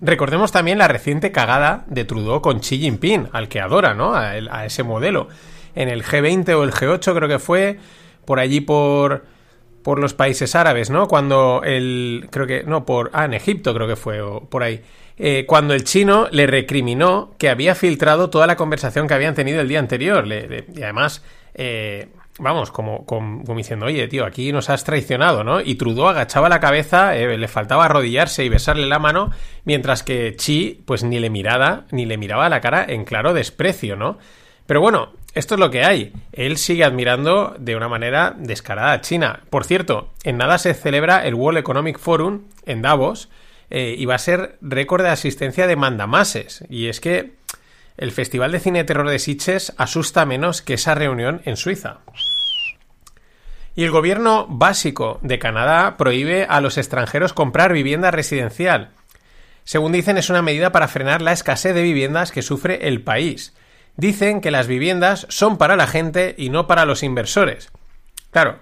Recordemos 0.00 0.52
también 0.52 0.78
la 0.78 0.88
reciente 0.88 1.32
cagada 1.32 1.84
de 1.88 2.04
Trudeau 2.04 2.40
con 2.42 2.60
Xi 2.60 2.78
Jinping, 2.78 3.30
al 3.32 3.48
que 3.48 3.60
adora, 3.60 3.94
¿no? 3.94 4.14
a 4.14 4.66
ese 4.66 4.82
modelo. 4.82 5.28
En 5.74 5.88
el 5.88 6.04
G20 6.04 6.54
o 6.54 6.64
el 6.64 6.72
G8 6.72 7.14
creo 7.14 7.28
que 7.28 7.38
fue, 7.38 7.78
por 8.24 8.38
allí 8.38 8.60
por 8.60 9.24
por 9.86 10.00
los 10.00 10.14
países 10.14 10.56
árabes, 10.56 10.90
¿no? 10.90 11.06
Cuando 11.06 11.60
el. 11.62 12.26
Creo 12.32 12.44
que. 12.44 12.64
No, 12.64 12.84
por. 12.84 13.08
Ah, 13.12 13.26
en 13.26 13.34
Egipto 13.34 13.72
creo 13.72 13.86
que 13.86 13.94
fue, 13.94 14.20
o 14.20 14.40
por 14.40 14.64
ahí. 14.64 14.82
Eh, 15.16 15.44
cuando 15.46 15.74
el 15.74 15.84
chino 15.84 16.26
le 16.32 16.48
recriminó 16.48 17.34
que 17.38 17.48
había 17.48 17.76
filtrado 17.76 18.28
toda 18.28 18.48
la 18.48 18.56
conversación 18.56 19.06
que 19.06 19.14
habían 19.14 19.36
tenido 19.36 19.60
el 19.60 19.68
día 19.68 19.78
anterior. 19.78 20.26
y 20.26 20.82
además. 20.82 21.22
Eh, 21.54 22.08
vamos, 22.40 22.72
como, 22.72 23.06
como, 23.06 23.44
diciendo, 23.54 23.86
oye, 23.86 24.08
tío, 24.08 24.26
aquí 24.26 24.50
nos 24.50 24.70
has 24.70 24.82
traicionado, 24.82 25.44
¿no? 25.44 25.60
Y 25.60 25.76
Trudeau 25.76 26.08
agachaba 26.08 26.48
la 26.48 26.58
cabeza, 26.58 27.16
eh, 27.16 27.38
le 27.38 27.46
faltaba 27.46 27.84
arrodillarse 27.84 28.44
y 28.44 28.48
besarle 28.48 28.88
la 28.88 28.98
mano, 28.98 29.30
mientras 29.64 30.02
que 30.02 30.34
Chi, 30.34 30.82
pues 30.84 31.04
ni 31.04 31.20
le 31.20 31.30
miraba, 31.30 31.84
ni 31.92 32.06
le 32.06 32.18
miraba 32.18 32.48
la 32.48 32.60
cara 32.60 32.84
en 32.88 33.04
claro 33.04 33.34
desprecio, 33.34 33.94
¿no? 33.94 34.18
Pero 34.66 34.80
bueno, 34.80 35.12
esto 35.36 35.54
es 35.54 35.60
lo 35.60 35.70
que 35.70 35.84
hay. 35.84 36.14
Él 36.32 36.56
sigue 36.56 36.82
admirando 36.82 37.54
de 37.58 37.76
una 37.76 37.88
manera 37.88 38.34
descarada 38.38 38.92
a 38.92 39.00
China. 39.02 39.40
Por 39.50 39.64
cierto, 39.64 40.10
en 40.24 40.38
nada 40.38 40.56
se 40.56 40.72
celebra 40.72 41.26
el 41.26 41.34
World 41.34 41.58
Economic 41.58 41.98
Forum 41.98 42.44
en 42.64 42.80
Davos 42.80 43.28
eh, 43.68 43.94
y 43.98 44.06
va 44.06 44.14
a 44.14 44.18
ser 44.18 44.56
récord 44.62 45.02
de 45.02 45.10
asistencia 45.10 45.66
de 45.66 45.76
mandamases. 45.76 46.64
Y 46.70 46.88
es 46.88 47.00
que 47.00 47.34
el 47.98 48.12
Festival 48.12 48.50
de 48.50 48.60
Cine 48.60 48.84
Terror 48.84 49.10
de 49.10 49.18
Sitges 49.18 49.74
asusta 49.76 50.24
menos 50.24 50.62
que 50.62 50.74
esa 50.74 50.94
reunión 50.94 51.42
en 51.44 51.58
Suiza. 51.58 51.98
Y 53.74 53.84
el 53.84 53.90
gobierno 53.90 54.46
básico 54.48 55.18
de 55.20 55.38
Canadá 55.38 55.98
prohíbe 55.98 56.46
a 56.48 56.62
los 56.62 56.78
extranjeros 56.78 57.34
comprar 57.34 57.74
vivienda 57.74 58.10
residencial. 58.10 58.92
Según 59.64 59.92
dicen, 59.92 60.16
es 60.16 60.30
una 60.30 60.40
medida 60.40 60.72
para 60.72 60.88
frenar 60.88 61.20
la 61.20 61.32
escasez 61.32 61.74
de 61.74 61.82
viviendas 61.82 62.32
que 62.32 62.40
sufre 62.40 62.88
el 62.88 63.02
país 63.02 63.52
dicen 63.96 64.40
que 64.40 64.50
las 64.50 64.66
viviendas 64.66 65.26
son 65.28 65.58
para 65.58 65.76
la 65.76 65.86
gente 65.86 66.34
y 66.36 66.50
no 66.50 66.66
para 66.66 66.84
los 66.84 67.02
inversores. 67.02 67.70
Claro, 68.30 68.58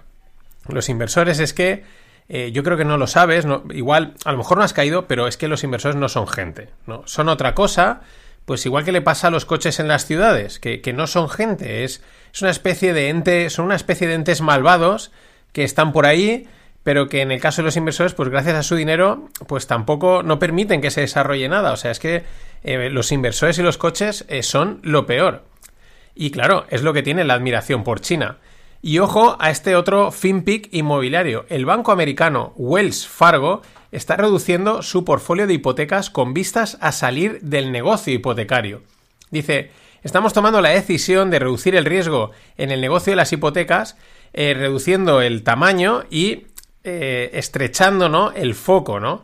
los 0.67 0.89
inversores 0.89 1.39
es 1.39 1.53
que 1.53 1.83
eh, 2.27 2.51
yo 2.51 2.63
creo 2.63 2.77
que 2.77 2.85
no 2.85 2.97
lo 2.97 3.07
sabes, 3.07 3.45
igual 3.71 4.15
a 4.25 4.31
lo 4.31 4.39
mejor 4.39 4.57
no 4.57 4.63
has 4.63 4.73
caído, 4.73 5.07
pero 5.07 5.27
es 5.27 5.37
que 5.37 5.47
los 5.47 5.63
inversores 5.63 5.95
no 5.95 6.09
son 6.09 6.27
gente, 6.27 6.69
¿no? 6.87 7.03
Son 7.05 7.29
otra 7.29 7.53
cosa, 7.53 8.01
pues 8.45 8.65
igual 8.65 8.83
que 8.83 8.91
le 8.91 9.01
pasa 9.01 9.27
a 9.27 9.31
los 9.31 9.45
coches 9.45 9.79
en 9.79 9.87
las 9.87 10.05
ciudades, 10.05 10.59
que, 10.59 10.81
que 10.81 10.93
no 10.93 11.07
son 11.07 11.29
gente, 11.29 11.83
es, 11.83 12.01
es 12.33 12.41
una 12.41 12.51
especie 12.51 12.93
de 12.93 13.09
ente, 13.09 13.49
son 13.49 13.65
una 13.65 13.75
especie 13.75 14.07
de 14.07 14.15
entes 14.15 14.41
malvados 14.41 15.11
que 15.51 15.63
están 15.63 15.93
por 15.93 16.05
ahí 16.05 16.47
pero 16.85 17.09
que 17.09 17.23
en 17.23 17.31
el 17.31 17.41
caso 17.41 17.63
de 17.63 17.65
los 17.65 17.77
inversores, 17.77 18.13
pues 18.13 18.29
gracias 18.29 18.53
a 18.53 18.61
su 18.61 18.75
dinero, 18.75 19.27
pues 19.47 19.65
tampoco 19.65 20.21
no 20.21 20.37
permiten 20.37 20.81
que 20.81 20.91
se 20.91 21.01
desarrolle 21.01 21.49
nada. 21.49 21.71
O 21.71 21.77
sea, 21.77 21.89
es 21.89 21.97
que 21.97 22.23
eh, 22.63 22.91
los 22.91 23.11
inversores 23.11 23.57
y 23.57 23.63
los 23.63 23.79
coches 23.79 24.23
eh, 24.27 24.43
son 24.43 24.81
lo 24.83 25.07
peor. 25.07 25.45
Y 26.13 26.29
claro, 26.29 26.67
es 26.69 26.83
lo 26.83 26.93
que 26.93 27.01
tiene 27.01 27.23
la 27.23 27.33
admiración 27.33 27.83
por 27.83 28.01
China. 28.01 28.37
Y 28.83 28.99
ojo 28.99 29.35
a 29.39 29.49
este 29.49 29.75
otro 29.75 30.11
FinPic 30.11 30.69
inmobiliario. 30.73 31.47
El 31.49 31.65
banco 31.65 31.91
americano 31.91 32.53
Wells 32.55 33.07
Fargo 33.07 33.63
está 33.91 34.15
reduciendo 34.15 34.83
su 34.83 35.03
portfolio 35.05 35.47
de 35.47 35.55
hipotecas 35.55 36.11
con 36.11 36.35
vistas 36.35 36.77
a 36.81 36.91
salir 36.91 37.41
del 37.41 37.71
negocio 37.71 38.13
hipotecario. 38.13 38.83
Dice, 39.31 39.71
estamos 40.03 40.33
tomando 40.33 40.61
la 40.61 40.69
decisión 40.69 41.31
de 41.31 41.39
reducir 41.39 41.75
el 41.75 41.85
riesgo 41.85 42.29
en 42.57 42.69
el 42.69 42.79
negocio 42.79 43.09
de 43.09 43.17
las 43.17 43.33
hipotecas, 43.33 43.97
eh, 44.33 44.53
reduciendo 44.53 45.23
el 45.23 45.41
tamaño 45.41 46.03
y 46.11 46.45
eh, 46.85 47.31
estrechando 47.33 48.09
¿no? 48.09 48.31
el 48.31 48.55
foco, 48.55 48.99
¿no? 48.99 49.23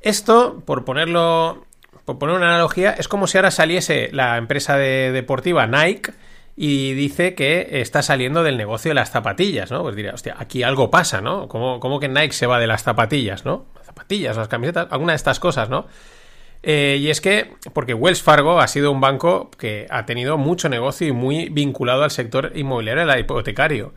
Esto, 0.00 0.62
por 0.64 0.84
ponerlo, 0.84 1.66
por 2.04 2.18
poner 2.18 2.36
una 2.36 2.48
analogía, 2.48 2.92
es 2.92 3.08
como 3.08 3.26
si 3.26 3.38
ahora 3.38 3.50
saliese 3.50 4.08
la 4.12 4.36
empresa 4.36 4.76
deportiva 4.76 5.66
Nike 5.66 6.12
y 6.56 6.92
dice 6.94 7.34
que 7.34 7.80
está 7.80 8.02
saliendo 8.02 8.42
del 8.42 8.56
negocio 8.56 8.90
de 8.90 8.94
las 8.94 9.10
zapatillas, 9.10 9.70
¿no? 9.70 9.82
Pues 9.82 9.96
diría, 9.96 10.12
hostia, 10.12 10.36
aquí 10.38 10.62
algo 10.62 10.90
pasa, 10.90 11.20
¿no? 11.20 11.48
¿Cómo, 11.48 12.00
que 12.00 12.08
Nike 12.08 12.32
se 12.32 12.46
va 12.46 12.58
de 12.58 12.66
las 12.66 12.82
zapatillas, 12.82 13.44
¿no? 13.44 13.66
Las 13.76 13.86
zapatillas, 13.86 14.36
las 14.36 14.48
camisetas, 14.48 14.88
alguna 14.90 15.12
de 15.12 15.16
estas 15.16 15.40
cosas, 15.40 15.70
¿no? 15.70 15.86
Eh, 16.62 16.98
y 17.00 17.10
es 17.10 17.20
que, 17.20 17.54
porque 17.72 17.94
Wells 17.94 18.22
Fargo 18.22 18.60
ha 18.60 18.68
sido 18.68 18.92
un 18.92 19.00
banco 19.00 19.50
que 19.58 19.86
ha 19.90 20.06
tenido 20.06 20.38
mucho 20.38 20.68
negocio 20.68 21.08
y 21.08 21.12
muy 21.12 21.48
vinculado 21.48 22.04
al 22.04 22.10
sector 22.10 22.52
inmobiliario, 22.54 23.10
al 23.10 23.18
hipotecario. 23.18 23.92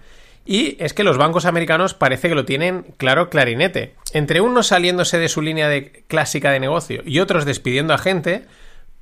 Y 0.46 0.78
es 0.80 0.94
que 0.94 1.04
los 1.04 1.18
bancos 1.18 1.46
americanos 1.46 1.96
parece 1.96 2.30
que 2.30 2.36
lo 2.36 2.46
tienen 2.46 2.86
claro 2.98 3.30
clarinete. 3.30 3.96
Entre 4.14 4.42
unos 4.42 4.68
saliéndose 4.68 5.18
de 5.18 5.28
su 5.28 5.42
línea 5.42 5.68
de 5.68 6.04
clásica 6.08 6.52
de 6.52 6.60
negocio 6.60 7.02
y 7.04 7.20
otros 7.20 7.46
despidiendo 7.46 7.94
a 7.96 7.98
gente, 7.98 8.46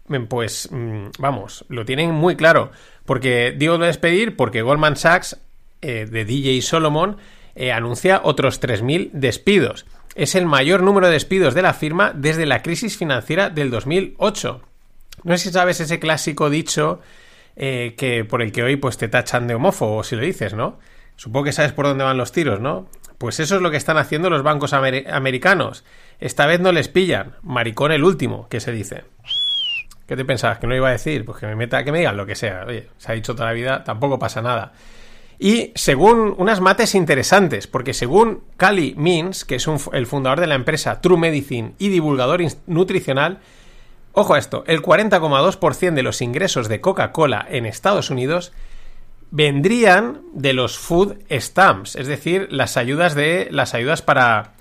mm, 0.08 0.24
pues 0.24 0.70
mm, 0.72 1.08
vamos, 1.20 1.66
lo 1.68 1.84
tienen 1.84 2.12
muy 2.12 2.38
claro. 2.38 2.72
Porque 3.06 3.54
digo 3.58 3.78
de 3.78 3.88
despedir 3.88 4.38
porque 4.38 4.62
Goldman 4.62 4.96
Sachs 4.96 5.38
eh, 5.82 6.08
de 6.10 6.24
DJ 6.24 6.62
Solomon 6.62 7.18
eh, 7.56 7.74
anuncia 7.74 8.22
otros 8.24 8.62
3.000 8.62 9.12
despidos. 9.12 9.86
Es 10.16 10.36
el 10.36 10.46
mayor 10.46 10.82
número 10.82 11.08
de 11.08 11.14
despidos 11.14 11.54
de 11.54 11.62
la 11.62 11.74
firma 11.74 12.14
desde 12.16 12.46
la 12.46 12.62
crisis 12.62 12.98
financiera 12.98 13.50
del 13.50 13.70
2008. 13.70 14.62
No 15.24 15.38
sé 15.38 15.44
si 15.44 15.52
sabes 15.52 15.82
ese 15.82 16.00
clásico 16.00 16.50
dicho 16.50 17.02
eh, 17.58 17.96
que 17.98 18.24
por 18.24 18.42
el 18.42 18.54
que 18.54 18.64
hoy 18.64 18.78
pues 18.78 18.98
te 18.98 19.10
tachan 19.10 19.48
de 19.48 19.56
homófobo 19.56 20.04
si 20.04 20.16
lo 20.16 20.22
dices, 20.22 20.54
¿no? 20.54 20.80
Supongo 21.16 21.46
que 21.46 21.52
sabes 21.52 21.74
por 21.74 21.86
dónde 21.86 22.04
van 22.04 22.18
los 22.18 22.32
tiros, 22.32 22.60
¿no? 22.60 22.88
Pues 23.18 23.40
eso 23.40 23.56
es 23.56 23.62
lo 23.62 23.72
que 23.72 23.78
están 23.78 23.98
haciendo 23.98 24.30
los 24.30 24.44
bancos 24.44 24.74
americanos. 24.74 25.86
Esta 26.20 26.46
vez 26.46 26.60
no 26.60 26.72
les 26.72 26.90
pillan. 26.90 27.36
Maricón 27.42 27.92
el 27.92 28.04
último, 28.04 28.48
que 28.50 28.60
se 28.60 28.72
dice. 28.72 29.06
¿Qué 30.08 30.18
te 30.18 30.26
pensabas? 30.26 30.60
¿Que 30.60 30.68
no 30.68 30.76
iba 30.76 30.90
a 30.90 30.92
decir? 30.92 31.24
Pues 31.24 31.38
que 31.40 31.48
me 31.48 31.56
meta, 31.56 31.84
que 31.84 31.92
me 31.92 32.00
digan 32.00 32.18
lo 32.18 32.26
que 32.26 32.36
sea. 32.36 32.66
Oye, 32.68 32.90
se 32.98 33.12
ha 33.12 33.16
dicho 33.16 33.34
toda 33.34 33.48
la 33.48 33.54
vida, 33.54 33.84
tampoco 33.84 34.20
pasa 34.20 34.42
nada. 34.42 34.74
Y 35.40 35.72
según 35.76 36.36
unas 36.38 36.62
mates 36.62 36.96
interesantes, 36.96 37.68
porque 37.68 37.94
según 37.94 38.44
Cali 38.58 38.94
Means, 38.98 39.46
que 39.46 39.56
es 39.56 39.68
el 39.94 40.06
fundador 40.06 40.40
de 40.40 40.48
la 40.48 40.56
empresa 40.56 41.02
True 41.02 41.18
Medicine 41.18 41.74
y 41.80 41.90
divulgador 41.90 42.42
nutricional, 42.68 43.40
ojo 44.12 44.36
a 44.36 44.40
esto, 44.40 44.64
el 44.68 44.82
40,2% 44.82 45.94
de 45.94 46.04
los 46.04 46.22
ingresos 46.22 46.70
de 46.70 46.82
Coca-Cola 46.82 47.46
en 47.50 47.66
Estados 47.66 48.10
Unidos 48.10 48.54
vendrían 49.34 50.22
de 50.32 50.54
los 50.54 50.78
food 50.78 51.16
stamps, 51.32 51.96
es 51.96 52.06
decir, 52.06 52.48
las 52.52 52.78
ayudas 52.78 53.16
de 53.16 53.48
las 53.50 53.74
ayudas 53.74 54.04
para 54.04 54.54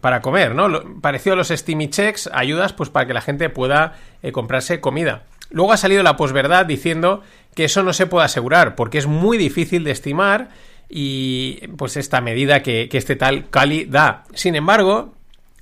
para 0.00 0.22
comer, 0.22 0.56
¿no? 0.56 1.00
Parecido 1.00 1.34
a 1.34 1.36
los 1.36 1.48
Steamy 1.48 1.88
Checks, 1.88 2.28
ayudas 2.32 2.72
pues 2.72 2.90
para 2.90 3.06
que 3.06 3.14
la 3.14 3.20
gente 3.20 3.48
pueda 3.48 3.96
eh, 4.22 4.32
comprarse 4.32 4.80
comida. 4.80 5.22
Luego 5.50 5.72
ha 5.72 5.76
salido 5.76 6.02
la 6.02 6.16
posverdad 6.16 6.66
diciendo 6.66 7.22
que 7.54 7.64
eso 7.64 7.84
no 7.84 7.92
se 7.92 8.06
puede 8.06 8.24
asegurar 8.24 8.74
porque 8.74 8.98
es 8.98 9.06
muy 9.06 9.38
difícil 9.38 9.84
de 9.84 9.92
estimar 9.92 10.48
y 10.88 11.68
pues 11.76 11.96
esta 11.96 12.20
medida 12.20 12.62
que, 12.62 12.88
este 12.92 13.14
tal 13.14 13.48
Cali 13.50 13.84
da. 13.84 14.24
Sin 14.34 14.56
embargo, 14.56 15.14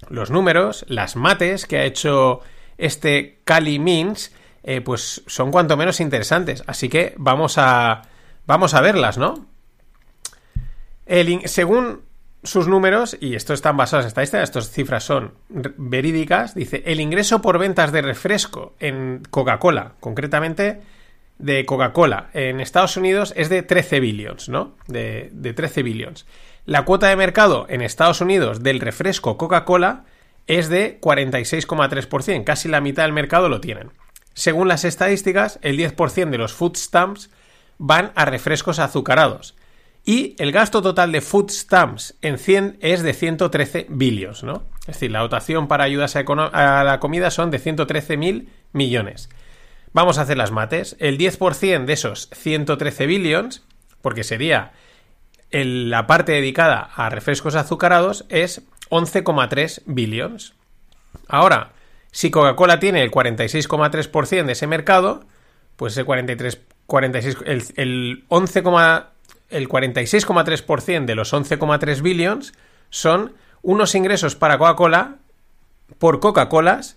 los 0.09 0.31
números, 0.31 0.87
las 0.89 1.15
mates 1.15 1.67
que 1.67 1.79
ha 1.79 1.85
hecho 1.85 2.41
este 2.79 3.39
Cali 3.45 3.79
Means, 3.79 4.33
eh, 4.65 4.81
pues 4.81 5.23
son 5.27 5.51
cuanto 5.51 5.77
menos 5.77 6.01
interesantes. 6.01 6.65
Así 6.67 6.89
que 6.89 7.15
vamos 7.17 7.59
a, 7.59 8.03
Vamos 8.47 8.75
a 8.75 8.81
verlas, 8.81 9.19
¿no? 9.19 9.47
según 11.45 12.03
sus 12.43 12.69
números, 12.69 13.17
y 13.21 13.35
esto 13.35 13.55
están 13.55 13.77
basados 13.77 14.05
en 14.05 14.09
estadísticas, 14.09 14.49
estas 14.49 14.71
cifras 14.71 15.05
son 15.05 15.35
verídicas, 15.49 16.55
dice, 16.55 16.83
el 16.87 17.01
ingreso 17.01 17.43
por 17.43 17.59
ventas 17.59 17.93
de 17.93 18.03
refresco 18.03 18.75
en 18.81 19.23
Coca-Cola, 19.31 19.95
concretamente 20.01 20.83
de 21.39 21.67
Coca-Cola 21.67 22.31
en 22.33 22.61
Estados 22.61 22.97
Unidos 22.97 23.33
es 23.37 23.49
de 23.49 23.63
13 23.63 24.01
billions, 24.01 24.49
¿no? 24.49 24.75
De, 24.87 25.29
de 25.33 25.53
13 25.53 25.83
billions. 25.83 26.27
La 26.65 26.85
cuota 26.85 27.09
de 27.09 27.17
mercado 27.17 27.67
en 27.69 27.83
Estados 27.83 28.21
Unidos 28.21 28.63
del 28.63 28.81
refresco 28.81 29.37
Coca-Cola 29.37 30.05
es 30.47 30.69
de 30.69 31.01
46,3%, 31.01 32.45
casi 32.45 32.69
la 32.69 32.81
mitad 32.81 33.03
del 33.03 33.13
mercado 33.13 33.49
lo 33.49 33.61
tienen. 33.61 33.91
Según 34.35 34.69
las 34.69 34.85
estadísticas, 34.85 35.59
el 35.63 35.79
10% 35.79 36.31
de 36.31 36.39
los 36.39 36.53
food 36.53 36.77
stamps 36.77 37.31
van 37.79 38.13
a 38.15 38.25
refrescos 38.25 38.79
azucarados. 38.79 39.55
Y 40.05 40.37
el 40.39 40.53
gasto 40.53 40.83
total 40.83 41.11
de 41.11 41.21
food 41.21 41.51
stamps 41.51 42.15
en 42.23 42.39
100 42.39 42.79
es 42.81 43.03
de 43.03 43.13
113 43.13 43.87
billions, 43.89 44.45
¿no? 44.45 44.63
Es 44.83 44.95
decir, 44.95 45.11
la 45.11 45.19
dotación 45.19 45.67
para 45.67 45.83
ayudas 45.83 46.15
a, 46.15 46.85
la 46.85 47.01
comida 47.01 47.33
son 47.33 47.51
de 47.51 47.59
113 47.59 48.17
mil 48.17 48.49
millones. 48.73 49.29
Vamos 49.93 50.19
a 50.19 50.23
hacer 50.23 50.37
las 50.37 50.53
mates. 50.53 50.95
El 51.01 51.19
10% 51.19 51.87
de 51.87 51.93
esos 51.93 52.31
113 52.33 53.07
billions, 53.07 53.65
porque 54.01 54.23
sería 54.23 54.73
la 55.51 56.07
parte 56.07 56.33
dedicada 56.33 56.91
a 56.95 57.11
refrescos 57.11 57.57
azucarados, 57.57 58.27
es 58.29 58.63
11,3 58.91 59.83
billions. 59.87 60.55
Ahora, 61.27 61.73
si 62.13 62.31
Coca-Cola 62.31 62.79
tiene 62.79 63.03
el 63.03 63.11
46,3% 63.11 64.45
de 64.45 64.53
ese 64.53 64.69
mercado, 64.69 65.25
pues 65.77 65.95
ese 65.95 66.05
43, 66.05 66.61
46, 66.87 67.37
el, 67.47 67.65
el 67.77 68.25
11, 68.29 68.63
el 69.51 69.69
46,3% 69.69 71.05
de 71.05 71.15
los 71.15 71.33
11,3 71.33 72.03
billions 72.03 72.53
son 72.91 73.33
unos 73.63 73.95
ingresos 73.95 74.37
para 74.37 74.59
Coca-Cola 74.59 75.17
por 75.99 76.21
Coca-Colas 76.21 76.97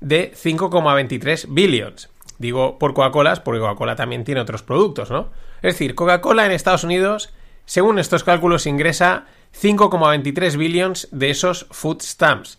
de 0.00 0.32
5,23 0.32 1.46
billions. 1.48 2.10
Digo 2.38 2.78
por 2.78 2.94
Coca-Colas 2.94 3.40
porque 3.40 3.60
Coca-Cola 3.60 3.96
también 3.96 4.24
tiene 4.24 4.40
otros 4.40 4.62
productos, 4.62 5.10
¿no? 5.10 5.30
Es 5.62 5.74
decir, 5.74 5.94
Coca-Cola 5.94 6.46
en 6.46 6.52
Estados 6.52 6.84
Unidos, 6.84 7.32
según 7.66 7.98
estos 7.98 8.24
cálculos, 8.24 8.66
ingresa 8.66 9.26
5,23 9.54 10.56
billions 10.56 11.08
de 11.10 11.30
esos 11.30 11.66
food 11.70 12.00
stamps. 12.02 12.58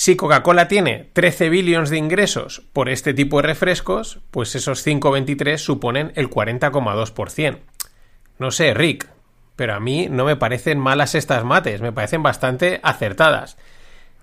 Si 0.00 0.14
Coca-Cola 0.14 0.68
tiene 0.68 1.10
13 1.12 1.48
billions 1.48 1.90
de 1.90 1.98
ingresos 1.98 2.62
por 2.72 2.88
este 2.88 3.14
tipo 3.14 3.38
de 3.38 3.48
refrescos, 3.48 4.20
pues 4.30 4.54
esos 4.54 4.86
5,23 4.86 5.56
suponen 5.58 6.12
el 6.14 6.30
40,2%. 6.30 7.58
No 8.38 8.52
sé, 8.52 8.74
Rick, 8.74 9.08
pero 9.56 9.74
a 9.74 9.80
mí 9.80 10.06
no 10.08 10.24
me 10.24 10.36
parecen 10.36 10.78
malas 10.78 11.16
estas 11.16 11.42
mates, 11.44 11.80
me 11.80 11.90
parecen 11.90 12.22
bastante 12.22 12.78
acertadas. 12.84 13.58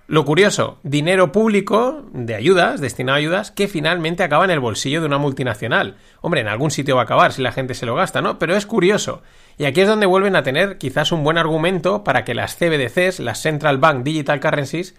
Lo 0.07 0.23
curioso, 0.23 0.79
dinero 0.83 1.33
público 1.33 2.05
de 2.13 2.35
ayudas, 2.35 2.79
destinado 2.79 3.15
a 3.15 3.19
ayudas, 3.19 3.51
que 3.51 3.67
finalmente 3.67 4.23
acaba 4.23 4.45
en 4.45 4.51
el 4.51 4.61
bolsillo 4.61 5.01
de 5.01 5.07
una 5.07 5.17
multinacional. 5.17 5.97
Hombre, 6.21 6.39
en 6.39 6.47
algún 6.47 6.71
sitio 6.71 6.95
va 6.95 7.01
a 7.01 7.03
acabar 7.03 7.33
si 7.33 7.41
la 7.41 7.51
gente 7.51 7.73
se 7.73 7.85
lo 7.85 7.95
gasta, 7.95 8.21
¿no? 8.21 8.39
Pero 8.39 8.55
es 8.55 8.65
curioso. 8.65 9.23
Y 9.57 9.65
aquí 9.65 9.81
es 9.81 9.89
donde 9.89 10.05
vuelven 10.05 10.37
a 10.37 10.43
tener 10.43 10.77
quizás 10.77 11.11
un 11.11 11.25
buen 11.25 11.37
argumento 11.37 12.05
para 12.05 12.23
que 12.23 12.33
las 12.33 12.55
CBDCs, 12.55 13.19
las 13.19 13.41
Central 13.41 13.77
Bank 13.77 14.03
Digital 14.03 14.39
Currencies, 14.39 14.95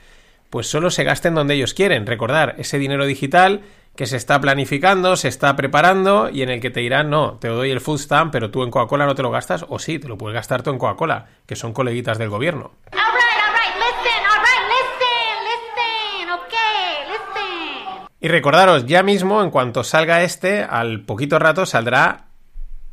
pues 0.50 0.68
solo 0.68 0.90
se 0.90 1.04
gasten 1.04 1.34
donde 1.34 1.54
ellos 1.54 1.74
quieren. 1.74 2.06
Recordar, 2.06 2.54
ese 2.58 2.78
dinero 2.78 3.06
digital 3.06 3.62
que 3.96 4.06
se 4.06 4.16
está 4.16 4.40
planificando, 4.40 5.16
se 5.16 5.28
está 5.28 5.56
preparando 5.56 6.28
y 6.28 6.42
en 6.42 6.50
el 6.50 6.60
que 6.60 6.70
te 6.70 6.80
dirán, 6.80 7.10
no, 7.10 7.38
te 7.38 7.48
doy 7.48 7.70
el 7.70 7.80
food 7.80 7.98
stamp, 7.98 8.30
pero 8.30 8.50
tú 8.50 8.62
en 8.62 8.70
Coca-Cola 8.70 9.06
no 9.06 9.14
te 9.14 9.22
lo 9.22 9.30
gastas, 9.30 9.64
o 9.68 9.78
sí, 9.78 9.98
te 9.98 10.06
lo 10.06 10.18
puedes 10.18 10.34
gastar 10.34 10.62
tú 10.62 10.70
en 10.70 10.78
Coca-Cola, 10.78 11.26
que 11.46 11.56
son 11.56 11.72
coleguitas 11.72 12.18
del 12.18 12.28
gobierno. 12.28 12.72
Y 18.20 18.28
recordaros, 18.28 18.86
ya 18.86 19.02
mismo, 19.02 19.42
en 19.42 19.50
cuanto 19.50 19.84
salga 19.84 20.22
este, 20.22 20.62
al 20.62 21.02
poquito 21.02 21.38
rato 21.38 21.64
saldrá 21.64 22.26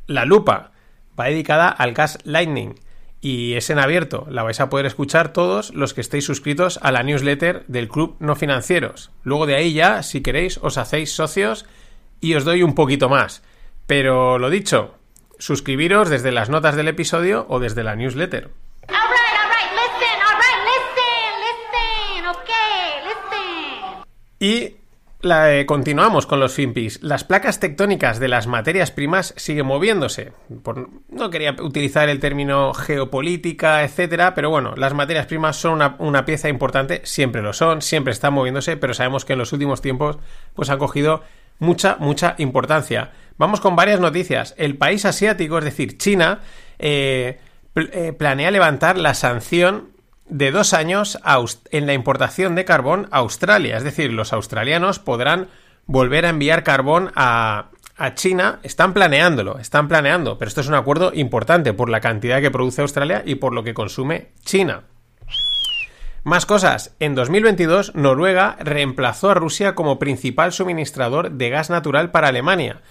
la 0.06 0.26
lupa. 0.26 0.72
Va 1.20 1.26
dedicada 1.26 1.70
al 1.70 1.93
gas 1.93 2.20
lightning 2.24 2.76
y 3.24 3.53
es 3.55 3.69
en 3.69 3.80
abierto. 3.80 4.28
La 4.30 4.43
vais 4.43 4.59
a 4.59 4.69
poder 4.69 4.86
escuchar 4.86 5.32
todos 5.32 5.74
los 5.74 5.93
que 5.93 6.01
estéis 6.01 6.26
suscritos 6.26 6.78
a 6.82 6.91
la 6.91 7.03
newsletter 7.03 7.63
del 7.67 7.88
Club 7.88 8.17
No 8.19 8.36
Financieros. 8.36 9.11
Luego 9.24 9.45
de 9.45 9.55
ahí 9.55 9.71
ya, 9.71 10.03
si 10.03 10.21
queréis, 10.21 10.59
os 10.61 10.78
hacéis 10.78 11.15
socios 11.15 11.65
y 12.19 12.36
os 12.36 12.43
doy 12.43 12.63
un 12.63 12.76
poquito 12.76 13.07
más. 13.07 13.41
Pero 13.88 14.39
lo 14.39 14.49
dicho, 14.49 14.95
suscribiros 15.39 16.09
desde 16.09 16.34
las 16.34 16.49
notas 16.49 16.76
del 16.76 16.89
episodio 16.89 17.45
o 17.47 17.61
desde 17.61 17.86
la 17.86 17.95
newsletter. 17.95 18.49
Y 24.38 24.76
eh, 25.24 25.65
continuamos 25.65 26.26
con 26.26 26.39
los 26.39 26.53
FinPis. 26.53 27.01
Las 27.01 27.24
placas 27.24 27.59
tectónicas 27.59 28.19
de 28.19 28.28
las 28.28 28.47
materias 28.47 28.91
primas 28.91 29.34
siguen 29.38 29.65
moviéndose. 29.65 30.34
no 31.09 31.30
quería 31.30 31.55
utilizar 31.61 32.09
el 32.09 32.19
término 32.19 32.74
geopolítica, 32.74 33.84
etcétera, 33.84 34.34
pero 34.34 34.49
bueno, 34.49 34.74
las 34.76 34.93
materias 34.93 35.26
primas 35.26 35.55
son 35.55 35.82
una, 35.99 36.26
pieza 36.26 36.49
importante, 36.49 37.01
siempre 37.05 37.41
lo 37.41 37.53
son, 37.53 37.82
siempre 37.82 38.11
están 38.11 38.34
moviéndose, 38.34 38.76
pero 38.78 38.93
sabemos 38.93 39.24
que 39.26 39.34
en 39.34 39.39
los 39.39 39.53
últimos 39.53 39.82
tiempos 39.82 40.17
pues 40.53 40.69
han 40.69 40.80
cogido 40.80 41.24
mucha, 41.59 41.95
mucha 41.99 42.36
importancia. 42.38 43.11
Vamos 43.38 43.61
con 43.61 43.76
varias 43.76 43.99
noticias. 43.99 44.53
El 44.57 44.78
país 44.78 45.05
asiático, 45.05 45.57
es 45.57 45.63
decir, 45.63 45.97
China, 45.97 46.41
eh, 46.80 47.39
eh, 47.76 48.13
planea 48.13 48.51
levantar 48.51 48.97
la 48.97 49.13
sanción 49.13 49.93
de 50.26 50.51
dos 50.51 50.74
años 50.74 51.19
en 51.71 51.86
la 51.86 51.93
importación 51.93 52.55
de 52.55 52.65
carbón 52.65 53.07
a 53.11 53.19
Australia. 53.19 53.78
Es 53.78 53.84
decir, 53.84 54.11
los 54.13 54.34
australianos 54.34 54.99
podrán 54.99 55.47
volver 55.86 56.26
a 56.26 56.30
enviar 56.30 56.63
carbón 56.63 57.11
a, 57.15 57.69
China. 58.15 58.59
Están 58.63 58.93
planeándolo, 58.93 59.59
están 59.59 59.88
planeando, 59.88 60.38
pero 60.38 60.49
esto 60.49 60.59
es 60.59 60.67
un 60.67 60.74
acuerdo 60.74 61.11
importante 61.13 61.74
por 61.74 61.89
la 61.89 62.01
cantidad 62.01 62.41
que 62.41 62.51
produce 62.51 62.82
Australia 62.82 63.24
y 63.26 63.36
por 63.36 63.53
lo 63.53 63.63
que 63.63 63.74
consume 63.74 64.32
China. 64.43 64.84
Más 66.24 66.45
cosas. 66.45 66.95
En 66.99 67.15
2022, 67.15 67.95
Noruega 67.95 68.57
reemplazó 68.59 69.30
a 69.30 69.36
Rusia 69.36 69.76
como 69.76 69.99
principal 69.99 70.51
suministrador 70.51 71.32
de 71.32 71.49
gas 71.49 71.69
natural 71.69 72.11
para 72.11 72.30
Alemania. 72.30 72.82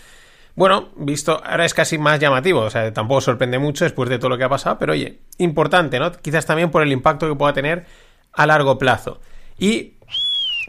Bueno, 0.54 0.90
visto, 0.96 1.40
ahora 1.44 1.64
es 1.64 1.72
casi 1.72 1.96
más 1.96 2.20
llamativo, 2.20 2.60
o 2.60 2.70
sea, 2.70 2.92
tampoco 2.92 3.22
sorprende 3.22 3.58
mucho 3.58 3.84
después 3.84 4.10
de 4.10 4.18
todo 4.18 4.28
lo 4.28 4.38
que 4.38 4.44
ha 4.44 4.50
pasado, 4.50 4.78
pero 4.78 4.92
oye, 4.92 5.20
importante, 5.38 5.98
¿no? 5.98 6.12
Quizás 6.12 6.44
también 6.44 6.70
por 6.70 6.82
el 6.82 6.92
impacto 6.92 7.28
que 7.28 7.34
pueda 7.34 7.54
tener 7.54 7.86
a 8.32 8.46
largo 8.46 8.78
plazo. 8.78 9.20
Y 9.58 9.94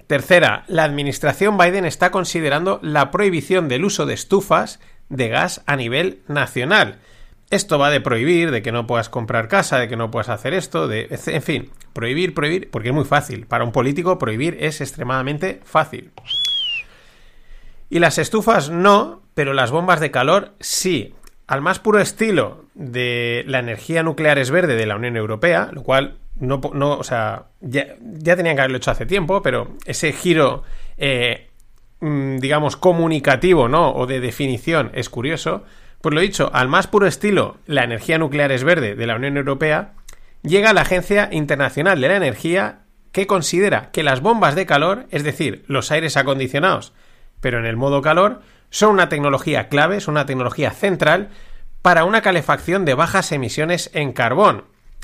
tercera, 0.07 0.63
la 0.67 0.85
administración 0.85 1.57
Biden 1.57 1.85
está 1.85 2.11
considerando 2.11 2.79
la 2.81 3.11
prohibición 3.11 3.67
del 3.67 3.83
uso 3.83 4.05
de 4.05 4.13
estufas 4.13 4.79
de 5.09 5.27
gas 5.27 5.63
a 5.65 5.75
nivel 5.75 6.21
nacional. 6.27 6.99
Esto 7.49 7.77
va 7.77 7.89
de 7.89 8.01
prohibir, 8.01 8.51
de 8.51 8.61
que 8.61 8.71
no 8.71 8.87
puedas 8.87 9.09
comprar 9.09 9.47
casa, 9.47 9.77
de 9.77 9.87
que 9.87 9.97
no 9.97 10.09
puedas 10.09 10.29
hacer 10.29 10.53
esto, 10.53 10.87
de, 10.87 11.07
en 11.27 11.41
fin, 11.41 11.69
prohibir, 11.91 12.33
prohibir, 12.33 12.71
porque 12.71 12.89
es 12.89 12.95
muy 12.95 13.05
fácil. 13.05 13.45
Para 13.45 13.63
un 13.63 13.71
político 13.71 14.17
prohibir 14.17 14.57
es 14.61 14.79
extremadamente 14.79 15.59
fácil. 15.63 16.11
Y 17.89 17.99
las 17.99 18.17
estufas 18.17 18.69
no, 18.69 19.22
pero 19.33 19.53
las 19.53 19.71
bombas 19.71 19.99
de 19.99 20.11
calor 20.11 20.53
sí. 20.59 21.13
Al 21.47 21.61
más 21.61 21.79
puro 21.79 21.99
estilo 21.99 22.65
de 22.73 23.43
la 23.47 23.59
energía 23.59 24.01
nuclear 24.03 24.39
es 24.39 24.49
verde 24.49 24.75
de 24.75 24.85
la 24.85 24.95
Unión 24.95 25.17
Europea, 25.17 25.69
lo 25.71 25.83
cual 25.83 26.17
no, 26.35 26.61
no 26.73 26.97
o 26.97 27.03
sea, 27.03 27.45
ya, 27.61 27.95
tenían 28.35 28.55
que 28.55 28.61
haberlo 28.61 28.77
hecho 28.77 28.91
hace 28.91 29.05
tiempo, 29.05 29.41
pero 29.41 29.75
ese 29.85 30.13
giro, 30.13 30.63
eh, 30.97 31.49
mm, 31.99 32.37
digamos, 32.37 32.77
comunicativo, 32.77 33.67
¿no? 33.67 33.93
O 33.93 34.07
de 34.07 34.19
definición 34.19 34.91
es 34.93 35.09
curioso. 35.09 35.63
Pues 36.01 36.15
lo 36.15 36.21
dicho, 36.21 36.49
al 36.53 36.67
más 36.67 36.87
puro 36.87 37.07
estilo, 37.07 37.57
la 37.65 37.83
energía 37.83 38.17
nuclear 38.17 38.51
es 38.51 38.63
verde 38.63 38.95
de 38.95 39.07
la 39.07 39.15
Unión 39.15 39.37
Europea, 39.37 39.93
llega 40.41 40.73
la 40.73 40.81
Agencia 40.81 41.29
Internacional 41.31 42.01
de 42.01 42.07
la 42.09 42.17
Energía 42.17 42.79
que 43.11 43.27
considera 43.27 43.91
que 43.91 44.03
las 44.03 44.21
bombas 44.21 44.55
de 44.55 44.65
calor, 44.65 45.05
es 45.11 45.23
decir, 45.23 45.63
los 45.67 45.91
aires 45.91 46.17
acondicionados, 46.17 46.93
pero 47.39 47.59
en 47.59 47.65
el 47.65 47.77
modo 47.77 48.01
calor, 48.01 48.41
son 48.73 48.89
una 48.89 49.07
tecnología 49.07 49.69
clave, 49.69 50.01
son 50.01 50.15
una 50.15 50.25
tecnología 50.25 50.71
central 50.71 51.29
para 51.83 52.05
una 52.05 52.23
calefacción 52.23 52.85
de 52.85 52.95
bajas 52.95 53.31
emisiones 53.31 53.91
en 53.93 54.13
carbón. 54.13 54.63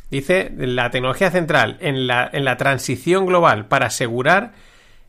Dice 0.09 0.51
la 0.57 0.89
tecnología 0.89 1.29
central 1.29 1.77
en 1.79 2.07
la, 2.07 2.27
en 2.33 2.45
la 2.45 2.57
transición 2.57 3.27
global 3.27 3.67
para 3.67 3.85
asegurar, 3.85 4.53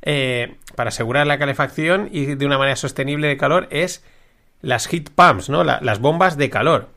eh, 0.02 0.56
para 0.76 0.88
asegurar 0.88 1.26
la 1.26 1.38
calefacción 1.38 2.10
y 2.12 2.34
de 2.34 2.44
una 2.44 2.58
manera 2.58 2.76
sostenible 2.76 3.28
de 3.28 3.38
calor 3.38 3.66
es 3.70 4.04
las 4.60 4.88
heat 4.88 5.08
pumps, 5.08 5.48
¿no? 5.48 5.64
las 5.64 5.98
bombas 6.00 6.36
de 6.36 6.50
calor. 6.50 6.90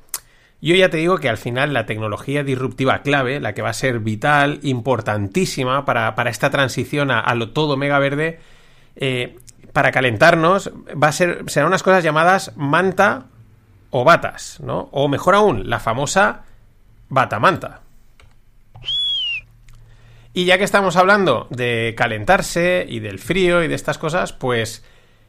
Yo 0.62 0.76
ya 0.76 0.90
te 0.90 0.98
digo 0.98 1.20
que 1.20 1.30
al 1.30 1.38
final 1.38 1.72
la 1.72 1.86
tecnología 1.86 2.44
disruptiva 2.44 3.04
clave, 3.04 3.40
la 3.40 3.54
que 3.54 3.62
va 3.62 3.70
a 3.70 3.74
ser 3.74 4.00
vital, 4.00 4.60
importantísima 4.64 5.86
para, 5.86 6.14
esta 6.30 6.50
transición 6.50 7.10
a, 7.10 7.34
lo 7.36 7.52
todo 7.52 7.78
mega 7.78 8.00
verde, 8.00 8.40
eh, 8.98 9.38
para 9.72 9.92
calentarnos 9.92 10.72
va 11.02 11.08
a 11.08 11.12
ser, 11.12 11.44
serán 11.48 11.68
unas 11.68 11.84
cosas 11.84 12.04
llamadas 12.04 12.52
manta 12.56 13.26
o 13.90 14.04
batas, 14.04 14.60
¿no? 14.62 14.90
O 14.92 15.08
mejor 15.08 15.36
aún, 15.36 15.70
la 15.70 15.80
famosa 15.80 16.44
batamanta. 17.10 17.82
Y 20.34 20.46
ya 20.46 20.58
que 20.58 20.64
estamos 20.64 20.96
hablando 20.96 21.48
de 21.52 21.94
calentarse 21.96 22.86
y 22.90 23.00
del 23.00 23.20
frío 23.20 23.64
y 23.64 23.68
de 23.68 23.76
estas 23.76 23.98
cosas, 23.98 24.34
pues... 24.34 24.84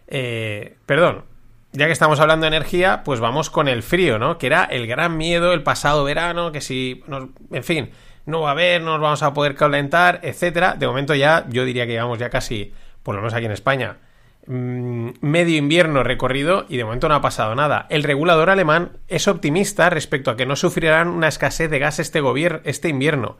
Eh, 0.07 0.77
perdón, 0.87 1.25
ya 1.73 1.87
que 1.87 1.93
estamos 1.93 2.21
hablando 2.21 2.45
de 2.45 2.57
energía, 2.57 3.03
pues 3.05 3.21
vamos 3.21 3.51
con 3.51 3.69
el 3.69 3.83
frío, 3.83 4.19
¿no? 4.19 4.39
Que 4.39 4.47
era 4.47 4.65
el 4.65 4.87
gran 4.87 5.19
miedo 5.19 5.53
el 5.53 5.63
pasado 5.63 6.05
verano, 6.05 6.53
que 6.53 6.63
si... 6.63 7.05
En 7.51 7.65
fin, 7.65 7.91
no 8.25 8.41
va 8.41 8.51
a 8.51 8.53
haber, 8.53 8.81
no 8.81 8.93
nos 8.93 9.01
vamos 9.01 9.23
a 9.23 9.35
poder 9.35 9.55
calentar, 9.55 10.21
etcétera. 10.23 10.75
De 10.75 10.87
momento 10.87 11.15
ya, 11.15 11.45
yo 11.51 11.67
diría 11.67 11.85
que 11.87 11.93
llevamos 11.93 12.19
ya 12.19 12.31
casi, 12.31 12.73
por 13.03 13.15
lo 13.15 13.21
menos 13.21 13.35
aquí 13.35 13.45
en 13.45 13.53
España, 13.53 13.99
medio 14.47 15.57
invierno 15.57 16.03
recorrido 16.03 16.67
y 16.69 16.77
de 16.77 16.85
momento 16.85 17.09
no 17.09 17.15
ha 17.15 17.23
pasado 17.23 17.55
nada. 17.55 17.87
El 17.89 18.03
regulador 18.03 18.51
alemán 18.51 18.99
es 19.09 19.27
optimista 19.27 19.89
respecto 19.91 20.31
a 20.31 20.37
que 20.37 20.47
no 20.47 20.57
sufrirán 20.57 21.09
una 21.09 21.29
escasez 21.29 21.71
de 21.71 21.79
gas 21.79 21.99
este, 21.99 22.21
este 22.65 22.89
invierno. 22.89 23.39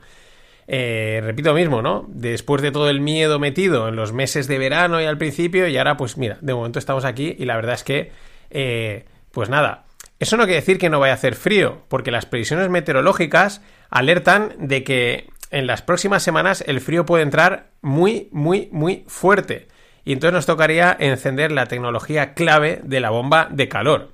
Eh, 0.67 1.21
repito 1.23 1.53
mismo, 1.53 1.83
¿no? 1.83 2.05
Después 2.07 2.61
de 2.63 2.71
todo 2.71 2.89
el 2.89 2.99
miedo 2.99 3.37
metido 3.37 3.87
en 3.87 3.95
los 3.95 4.13
meses 4.13 4.47
de 4.47 4.57
verano 4.57 4.99
y 4.99 5.05
al 5.05 5.17
principio, 5.17 5.67
y 5.67 5.77
ahora, 5.77 5.95
pues 5.95 6.17
mira, 6.17 6.39
de 6.41 6.55
momento 6.55 6.79
estamos 6.79 7.05
aquí 7.05 7.35
y 7.37 7.45
la 7.45 7.55
verdad 7.55 7.75
es 7.75 7.83
que, 7.83 8.11
eh, 8.49 9.05
pues 9.31 9.49
nada. 9.49 9.85
Eso 10.19 10.37
no 10.37 10.45
quiere 10.45 10.61
decir 10.61 10.79
que 10.79 10.89
no 10.89 10.99
vaya 10.99 11.13
a 11.13 11.17
hacer 11.17 11.35
frío, 11.35 11.83
porque 11.87 12.09
las 12.09 12.25
previsiones 12.25 12.69
meteorológicas 12.69 13.61
alertan 13.89 14.53
de 14.57 14.83
que 14.83 15.27
en 15.51 15.67
las 15.67 15.81
próximas 15.81 16.23
semanas 16.23 16.63
el 16.65 16.81
frío 16.81 17.05
puede 17.05 17.23
entrar 17.23 17.67
muy, 17.81 18.29
muy, 18.31 18.69
muy 18.71 19.03
fuerte. 19.07 19.67
Y 20.05 20.13
entonces 20.13 20.33
nos 20.33 20.45
tocaría 20.45 20.95
encender 20.99 21.51
la 21.51 21.65
tecnología 21.65 22.33
clave 22.35 22.79
de 22.83 22.99
la 22.99 23.09
bomba 23.09 23.47
de 23.51 23.67
calor. 23.67 24.11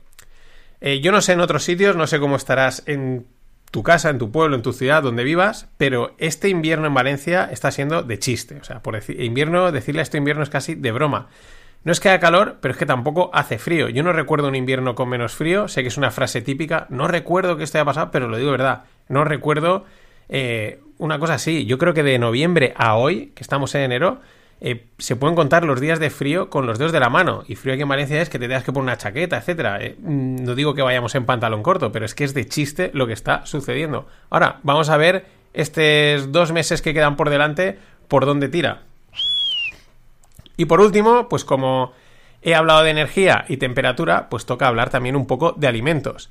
Eh, 0.79 1.01
yo 1.01 1.11
no 1.11 1.21
sé 1.21 1.33
en 1.33 1.41
otros 1.41 1.63
sitios, 1.63 1.95
no 1.95 2.07
sé 2.07 2.19
cómo 2.19 2.37
estarás 2.37 2.83
en 2.87 3.27
tu 3.71 3.83
casa, 3.83 4.09
en 4.09 4.17
tu 4.17 4.31
pueblo, 4.31 4.55
en 4.55 4.61
tu 4.61 4.73
ciudad, 4.73 5.03
donde 5.03 5.23
vivas, 5.23 5.69
pero 5.77 6.15
este 6.17 6.49
invierno 6.49 6.87
en 6.87 6.93
Valencia 6.93 7.47
está 7.51 7.71
siendo 7.71 8.03
de 8.03 8.19
chiste. 8.19 8.57
O 8.59 8.63
sea, 8.63 8.81
por 8.81 8.95
decir, 8.95 9.21
invierno, 9.21 9.71
decirle 9.71 10.01
este 10.01 10.17
invierno 10.17 10.43
es 10.43 10.49
casi 10.49 10.75
de 10.75 10.91
broma. 10.91 11.27
No 11.83 11.91
es 11.91 11.99
que 11.99 12.09
haga 12.09 12.19
calor, 12.19 12.57
pero 12.61 12.73
es 12.73 12.77
que 12.77 12.85
tampoco 12.85 13.31
hace 13.33 13.57
frío. 13.57 13.89
Yo 13.89 14.03
no 14.03 14.13
recuerdo 14.13 14.47
un 14.47 14.55
invierno 14.55 14.93
con 14.95 15.09
menos 15.09 15.33
frío, 15.33 15.67
sé 15.67 15.81
que 15.81 15.87
es 15.87 15.97
una 15.97 16.11
frase 16.11 16.41
típica, 16.41 16.85
no 16.89 17.07
recuerdo 17.07 17.57
que 17.57 17.63
esto 17.63 17.79
haya 17.79 17.85
pasado, 17.85 18.11
pero 18.11 18.27
lo 18.27 18.37
digo 18.37 18.51
de 18.51 18.57
verdad, 18.57 18.83
no 19.07 19.23
recuerdo 19.23 19.85
eh, 20.29 20.79
una 20.99 21.17
cosa 21.17 21.35
así. 21.35 21.65
Yo 21.65 21.77
creo 21.77 21.93
que 21.93 22.03
de 22.03 22.19
noviembre 22.19 22.73
a 22.77 22.95
hoy, 22.95 23.31
que 23.35 23.41
estamos 23.41 23.73
en 23.75 23.81
enero, 23.81 24.21
eh, 24.63 24.85
se 24.99 25.15
pueden 25.15 25.35
contar 25.35 25.65
los 25.65 25.81
días 25.81 25.99
de 25.99 26.11
frío 26.11 26.51
con 26.51 26.67
los 26.67 26.77
dedos 26.77 26.91
de 26.91 26.99
la 26.99 27.09
mano. 27.09 27.43
Y 27.47 27.55
frío 27.55 27.73
aquí 27.73 27.81
en 27.81 27.89
Valencia 27.89 28.21
es 28.21 28.29
que 28.29 28.37
te 28.37 28.47
tengas 28.47 28.63
que 28.63 28.71
poner 28.71 28.83
una 28.83 28.97
chaqueta, 28.97 29.37
etcétera. 29.37 29.81
Eh, 29.81 29.97
mm, 29.99 30.43
no 30.43 30.53
digo 30.53 30.75
que 30.75 30.83
vayamos 30.83 31.15
en 31.15 31.25
pantalón 31.25 31.63
corto, 31.63 31.91
pero 31.91 32.05
es 32.05 32.13
que 32.13 32.23
es 32.23 32.35
de 32.35 32.45
chiste 32.47 32.91
lo 32.93 33.07
que 33.07 33.13
está 33.13 33.43
sucediendo. 33.47 34.05
Ahora, 34.29 34.59
vamos 34.61 34.89
a 34.89 34.97
ver 34.97 35.25
estos 35.53 36.31
dos 36.31 36.51
meses 36.51 36.83
que 36.83 36.93
quedan 36.93 37.15
por 37.15 37.31
delante, 37.31 37.79
por 38.07 38.27
dónde 38.27 38.49
tira. 38.49 38.83
Y 40.57 40.65
por 40.65 40.79
último, 40.79 41.27
pues 41.27 41.43
como 41.43 41.93
he 42.43 42.53
hablado 42.53 42.83
de 42.83 42.91
energía 42.91 43.45
y 43.47 43.57
temperatura, 43.57 44.29
pues 44.29 44.45
toca 44.45 44.67
hablar 44.67 44.91
también 44.91 45.15
un 45.15 45.25
poco 45.25 45.53
de 45.53 45.67
alimentos. 45.67 46.29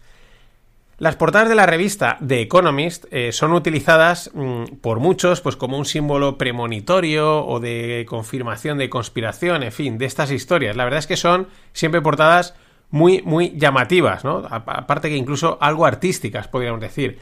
Las 1.01 1.17
portadas 1.17 1.49
de 1.49 1.55
la 1.55 1.65
revista 1.65 2.19
The 2.25 2.43
Economist 2.43 3.07
eh, 3.11 3.33
son 3.33 3.55
utilizadas 3.55 4.31
mmm, 4.35 4.65
por 4.83 5.01
muchos 5.01 5.41
pues 5.41 5.57
como 5.57 5.79
un 5.79 5.87
símbolo 5.87 6.37
premonitorio 6.37 7.47
o 7.47 7.59
de 7.59 8.05
confirmación 8.07 8.77
de 8.77 8.91
conspiración, 8.91 9.63
en 9.63 9.73
fin, 9.73 9.97
de 9.97 10.05
estas 10.05 10.31
historias. 10.31 10.77
La 10.77 10.85
verdad 10.85 10.99
es 10.99 11.07
que 11.07 11.17
son 11.17 11.49
siempre 11.73 12.03
portadas 12.03 12.55
muy, 12.91 13.23
muy 13.23 13.57
llamativas, 13.57 14.25
¿no? 14.25 14.47
Aparte 14.51 15.09
que 15.09 15.17
incluso 15.17 15.57
algo 15.63 15.87
artísticas, 15.87 16.49
podríamos 16.49 16.83
decir. 16.83 17.19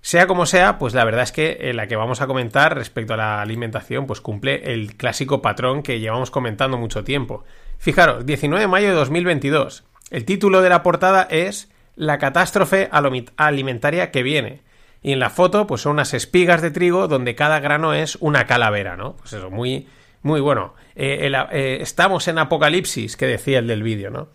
Sea 0.00 0.26
como 0.26 0.46
sea, 0.46 0.78
pues 0.78 0.94
la 0.94 1.04
verdad 1.04 1.24
es 1.24 1.32
que 1.32 1.58
eh, 1.60 1.74
la 1.74 1.86
que 1.88 1.96
vamos 1.96 2.22
a 2.22 2.26
comentar 2.26 2.74
respecto 2.74 3.12
a 3.12 3.18
la 3.18 3.42
alimentación, 3.42 4.06
pues 4.06 4.22
cumple 4.22 4.72
el 4.72 4.96
clásico 4.96 5.42
patrón 5.42 5.82
que 5.82 6.00
llevamos 6.00 6.30
comentando 6.30 6.78
mucho 6.78 7.04
tiempo. 7.04 7.44
Fijaros, 7.76 8.24
19 8.24 8.62
de 8.62 8.66
mayo 8.66 8.88
de 8.88 8.94
2022. 8.94 9.84
El 10.10 10.24
título 10.24 10.62
de 10.62 10.70
la 10.70 10.82
portada 10.82 11.28
es 11.30 11.70
la 12.00 12.16
catástrofe 12.16 12.88
alimentaria 13.36 14.10
que 14.10 14.22
viene. 14.22 14.62
Y 15.02 15.12
en 15.12 15.20
la 15.20 15.28
foto, 15.28 15.66
pues 15.66 15.82
son 15.82 15.92
unas 15.92 16.14
espigas 16.14 16.62
de 16.62 16.70
trigo 16.70 17.08
donde 17.08 17.34
cada 17.34 17.60
grano 17.60 17.92
es 17.92 18.16
una 18.20 18.46
calavera, 18.46 18.96
¿no? 18.96 19.16
Pues 19.16 19.34
eso, 19.34 19.50
muy, 19.50 19.86
muy 20.22 20.40
bueno. 20.40 20.74
Eh, 20.96 21.30
eh, 21.52 21.78
estamos 21.82 22.26
en 22.28 22.38
apocalipsis, 22.38 23.18
que 23.18 23.26
decía 23.26 23.58
el 23.58 23.66
del 23.66 23.82
vídeo, 23.82 24.10
¿no? 24.10 24.28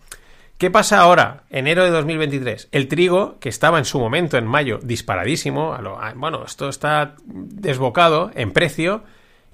¿Qué 0.58 0.70
pasa 0.70 1.00
ahora, 1.00 1.42
enero 1.50 1.82
de 1.82 1.90
2023? 1.90 2.68
El 2.70 2.86
trigo, 2.86 3.38
que 3.40 3.48
estaba 3.48 3.78
en 3.78 3.84
su 3.84 3.98
momento, 3.98 4.38
en 4.38 4.46
mayo, 4.46 4.78
disparadísimo, 4.80 5.74
a 5.74 5.82
lo, 5.82 5.98
bueno, 6.14 6.44
esto 6.46 6.68
está 6.68 7.16
desbocado 7.26 8.30
en 8.36 8.52
precio, 8.52 9.02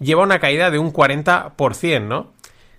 lleva 0.01 0.23
una 0.23 0.39
caída 0.39 0.71
de 0.71 0.79
un 0.79 0.93
40%, 0.93 2.03
¿no? 2.03 2.33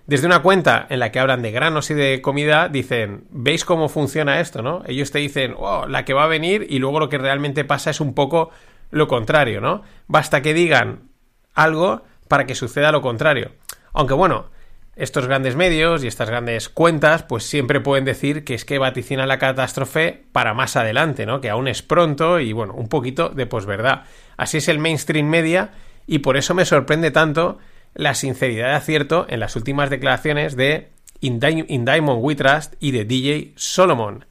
Desde 0.06 0.26
una 0.26 0.42
cuenta 0.42 0.86
en 0.90 1.00
la 1.00 1.10
que 1.10 1.18
hablan 1.18 1.40
de 1.40 1.50
granos 1.50 1.90
y 1.90 1.94
de 1.94 2.20
comida, 2.20 2.68
dicen, 2.68 3.24
¿veis 3.30 3.64
cómo 3.64 3.88
funciona 3.88 4.40
esto, 4.40 4.60
no? 4.60 4.82
Ellos 4.86 5.10
te 5.10 5.18
dicen, 5.18 5.54
oh, 5.56 5.86
la 5.86 6.04
que 6.04 6.12
va 6.12 6.24
a 6.24 6.28
venir 6.28 6.66
y 6.68 6.78
luego 6.78 7.00
lo 7.00 7.08
que 7.08 7.16
realmente 7.16 7.64
pasa 7.64 7.90
es 7.90 8.00
un 8.00 8.14
poco 8.14 8.50
lo 8.90 9.08
contrario, 9.08 9.62
¿no? 9.62 9.82
Basta 10.06 10.42
que 10.42 10.52
digan 10.52 11.08
algo 11.54 12.02
para 12.28 12.44
que 12.44 12.54
suceda 12.54 12.92
lo 12.92 13.00
contrario. 13.00 13.52
Aunque 13.94 14.12
bueno, 14.12 14.50
estos 14.94 15.26
grandes 15.26 15.56
medios 15.56 16.04
y 16.04 16.06
estas 16.06 16.28
grandes 16.28 16.68
cuentas 16.68 17.22
pues 17.22 17.44
siempre 17.44 17.80
pueden 17.80 18.04
decir 18.04 18.44
que 18.44 18.54
es 18.54 18.66
que 18.66 18.78
vaticina 18.78 19.26
la 19.26 19.38
catástrofe 19.38 20.24
para 20.32 20.52
más 20.52 20.76
adelante, 20.76 21.24
¿no? 21.24 21.40
Que 21.40 21.48
aún 21.48 21.66
es 21.66 21.80
pronto 21.80 22.40
y 22.40 22.52
bueno, 22.52 22.74
un 22.74 22.88
poquito 22.88 23.30
de 23.30 23.46
posverdad. 23.46 24.02
Así 24.36 24.58
es 24.58 24.68
el 24.68 24.78
mainstream 24.78 25.26
media 25.26 25.70
y 26.06 26.18
por 26.18 26.36
eso 26.36 26.54
me 26.54 26.66
sorprende 26.66 27.10
tanto 27.10 27.58
la 27.94 28.14
sinceridad 28.14 28.68
de 28.68 28.74
acierto 28.74 29.26
en 29.28 29.40
las 29.40 29.56
últimas 29.56 29.90
declaraciones 29.90 30.56
de 30.56 30.90
In, 31.20 31.40
In 31.68 31.84
Diamond 31.84 32.20
We 32.22 32.34
Trust 32.34 32.74
y 32.80 32.90
de 32.90 33.04
DJ 33.04 33.52
Solomon. 33.56 34.24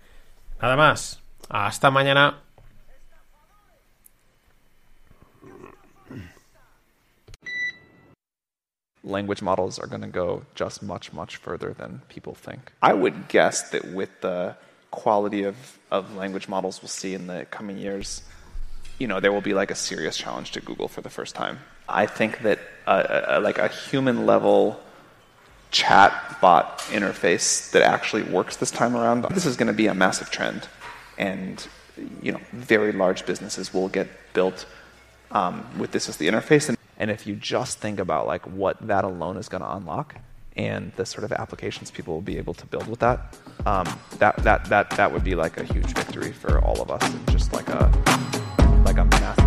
Nada 0.61 0.76
más. 0.76 1.20
Hasta 1.49 1.91
mañana. 1.91 2.39
language 9.03 9.41
models 9.41 9.80
are 9.80 9.88
going 9.88 10.01
to 10.01 10.07
go 10.07 10.43
just 10.55 10.82
much, 10.82 11.11
much 11.14 11.36
further 11.36 11.74
than 11.74 12.01
people 12.09 12.34
think. 12.34 12.72
I 12.82 12.93
would 12.93 13.28
guess 13.28 13.70
that 13.72 13.93
with 13.93 14.09
the 14.22 14.55
quality 14.91 15.43
of, 15.43 15.55
of 15.91 16.16
language 16.16 16.47
models 16.47 16.82
we'll 16.82 16.89
see 16.89 17.14
in 17.14 17.28
the 17.28 17.45
coming 17.51 17.78
years, 17.78 18.22
you 18.99 19.07
know, 19.07 19.20
there 19.20 19.32
will 19.32 19.41
be 19.41 19.53
like 19.53 19.72
a 19.72 19.76
serious 19.76 20.18
challenge 20.18 20.51
to 20.51 20.61
Google 20.61 20.88
for 20.88 21.01
the 21.01 21.09
first 21.09 21.36
time. 21.36 21.59
I 21.94 22.08
think 22.08 22.39
that 22.39 22.60
like 22.88 23.58
a 23.58 23.68
human 23.68 24.26
level 24.26 24.80
chat 25.72 26.38
bot 26.41 26.80
interface 26.89 27.72
that 27.72 27.82
actually 27.82 28.24
works 28.24 28.58
this 28.58 28.72
time 28.72 28.96
around, 28.96 29.26
this 29.32 29.46
is 29.46 29.56
going 29.56 29.68
to 29.68 29.74
be 29.74 29.88
a 29.88 29.94
massive 29.94 30.30
trend, 30.30 30.68
and 31.18 31.68
you 32.22 32.32
know, 32.32 32.39
very 32.52 32.91
large 32.91 33.26
businesses 33.26 33.74
will 33.74 33.88
get 33.88 34.08
built 34.34 34.66
um, 35.32 35.66
with 35.78 35.91
this 35.91 36.10
as 36.10 36.18
the 36.18 36.28
interface. 36.28 36.68
And, 36.70 36.78
and 36.98 37.12
if 37.12 37.28
you 37.28 37.36
just 37.36 37.80
think 37.80 38.00
about 38.00 38.26
like 38.28 38.46
what 38.48 38.76
that 38.88 39.04
alone 39.04 39.38
is 39.38 39.48
going 39.48 39.62
to 39.62 39.76
unlock, 39.76 40.16
and 40.58 40.91
the 40.96 41.06
sort 41.06 41.24
of 41.24 41.32
applications 41.32 41.91
people 41.91 42.14
will 42.14 42.22
be 42.22 42.38
able 42.38 42.54
to 42.56 42.66
build 42.66 42.88
with 42.88 43.00
that, 43.00 43.38
um, 43.66 43.88
that 44.18 44.36
that 44.38 44.66
that 44.66 44.89
that 44.91 45.12
would 45.12 45.24
be 45.24 45.36
like 45.36 45.58
a 45.58 45.64
huge 45.64 45.94
victory 45.94 46.32
for 46.32 46.60
all 46.60 46.82
of 46.82 46.89
us, 46.91 47.04
and 47.14 47.32
just 47.32 47.54
like 47.54 47.70
a 47.70 47.91
like 48.86 48.98
a 48.98 49.06
massive 49.06 49.43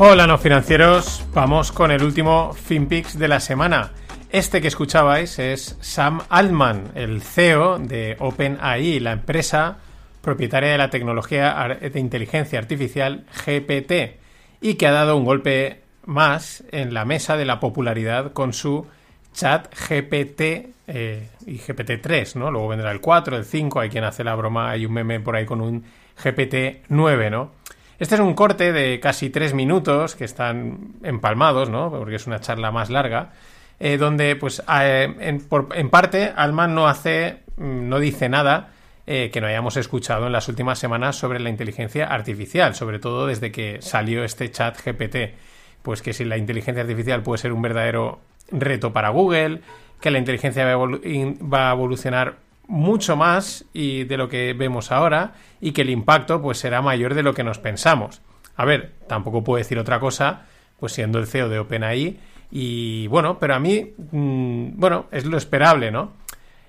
Hola 0.00 0.28
no 0.28 0.38
financieros, 0.38 1.26
vamos 1.34 1.72
con 1.72 1.90
el 1.90 2.04
último 2.04 2.52
FinPix 2.52 3.18
de 3.18 3.26
la 3.26 3.40
semana. 3.40 3.90
Este 4.30 4.60
que 4.60 4.68
escuchabais 4.68 5.40
es 5.40 5.76
Sam 5.80 6.20
Altman, 6.28 6.92
el 6.94 7.20
CEO 7.20 7.80
de 7.80 8.14
OpenAI, 8.20 9.00
la 9.00 9.10
empresa 9.10 9.78
propietaria 10.20 10.70
de 10.70 10.78
la 10.78 10.90
tecnología 10.90 11.80
de 11.80 11.98
inteligencia 11.98 12.60
artificial 12.60 13.26
GPT, 13.44 14.20
y 14.60 14.74
que 14.74 14.86
ha 14.86 14.92
dado 14.92 15.16
un 15.16 15.24
golpe 15.24 15.82
más 16.06 16.62
en 16.70 16.94
la 16.94 17.04
mesa 17.04 17.36
de 17.36 17.44
la 17.44 17.58
popularidad 17.58 18.32
con 18.32 18.52
su 18.52 18.86
chat 19.32 19.66
GPT 19.74 20.40
eh, 20.86 21.28
y 21.44 21.58
GPT-3, 21.58 22.36
¿no? 22.36 22.52
Luego 22.52 22.68
vendrá 22.68 22.92
el 22.92 23.00
4, 23.00 23.36
el 23.36 23.44
5, 23.44 23.80
hay 23.80 23.90
quien 23.90 24.04
hace 24.04 24.22
la 24.22 24.36
broma, 24.36 24.70
hay 24.70 24.86
un 24.86 24.92
meme 24.92 25.18
por 25.18 25.34
ahí 25.34 25.44
con 25.44 25.60
un 25.60 25.82
GPT-9, 26.22 27.30
¿no? 27.32 27.57
Este 27.98 28.14
es 28.14 28.20
un 28.20 28.34
corte 28.34 28.72
de 28.72 29.00
casi 29.00 29.28
tres 29.28 29.54
minutos 29.54 30.14
que 30.14 30.24
están 30.24 30.94
empalmados, 31.02 31.68
¿no? 31.68 31.90
Porque 31.90 32.14
es 32.14 32.28
una 32.28 32.40
charla 32.40 32.70
más 32.70 32.90
larga, 32.90 33.32
eh, 33.80 33.96
donde, 33.96 34.36
pues, 34.36 34.62
en, 34.68 35.90
parte, 35.90 36.32
Alman 36.36 36.74
no 36.76 36.86
hace, 36.86 37.40
no 37.56 37.98
dice 37.98 38.28
nada 38.28 38.70
eh, 39.06 39.30
que 39.32 39.40
no 39.40 39.48
hayamos 39.48 39.76
escuchado 39.76 40.26
en 40.26 40.32
las 40.32 40.48
últimas 40.48 40.78
semanas 40.78 41.16
sobre 41.16 41.40
la 41.40 41.50
inteligencia 41.50 42.06
artificial, 42.06 42.76
sobre 42.76 43.00
todo 43.00 43.26
desde 43.26 43.50
que 43.50 43.82
salió 43.82 44.22
este 44.22 44.48
chat 44.52 44.76
GPT. 44.80 45.34
Pues 45.82 46.00
que 46.00 46.12
si 46.12 46.24
la 46.24 46.36
inteligencia 46.36 46.82
artificial 46.82 47.22
puede 47.22 47.38
ser 47.38 47.52
un 47.52 47.62
verdadero 47.62 48.20
reto 48.52 48.92
para 48.92 49.08
Google, 49.08 49.60
que 50.00 50.12
la 50.12 50.18
inteligencia 50.18 50.64
va 50.64 51.70
a 51.70 51.72
evolucionar 51.72 52.36
mucho 52.68 53.16
más 53.16 53.64
y 53.72 54.04
de 54.04 54.16
lo 54.16 54.28
que 54.28 54.52
vemos 54.52 54.92
ahora 54.92 55.32
y 55.60 55.72
que 55.72 55.82
el 55.82 55.90
impacto 55.90 56.40
pues 56.40 56.58
será 56.58 56.82
mayor 56.82 57.14
de 57.14 57.24
lo 57.24 57.34
que 57.34 57.42
nos 57.42 57.58
pensamos. 57.58 58.20
A 58.54 58.64
ver, 58.64 58.92
tampoco 59.08 59.42
puedo 59.42 59.58
decir 59.58 59.78
otra 59.78 59.98
cosa, 59.98 60.46
pues 60.78 60.92
siendo 60.92 61.18
el 61.18 61.26
CEO 61.26 61.48
de 61.48 61.58
OpenAI 61.58 62.18
y 62.50 63.06
bueno, 63.08 63.38
pero 63.38 63.54
a 63.54 63.58
mí, 63.58 63.94
mm, 64.12 64.78
bueno, 64.78 65.06
es 65.10 65.24
lo 65.24 65.36
esperable, 65.36 65.90
¿no? 65.90 66.12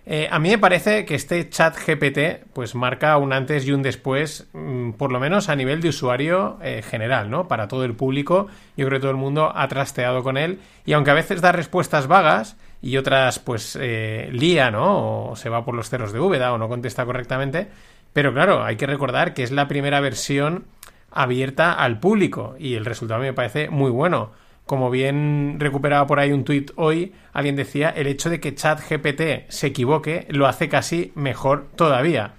Eh, 0.06 0.28
a 0.32 0.40
mí 0.40 0.50
me 0.50 0.58
parece 0.58 1.06
que 1.06 1.14
este 1.14 1.50
chat 1.50 1.76
GPT 1.78 2.46
pues 2.54 2.74
marca 2.74 3.16
un 3.18 3.32
antes 3.32 3.68
y 3.68 3.72
un 3.74 3.84
después, 3.84 4.50
mm, 4.54 4.94
por 4.94 5.12
lo 5.12 5.20
menos 5.20 5.50
a 5.50 5.56
nivel 5.56 5.82
de 5.82 5.90
usuario 5.90 6.58
eh, 6.64 6.82
general, 6.82 7.30
¿no? 7.30 7.48
Para 7.48 7.68
todo 7.68 7.86
el 7.86 7.94
público, 7.94 8.48
yo 8.76 8.88
creo 8.88 8.98
que 8.98 9.02
todo 9.02 9.12
el 9.12 9.18
mundo 9.18 9.52
ha 9.56 9.68
trasteado 9.68 10.24
con 10.24 10.38
él 10.38 10.60
y 10.86 10.94
aunque 10.94 11.12
a 11.12 11.14
veces 11.14 11.42
da 11.42 11.52
respuestas 11.52 12.08
vagas 12.08 12.58
y 12.82 12.98
otras 12.98 13.40
pues 13.40 13.78
eh, 13.80 14.30
lía, 14.32 14.72
¿no? 14.72 15.32
O 15.32 15.36
se 15.36 15.50
va 15.50 15.66
por 15.66 15.76
los 15.76 15.90
cerros 15.90 16.14
de 16.14 16.20
Úbeda 16.20 16.54
o 16.54 16.58
no 16.58 16.70
contesta 16.70 17.06
correctamente, 17.06 17.68
pero 18.14 18.34
claro, 18.34 18.64
hay 18.64 18.76
que 18.76 18.88
recordar 18.88 19.34
que 19.34 19.44
es 19.44 19.52
la 19.52 19.68
primera 19.68 20.00
versión 20.00 20.66
abierta 21.12 21.74
al 21.74 22.00
público 22.00 22.56
y 22.60 22.76
el 22.76 22.86
resultado 22.86 23.22
me 23.22 23.34
parece 23.34 23.70
muy 23.70 23.92
bueno 23.92 24.32
como 24.70 24.92
bien 24.92 25.56
recuperaba 25.58 26.06
por 26.06 26.20
ahí 26.20 26.32
un 26.32 26.44
tuit 26.44 26.70
hoy, 26.76 27.12
alguien 27.34 27.56
decía, 27.56 27.90
el 27.90 28.06
hecho 28.06 28.30
de 28.30 28.40
que 28.40 28.54
ChatGPT 28.54 29.50
se 29.50 29.66
equivoque 29.66 30.28
lo 30.30 30.46
hace 30.46 30.70
casi 30.70 31.12
mejor 31.16 31.66
todavía. 31.76 32.34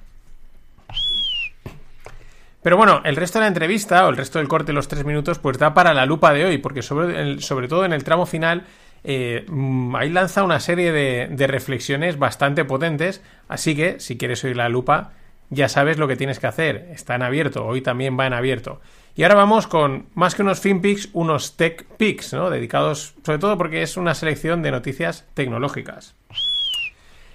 Pero 2.62 2.76
bueno, 2.76 3.00
el 3.04 3.16
resto 3.16 3.40
de 3.40 3.46
la 3.46 3.48
entrevista 3.48 4.06
o 4.06 4.10
el 4.10 4.16
resto 4.16 4.38
del 4.38 4.46
corte 4.46 4.68
de 4.68 4.74
los 4.74 4.86
tres 4.86 5.04
minutos 5.04 5.40
pues 5.40 5.58
da 5.58 5.74
para 5.74 5.92
la 5.92 6.06
lupa 6.06 6.32
de 6.32 6.44
hoy, 6.44 6.58
porque 6.58 6.82
sobre, 6.82 7.40
sobre 7.40 7.66
todo 7.66 7.84
en 7.84 7.92
el 7.92 8.04
tramo 8.04 8.26
final 8.26 8.62
eh, 9.04 9.44
mm, 9.48 9.96
ahí 9.96 10.10
lanza 10.10 10.42
una 10.42 10.60
serie 10.60 10.92
de, 10.92 11.46
reflexiones 11.46 12.18
bastante 12.18 12.64
potentes, 12.64 13.22
así 13.48 13.74
que 13.74 14.00
si 14.00 14.16
quieres 14.16 14.44
oír 14.44 14.56
la 14.56 14.68
lupa 14.68 15.12
ya 15.52 15.68
sabes 15.68 15.98
lo 15.98 16.06
que 16.06 16.14
tienes 16.14 16.38
que 16.38 16.46
hacer, 16.46 16.88
está 16.92 17.16
en 17.16 17.22
abierto, 17.22 17.66
hoy 17.66 17.80
también 17.80 18.16
va 18.16 18.24
en 18.24 18.34
abierto. 18.34 18.80
Y 19.16 19.24
ahora 19.24 19.34
vamos 19.34 19.66
con 19.66 20.06
más 20.14 20.36
que 20.36 20.42
unos 20.42 20.60
FinPix, 20.60 21.08
unos 21.12 21.56
Tech 21.56 21.84
Picks, 21.96 22.32
¿no? 22.34 22.50
Dedicados 22.50 23.16
sobre 23.24 23.40
todo 23.40 23.58
porque 23.58 23.82
es 23.82 23.96
una 23.96 24.14
selección 24.14 24.62
de 24.62 24.70
noticias 24.70 25.26
tecnológicas. 25.34 26.14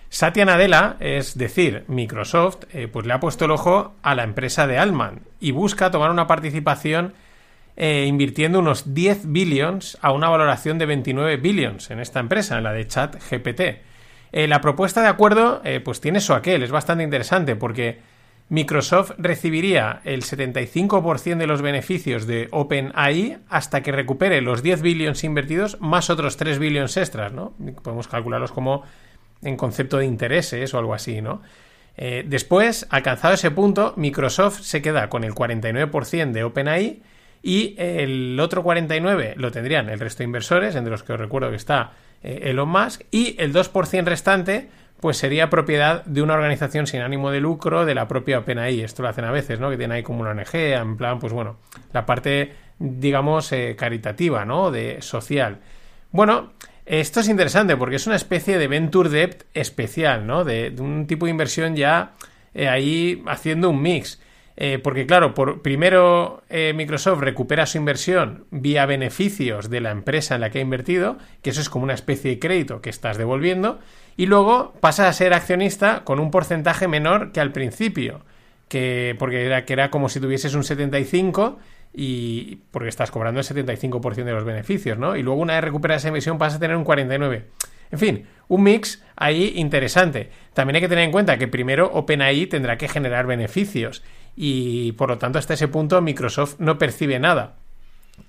Satya 0.08 0.46
Nadella, 0.46 0.96
es 1.02 1.38
decir, 1.38 1.84
Microsoft, 1.90 2.64
eh, 2.72 2.88
pues 2.88 3.06
le 3.06 3.12
ha 3.12 3.20
puesto 3.20 3.46
el 3.46 3.52
ojo 3.52 3.96
a 4.02 4.16
la 4.16 4.24
empresa 4.24 4.66
de 4.66 4.78
Altman 4.78 5.20
y 5.42 5.52
busca 5.52 5.92
tomar 5.92 6.10
una 6.10 6.26
participación 6.26 7.14
eh, 7.78 8.06
invirtiendo 8.08 8.60
unos 8.60 8.94
10 8.94 9.32
billions 9.32 9.98
a 10.02 10.12
una 10.12 10.30
valoración 10.30 10.78
de 10.78 10.86
29 10.86 11.38
billions 11.38 11.92
en 11.92 12.00
esta 12.00 12.20
empresa, 12.20 12.58
en 12.58 12.64
la 12.64 12.74
de 12.74 12.88
Chat 12.88 13.16
GPT. 13.30 13.62
Eh, 14.32 14.48
la 14.48 14.62
propuesta 14.62 15.02
de 15.02 15.08
acuerdo, 15.08 15.62
pues 15.84 16.02
tiene 16.02 16.20
su 16.20 16.34
aquel, 16.34 16.64
es 16.64 16.72
bastante 16.72 17.04
interesante 17.04 17.56
porque 17.56 18.00
Microsoft 18.48 19.14
recibiría 19.18 20.02
el 20.04 20.22
75% 20.22 21.38
de 21.38 21.48
los 21.48 21.64
beneficios 21.64 22.28
de 22.28 22.48
OpenAI 22.52 23.40
hasta 23.50 23.82
que 23.82 23.92
recupere 23.92 24.42
los 24.42 24.62
10 24.62 24.82
billones 24.84 25.24
invertidos 25.24 25.82
más 25.82 26.12
otros 26.12 26.38
3 26.38 26.60
billones 26.60 26.96
extras, 26.96 27.34
¿no? 27.34 27.54
Podemos 27.82 28.08
calcularlos 28.08 28.52
como 28.52 28.84
en 29.42 29.58
concepto 29.58 29.98
de 29.98 30.06
intereses 30.06 30.74
o 30.74 30.78
algo 30.78 30.94
así, 30.94 31.22
¿no? 31.22 31.42
Eh, 31.98 32.24
después, 32.28 32.86
alcanzado 32.92 33.34
ese 33.34 33.50
punto, 33.50 33.94
Microsoft 33.98 34.62
se 34.62 34.82
queda 34.82 35.10
con 35.10 35.24
el 35.24 35.34
49% 35.34 36.32
de 36.32 36.44
OpenAI 36.44 37.02
y 37.46 37.76
el 37.78 38.40
otro 38.40 38.64
49% 38.64 39.36
lo 39.36 39.52
tendrían 39.52 39.88
el 39.90 40.00
resto 40.00 40.20
de 40.20 40.24
inversores, 40.24 40.76
entre 40.76 40.90
los 40.90 41.04
que 41.04 41.14
os 41.14 41.20
recuerdo 41.20 41.52
que 41.52 41.58
está 41.58 41.92
eh, 42.24 42.40
Elon 42.46 42.68
Musk, 42.68 43.04
y 43.12 43.36
el 43.38 43.54
2% 43.54 44.04
restante 44.04 44.68
pues 45.00 45.18
sería 45.18 45.52
propiedad 45.52 46.04
de 46.06 46.24
una 46.24 46.34
organización 46.34 46.88
sin 46.88 47.02
ánimo 47.02 47.30
de 47.30 47.42
lucro 47.42 47.86
de 47.86 47.94
la 47.94 48.08
propia 48.08 48.40
OpenAI. 48.40 48.82
Esto 48.82 49.04
lo 49.04 49.10
hacen 49.10 49.26
a 49.26 49.32
veces, 49.32 49.60
¿no? 49.60 49.70
Que 49.70 49.78
tiene 49.78 49.94
ahí 49.94 50.02
como 50.02 50.22
una 50.22 50.32
ONG, 50.32 50.56
en 50.56 50.98
plan, 50.98 51.20
pues 51.20 51.34
bueno, 51.34 51.58
la 51.94 52.08
parte, 52.08 52.54
digamos, 52.80 53.52
eh, 53.52 53.76
caritativa, 53.78 54.44
¿no? 54.44 54.72
De 54.72 55.04
social. 55.04 55.60
Bueno, 56.12 56.54
esto 56.88 57.20
es 57.20 57.30
interesante 57.30 57.78
porque 57.78 57.98
es 57.98 58.08
una 58.08 58.16
especie 58.16 58.58
de 58.58 58.68
venture 58.68 59.10
debt 59.10 59.44
especial, 59.54 60.26
¿no? 60.26 60.44
De, 60.44 60.74
un 60.80 61.06
tipo 61.06 61.28
de 61.28 61.32
inversión 61.32 61.76
ya 61.76 62.14
eh, 62.56 62.70
ahí 62.70 63.22
haciendo 63.28 63.70
un 63.70 63.84
mix. 63.84 64.20
Eh, 64.58 64.80
porque 64.80 65.06
claro, 65.06 65.34
por, 65.34 65.62
primero 65.62 66.44
Microsoft 66.50 67.20
recupera 67.20 67.66
su 67.66 67.78
inversión 67.78 68.46
vía 68.52 68.86
beneficios 68.86 69.70
de 69.70 69.82
la 69.82 69.92
empresa 69.92 70.36
en 70.36 70.42
la 70.42 70.50
que 70.50 70.60
ha 70.60 70.62
invertido, 70.62 71.18
que 71.42 71.50
eso 71.50 71.60
es 71.60 71.70
como 71.70 71.84
una 71.84 71.94
especie 71.94 72.32
de 72.32 72.40
crédito 72.40 72.82
que 72.82 72.90
estás 72.90 73.18
devolviendo, 73.18 73.80
y 74.18 74.28
luego 74.28 74.74
pasas 74.80 75.08
a 75.08 75.14
ser 75.14 75.34
accionista 75.34 76.04
con 76.06 76.20
un 76.20 76.32
porcentaje 76.32 76.88
menor 76.88 77.32
que 77.34 77.42
al 77.42 77.52
principio, 77.52 78.22
que 78.68 79.16
porque 79.20 79.46
era 79.46 79.66
que 79.66 79.74
era 79.74 79.92
como 79.92 80.10
si 80.10 80.20
tuvieses 80.20 80.54
un 80.56 80.64
75 80.64 81.60
y 81.94 82.58
porque 82.72 82.90
estás 82.90 83.12
cobrando 83.12 83.40
el 83.40 83.46
75% 83.46 84.24
de 84.24 84.32
los 84.32 84.44
beneficios, 84.44 84.98
¿no? 84.98 85.16
Y 85.16 85.24
luego 85.24 85.42
una 85.42 85.56
vez 85.56 85.64
recuperas 85.64 86.02
esa 86.02 86.10
emisión 86.10 86.38
pasas 86.38 86.58
a 86.58 86.60
tener 86.60 86.76
un 86.76 86.84
49. 86.84 87.46
En 87.92 88.00
fin, 88.00 88.26
un 88.48 88.64
mix 88.64 89.04
ahí 89.16 89.54
interesante. 89.56 90.30
También 90.54 90.76
hay 90.76 90.82
que 90.82 90.90
tener 90.90 91.04
en 91.04 91.12
cuenta 91.12 91.38
que 91.38 91.48
primero 91.48 91.90
OpenAI 91.94 92.48
tendrá 92.48 92.78
que 92.78 92.88
generar 92.88 93.28
beneficios 93.28 94.04
y 94.36 94.92
por 94.94 95.10
lo 95.10 95.18
tanto 95.18 95.40
hasta 95.40 95.54
ese 95.54 95.68
punto 95.68 96.02
Microsoft 96.02 96.56
no 96.60 96.78
percibe 96.78 97.20
nada. 97.20 97.56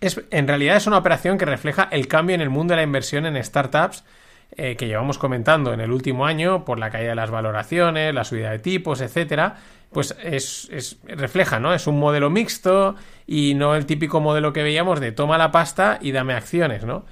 Es, 0.01 0.21
en 0.31 0.49
realidad 0.49 0.77
es 0.77 0.87
una 0.87 0.99
operación 0.99 1.39
que 1.39 1.45
refleja 1.45 1.89
el 1.91 2.09
cambio 2.09 2.35
en 2.35 2.41
el 2.41 2.51
mundo 2.51 2.73
de 2.73 2.77
la 2.77 2.83
inversión 2.83 3.25
en 3.27 3.43
startups 3.43 4.05
eh, 4.53 4.77
que 4.77 4.87
llevamos 4.87 5.19
comentando 5.19 5.73
en 5.73 5.81
el 5.81 5.91
último 5.91 6.25
año 6.25 6.65
por 6.65 6.79
la 6.79 6.91
caída 6.91 7.11
de 7.11 7.17
las 7.17 7.31
valoraciones, 7.31 8.15
la 8.15 8.25
subida 8.25 8.53
de 8.53 8.59
tipos, 8.59 9.01
etcétera, 9.01 9.57
pues 9.93 10.17
es, 10.23 10.99
refleja, 11.05 11.59
¿no? 11.59 11.75
Es 11.75 11.87
un 11.87 11.99
modelo 11.99 12.31
mixto 12.31 12.95
y 13.27 13.55
no 13.55 13.75
el 13.75 13.87
típico 13.87 14.21
modelo 14.21 14.53
que 14.53 14.63
veíamos 14.63 15.01
de 15.01 15.13
toma 15.13 15.37
la 15.37 15.51
pasta 15.51 15.99
y 16.01 16.13
dame 16.13 16.35
acciones, 16.35 16.85
¿no? 16.85 17.05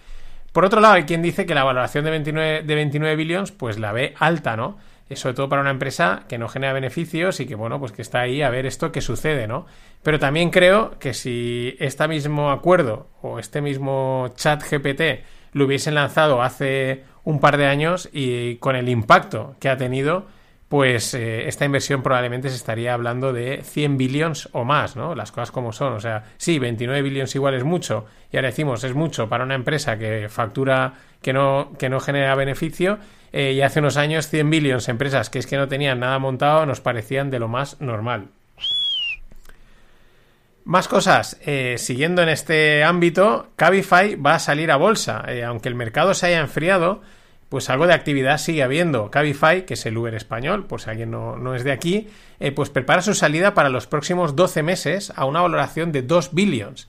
Por 0.53 0.65
otro 0.65 0.81
lado, 0.81 0.95
hay 0.95 1.05
quien 1.05 1.23
dice 1.23 1.45
que 1.45 1.55
la 1.55 1.65
valoración 1.65 2.05
de 2.05 2.13
29, 2.13 2.63
de 2.63 2.75
29 2.75 3.17
billones, 3.17 3.51
pues 3.51 3.79
la 3.79 3.93
ve 3.93 4.15
alta, 4.19 4.57
¿no? 4.57 4.79
Sobre 5.13 5.35
todo 5.35 5.49
para 5.49 5.63
una 5.63 5.71
empresa 5.71 6.25
que 6.29 6.39
no 6.39 6.49
genera 6.49 6.73
beneficios 6.73 7.39
y 7.41 7.47
que, 7.47 7.55
bueno, 7.55 7.79
pues 7.79 7.93
que 7.93 8.03
está 8.03 8.21
ahí 8.21 8.43
a 8.43 8.51
ver 8.51 8.67
esto 8.67 8.91
que 8.91 9.01
sucede, 9.01 9.47
¿no? 9.47 9.67
Pero 10.03 10.19
también 10.19 10.51
creo 10.51 10.99
que 10.99 11.15
si 11.15 11.77
este 11.79 12.09
mismo 12.09 12.51
acuerdo 12.51 13.09
o 13.23 13.39
este 13.39 13.61
mismo 13.61 14.33
chat 14.35 14.63
GPT 14.63 15.25
lo 15.53 15.67
hubiesen 15.67 15.95
lanzado 15.95 16.43
hace 16.43 17.05
un 17.23 17.41
par 17.41 17.57
de 17.57 17.67
años 17.67 18.09
y 18.13 18.57
con 18.57 18.77
el 18.77 18.89
impacto 18.89 19.57
que 19.61 19.69
ha 19.69 19.77
tenido, 19.77 20.27
pues 20.69 21.15
eh, 21.15 21.47
esta 21.47 21.65
inversión 21.65 22.03
probablemente 22.03 22.49
se 22.49 22.57
estaría 22.57 22.95
hablando 22.95 23.33
de 23.33 23.63
100 23.63 23.97
billones 23.97 24.49
o 24.53 24.65
más, 24.65 24.97
¿no? 24.97 25.15
Las 25.15 25.31
cosas 25.31 25.53
como 25.53 25.73
son. 25.73 25.93
O 25.93 26.01
sea, 26.01 26.25
sí, 26.37 26.59
29 26.59 27.03
billones 27.03 27.35
igual 27.35 27.55
es 27.55 27.65
mucho, 27.65 28.07
y 28.33 28.37
ahora 28.37 28.49
decimos 28.49 28.83
es 28.83 28.95
mucho 28.95 29.29
para 29.29 29.45
una 29.45 29.55
empresa 29.55 29.97
que 29.99 30.29
factura, 30.29 30.95
que 31.25 31.33
no, 31.33 31.73
que 31.79 31.89
no 31.89 31.99
genera 31.99 32.37
beneficio, 32.37 32.99
eh, 33.33 33.53
y 33.53 33.63
hace 33.63 33.81
unos 33.81 33.97
años 33.97 34.29
100 34.29 34.49
billones 34.51 34.89
empresas 34.89 35.31
que 35.31 35.41
es 35.41 35.47
que 35.49 35.57
no 35.57 35.67
tenían 35.67 35.99
nada 35.99 36.21
montado 36.21 36.67
nos 36.67 36.81
parecían 36.81 37.31
de 37.31 37.41
lo 37.41 37.49
más 37.49 37.81
normal. 37.81 38.29
Más 40.65 40.87
cosas. 40.89 41.39
Eh, 41.45 41.75
siguiendo 41.79 42.23
en 42.23 42.29
este 42.29 42.85
ámbito, 42.85 43.49
Cabify 43.57 44.15
va 44.15 44.37
a 44.37 44.39
salir 44.39 44.71
a 44.71 44.77
bolsa. 44.77 45.25
aunque 45.47 45.69
el 45.69 45.75
mercado 45.75 46.15
se 46.15 46.27
haya 46.27 46.41
enfriado, 46.41 47.03
pues 47.49 47.71
algo 47.71 47.87
de 47.87 47.95
actividad 47.95 48.39
sigue 48.39 48.63
habiendo. 48.63 49.11
Cabify, 49.11 49.67
que 49.67 49.75
es 49.75 49.87
el 49.87 49.97
Uber 49.97 50.15
español, 50.15 50.67
por 50.67 50.81
si 50.81 50.91
alguien 50.91 51.11
no, 51.11 51.55
es 51.55 51.65
de 51.65 51.73
aquí, 51.73 52.09
eh, 52.41 52.53
pues 52.53 52.71
prepara 52.71 53.03
su 53.03 53.15
salida 53.15 53.55
para 53.55 53.69
los 53.69 53.87
próximos 53.87 54.37
12 54.37 54.63
meses 54.63 55.13
a 55.15 55.25
una 55.25 55.41
valoración 55.41 55.93
de 55.93 56.03
2 56.03 56.35
billions. 56.35 56.89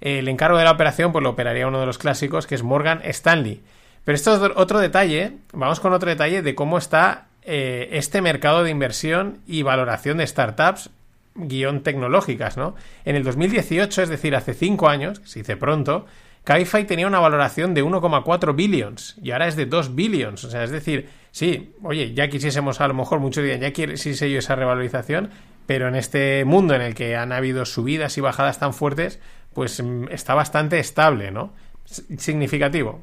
El 0.00 0.28
encargo 0.28 0.58
de 0.58 0.64
la 0.64 0.72
operación 0.72 1.12
pues 1.12 1.22
lo 1.22 1.30
operaría 1.30 1.66
uno 1.66 1.80
de 1.80 1.86
los 1.86 1.98
clásicos, 1.98 2.46
que 2.46 2.54
es 2.54 2.62
Morgan 2.62 3.00
Stanley. 3.04 3.62
Pero 4.04 4.14
esto 4.14 4.34
es 4.34 4.52
otro 4.54 4.78
detalle, 4.78 5.32
vamos 5.52 5.80
con 5.80 5.92
otro 5.92 6.08
detalle 6.08 6.42
de 6.42 6.54
cómo 6.54 6.78
está 6.78 7.26
eh, 7.42 7.88
este 7.92 8.22
mercado 8.22 8.62
de 8.62 8.70
inversión 8.70 9.38
y 9.46 9.62
valoración 9.62 10.18
de 10.18 10.26
startups 10.26 10.90
guion 11.34 11.82
tecnológicas, 11.82 12.56
¿no? 12.56 12.74
En 13.04 13.16
el 13.16 13.24
2018, 13.24 14.02
es 14.02 14.08
decir, 14.08 14.34
hace 14.34 14.54
5 14.54 14.88
años, 14.88 15.20
se 15.24 15.40
dice 15.40 15.56
pronto, 15.56 16.06
Cabify 16.44 16.86
tenía 16.86 17.08
una 17.08 17.18
valoración 17.18 17.74
de 17.74 17.84
1,4 17.84 18.54
billions 18.54 19.16
y 19.20 19.32
ahora 19.32 19.48
es 19.48 19.56
de 19.56 19.66
2 19.66 19.96
billions. 19.96 20.44
O 20.44 20.50
sea, 20.50 20.62
es 20.62 20.70
decir, 20.70 21.08
sí, 21.32 21.74
oye, 21.82 22.14
ya 22.14 22.28
quisiésemos 22.28 22.80
a 22.80 22.86
lo 22.86 22.94
mejor 22.94 23.18
muchos 23.18 23.42
días, 23.42 23.60
ya 23.60 23.72
quisiese 23.72 24.30
yo 24.30 24.38
esa 24.38 24.54
revalorización, 24.54 25.30
pero 25.66 25.88
en 25.88 25.96
este 25.96 26.44
mundo 26.44 26.74
en 26.74 26.82
el 26.82 26.94
que 26.94 27.16
han 27.16 27.32
habido 27.32 27.64
subidas 27.64 28.16
y 28.16 28.20
bajadas 28.20 28.60
tan 28.60 28.74
fuertes, 28.74 29.18
pues 29.56 29.82
mm, 29.82 30.08
está 30.10 30.34
bastante 30.34 30.78
estable, 30.78 31.32
¿no? 31.32 31.54
Significativo. 31.86 33.02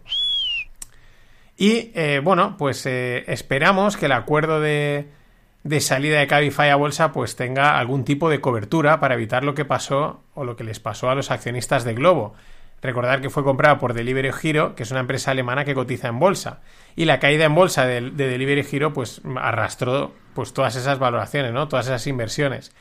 Y 1.57 1.91
eh, 1.95 2.21
bueno, 2.23 2.55
pues 2.57 2.85
eh, 2.85 3.25
esperamos 3.27 3.97
que 3.97 4.05
el 4.05 4.11
acuerdo 4.13 4.61
de, 4.61 5.09
de 5.63 5.81
salida 5.81 6.19
de 6.19 6.27
Cabify 6.27 6.69
a 6.69 6.75
bolsa 6.75 7.11
pues 7.11 7.35
tenga 7.35 7.77
algún 7.79 8.05
tipo 8.05 8.29
de 8.29 8.39
cobertura 8.39 8.99
para 8.99 9.15
evitar 9.15 9.43
lo 9.43 9.55
que 9.55 9.65
pasó 9.65 10.23
o 10.35 10.45
lo 10.45 10.55
que 10.55 10.63
les 10.63 10.79
pasó 10.79 11.09
a 11.09 11.15
los 11.15 11.31
accionistas 11.31 11.83
de 11.83 11.95
Globo 11.95 12.35
Recordar 12.83 13.21
que 13.21 13.29
fue 13.29 13.45
comprada 13.45 13.79
por 13.79 13.93
Delivery 13.93 14.31
Hero, 14.43 14.75
que 14.75 14.83
es 14.83 14.91
una 14.91 14.99
empresa 14.99 15.31
alemana 15.31 15.63
que 15.63 15.73
cotiza 15.73 16.09
en 16.09 16.19
bolsa. 16.19 16.59
Y 16.97 17.05
la 17.05 17.17
caída 17.17 17.45
en 17.45 17.55
bolsa 17.55 17.85
de, 17.85 18.11
de 18.11 18.27
Delivery 18.27 18.67
Hero 18.69 18.91
pues 18.91 19.21
arrastró 19.37 20.11
pues 20.35 20.51
todas 20.51 20.75
esas 20.75 20.99
valoraciones, 20.99 21.53
¿no? 21.53 21.69
Todas 21.69 21.85
esas 21.85 22.05
inversiones. 22.07 22.73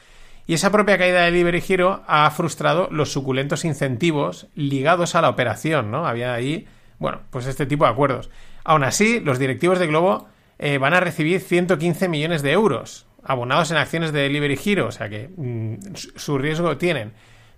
Y 0.47 0.55
esa 0.55 0.73
propia 0.73 0.99
caída 0.99 1.21
de 1.21 1.31
Delivery 1.31 1.63
Hero 1.69 2.03
ha 2.07 2.31
frustrado 2.31 2.89
los 2.91 3.13
suculentos 3.13 3.65
incentivos 3.65 4.49
ligados 4.55 5.15
a 5.15 5.23
la 5.23 5.29
operación, 5.29 5.91
¿no? 5.91 6.07
Había 6.07 6.35
ahí, 6.35 6.67
bueno, 6.99 7.21
pues 7.31 7.47
este 7.47 7.67
tipo 7.67 7.85
de 7.85 7.91
acuerdos. 7.93 8.31
Aún 8.65 8.85
así, 8.85 9.21
los 9.21 9.39
directivos 9.39 9.79
de 9.79 9.87
Globo 9.87 10.29
eh, 10.59 10.79
van 10.79 10.95
a 10.95 11.01
recibir 11.01 11.41
115 11.41 12.09
millones 12.09 12.43
de 12.43 12.53
euros 12.53 13.07
abonados 13.25 13.71
en 13.71 13.77
acciones 13.77 14.13
de 14.13 14.59
Hero, 14.65 14.89
o 14.89 14.93
sea 14.93 15.09
que 15.09 15.31
mm, 15.37 15.95
su 15.95 16.39
riesgo 16.39 16.77
tienen. 16.77 17.13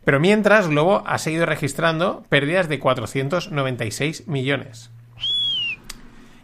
Pero 0.05 0.21
mientras, 0.21 0.69
Globo 0.69 1.03
ha 1.07 1.19
seguido 1.19 1.47
registrando 1.47 2.25
pérdidas 2.29 2.69
de 2.69 2.79
496 2.79 4.29
millones. 4.29 4.91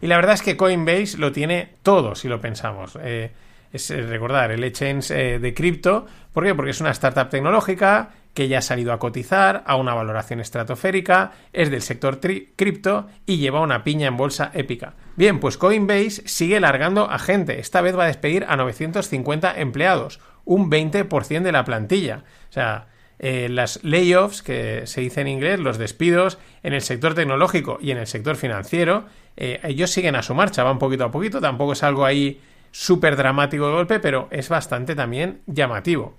Y 0.00 0.06
la 0.06 0.16
verdad 0.16 0.34
es 0.34 0.42
que 0.42 0.56
Coinbase 0.56 1.18
lo 1.18 1.30
tiene 1.32 1.74
todo, 1.82 2.14
si 2.14 2.28
lo 2.28 2.40
pensamos. 2.40 2.98
Eh, 3.02 3.32
es 3.72 3.90
eh, 3.90 4.02
recordar 4.02 4.50
el 4.50 4.64
exchange 4.64 5.10
eh, 5.10 5.38
de 5.38 5.54
cripto. 5.54 6.06
¿Por 6.32 6.44
qué? 6.44 6.54
Porque 6.54 6.70
es 6.70 6.80
una 6.80 6.90
startup 6.90 7.28
tecnológica 7.28 8.10
que 8.34 8.46
ya 8.46 8.58
ha 8.58 8.62
salido 8.62 8.92
a 8.92 8.98
cotizar 8.98 9.64
a 9.66 9.74
una 9.74 9.92
valoración 9.92 10.40
estratosférica, 10.40 11.32
es 11.52 11.70
del 11.70 11.82
sector 11.82 12.20
cripto 12.20 13.08
y 13.26 13.38
lleva 13.38 13.60
una 13.60 13.82
piña 13.82 14.06
en 14.06 14.16
bolsa 14.16 14.52
épica. 14.54 14.94
Bien, 15.16 15.40
pues 15.40 15.56
Coinbase 15.56 16.28
sigue 16.28 16.60
largando 16.60 17.10
a 17.10 17.18
gente. 17.18 17.58
Esta 17.58 17.80
vez 17.80 17.98
va 17.98 18.04
a 18.04 18.08
despedir 18.08 18.46
a 18.48 18.56
950 18.56 19.60
empleados, 19.60 20.20
un 20.44 20.70
20% 20.70 21.42
de 21.42 21.52
la 21.52 21.64
plantilla. 21.64 22.22
O 22.48 22.52
sea, 22.52 22.86
eh, 23.18 23.48
las 23.48 23.82
layoffs, 23.82 24.42
que 24.42 24.86
se 24.86 25.00
dice 25.00 25.22
en 25.22 25.28
inglés, 25.28 25.58
los 25.58 25.76
despidos 25.76 26.38
en 26.62 26.72
el 26.72 26.82
sector 26.82 27.14
tecnológico 27.14 27.78
y 27.82 27.90
en 27.90 27.98
el 27.98 28.06
sector 28.06 28.36
financiero, 28.36 29.06
ellos 29.36 29.90
siguen 29.90 30.16
a 30.16 30.22
su 30.22 30.34
marcha, 30.34 30.62
van 30.62 30.78
poquito 30.78 31.04
a 31.04 31.10
poquito, 31.10 31.40
tampoco 31.40 31.72
es 31.72 31.82
algo 31.82 32.04
ahí 32.04 32.40
súper 32.70 33.16
dramático 33.16 33.66
de 33.66 33.72
golpe, 33.72 34.00
pero 34.00 34.28
es 34.30 34.48
bastante 34.48 34.94
también 34.94 35.42
llamativo. 35.46 36.16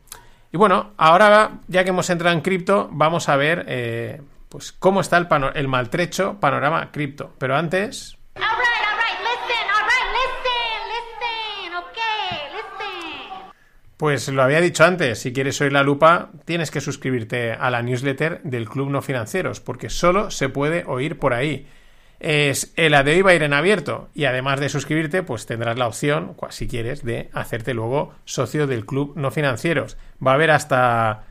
Y 0.51 0.57
bueno, 0.57 0.91
ahora 0.97 1.59
ya 1.67 1.83
que 1.83 1.89
hemos 1.91 2.09
entrado 2.09 2.35
en 2.35 2.41
cripto, 2.41 2.89
vamos 2.91 3.29
a 3.29 3.35
ver 3.37 4.23
pues 4.49 4.73
cómo 4.73 4.99
está 4.99 5.17
el, 5.17 5.27
el 5.55 5.67
maltrecho 5.69 6.39
panorama 6.39 6.91
cripto. 6.91 7.33
Pero 7.37 7.55
antes... 7.55 8.17
Pues 13.95 14.27
lo 14.29 14.41
había 14.41 14.61
dicho 14.61 14.83
antes, 14.83 15.19
si 15.19 15.31
quieres 15.31 15.61
oír 15.61 15.71
la 15.71 15.83
lupa, 15.83 16.31
tienes 16.45 16.71
que 16.71 16.81
suscribirte 16.81 17.53
a 17.53 17.69
la 17.69 17.83
newsletter 17.83 18.41
del 18.41 18.67
Club 18.67 18.89
No 18.89 19.03
Financieros, 19.03 19.59
porque 19.59 19.91
solo 19.91 20.31
se 20.31 20.49
puede 20.49 20.83
oír 20.87 21.19
por 21.19 21.35
ahí 21.35 21.67
es 22.21 22.71
el 22.75 22.93
ADI 22.93 23.21
va 23.23 23.31
a 23.31 23.35
ir 23.35 23.43
en 23.43 23.53
abierto. 23.53 24.09
Y 24.13 24.25
además 24.25 24.59
de 24.59 24.69
suscribirte 24.69 25.23
pues 25.23 25.45
tendrás 25.45 25.77
la 25.77 25.87
opción 25.87 26.35
si 26.49 26.67
quieres 26.67 27.03
de 27.03 27.29
hacerte 27.33 27.73
luego 27.73 28.13
socio 28.25 28.67
del 28.67 28.85
club 28.85 29.13
no 29.15 29.31
financieros. 29.31 29.97
Va 30.25 30.31
a 30.31 30.35
haber 30.35 30.51
hasta 30.51 31.23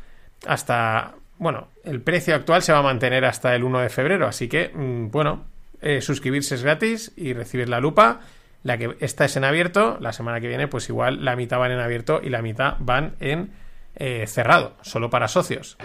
hasta 0.47 1.14
bueno 1.38 1.68
el 1.84 2.01
precio 2.01 2.34
actual 2.34 2.62
se 2.62 2.72
va 2.72 2.78
a 2.78 2.82
mantener 2.82 3.24
hasta 3.24 3.55
el 3.55 3.64
1 3.64 3.80
de 3.80 3.88
febrero. 3.88 4.26
Así 4.26 4.49
que 4.49 4.70
mm, 4.74 5.11
bueno 5.11 5.45
eh, 5.80 6.01
suscribirse 6.01 6.57
es 6.57 6.62
gratis 6.62 7.12
y 7.16 7.32
recibir 7.32 7.68
la 7.68 7.80
lupa. 7.80 8.20
La 8.62 8.76
que 8.76 8.97
esta 9.01 9.24
es 9.24 9.36
en 9.36 9.45
abierto 9.45 9.97
la 10.01 10.12
semana 10.12 10.41
que 10.41 10.49
viene 10.49 10.68
pues 10.68 10.88
igual 10.88 11.24
la 11.24 11.36
mitad 11.36 11.59
van 11.59 11.70
en 11.70 11.80
abierto 11.80 12.20
y 12.22 12.28
la 12.28 12.43
mitad 12.43 12.74
van 12.80 13.14
en 13.20 13.53
eh, 13.95 14.26
cerrado 14.26 14.76
solo 14.82 15.09
para 15.09 15.28
socios. 15.28 15.78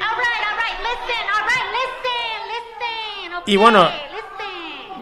Y 3.47 3.57
bueno 3.57 3.87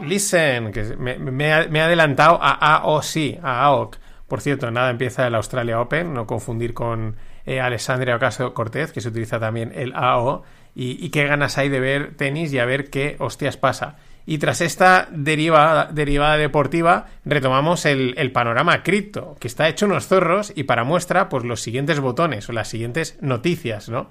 Listen, 0.01 0.71
que 0.71 0.83
me, 0.97 1.53
ha, 1.53 1.85
adelantado 1.85 2.39
a 2.41 2.77
AOC, 2.77 3.39
a 3.41 3.63
AOC. 3.63 3.97
Por 4.27 4.41
cierto, 4.41 4.71
nada 4.71 4.89
empieza 4.89 5.27
el 5.27 5.35
Australia 5.35 5.79
Open, 5.79 6.13
no 6.13 6.25
confundir 6.25 6.73
con 6.73 7.15
eh, 7.45 7.59
Alessandria 7.59 8.15
Ocasio 8.15 8.53
Cortez, 8.53 8.91
que 8.91 9.01
se 9.01 9.09
utiliza 9.09 9.39
también 9.39 9.71
el 9.75 9.93
AO. 9.95 10.43
Y, 10.75 11.09
qué 11.09 11.27
ganas 11.27 11.59
hay 11.59 11.69
de 11.69 11.79
ver 11.79 12.15
tenis 12.15 12.51
y 12.51 12.57
a 12.57 12.65
ver 12.65 12.89
qué 12.89 13.15
hostias 13.19 13.57
pasa. 13.57 13.97
Y 14.25 14.39
tras 14.39 14.59
esta 14.61 15.07
derivada, 15.11 15.91
derivada 15.91 16.37
deportiva, 16.37 17.05
retomamos 17.25 17.85
el, 17.85 18.15
el, 18.17 18.31
panorama 18.31 18.81
cripto, 18.81 19.35
que 19.39 19.47
está 19.47 19.69
hecho 19.69 19.85
unos 19.85 20.07
zorros 20.07 20.51
y 20.55 20.63
para 20.63 20.83
muestra, 20.83 21.29
pues 21.29 21.43
los 21.43 21.61
siguientes 21.61 21.99
botones 21.99 22.49
o 22.49 22.53
las 22.53 22.69
siguientes 22.69 23.17
noticias, 23.21 23.87
¿no? 23.87 24.09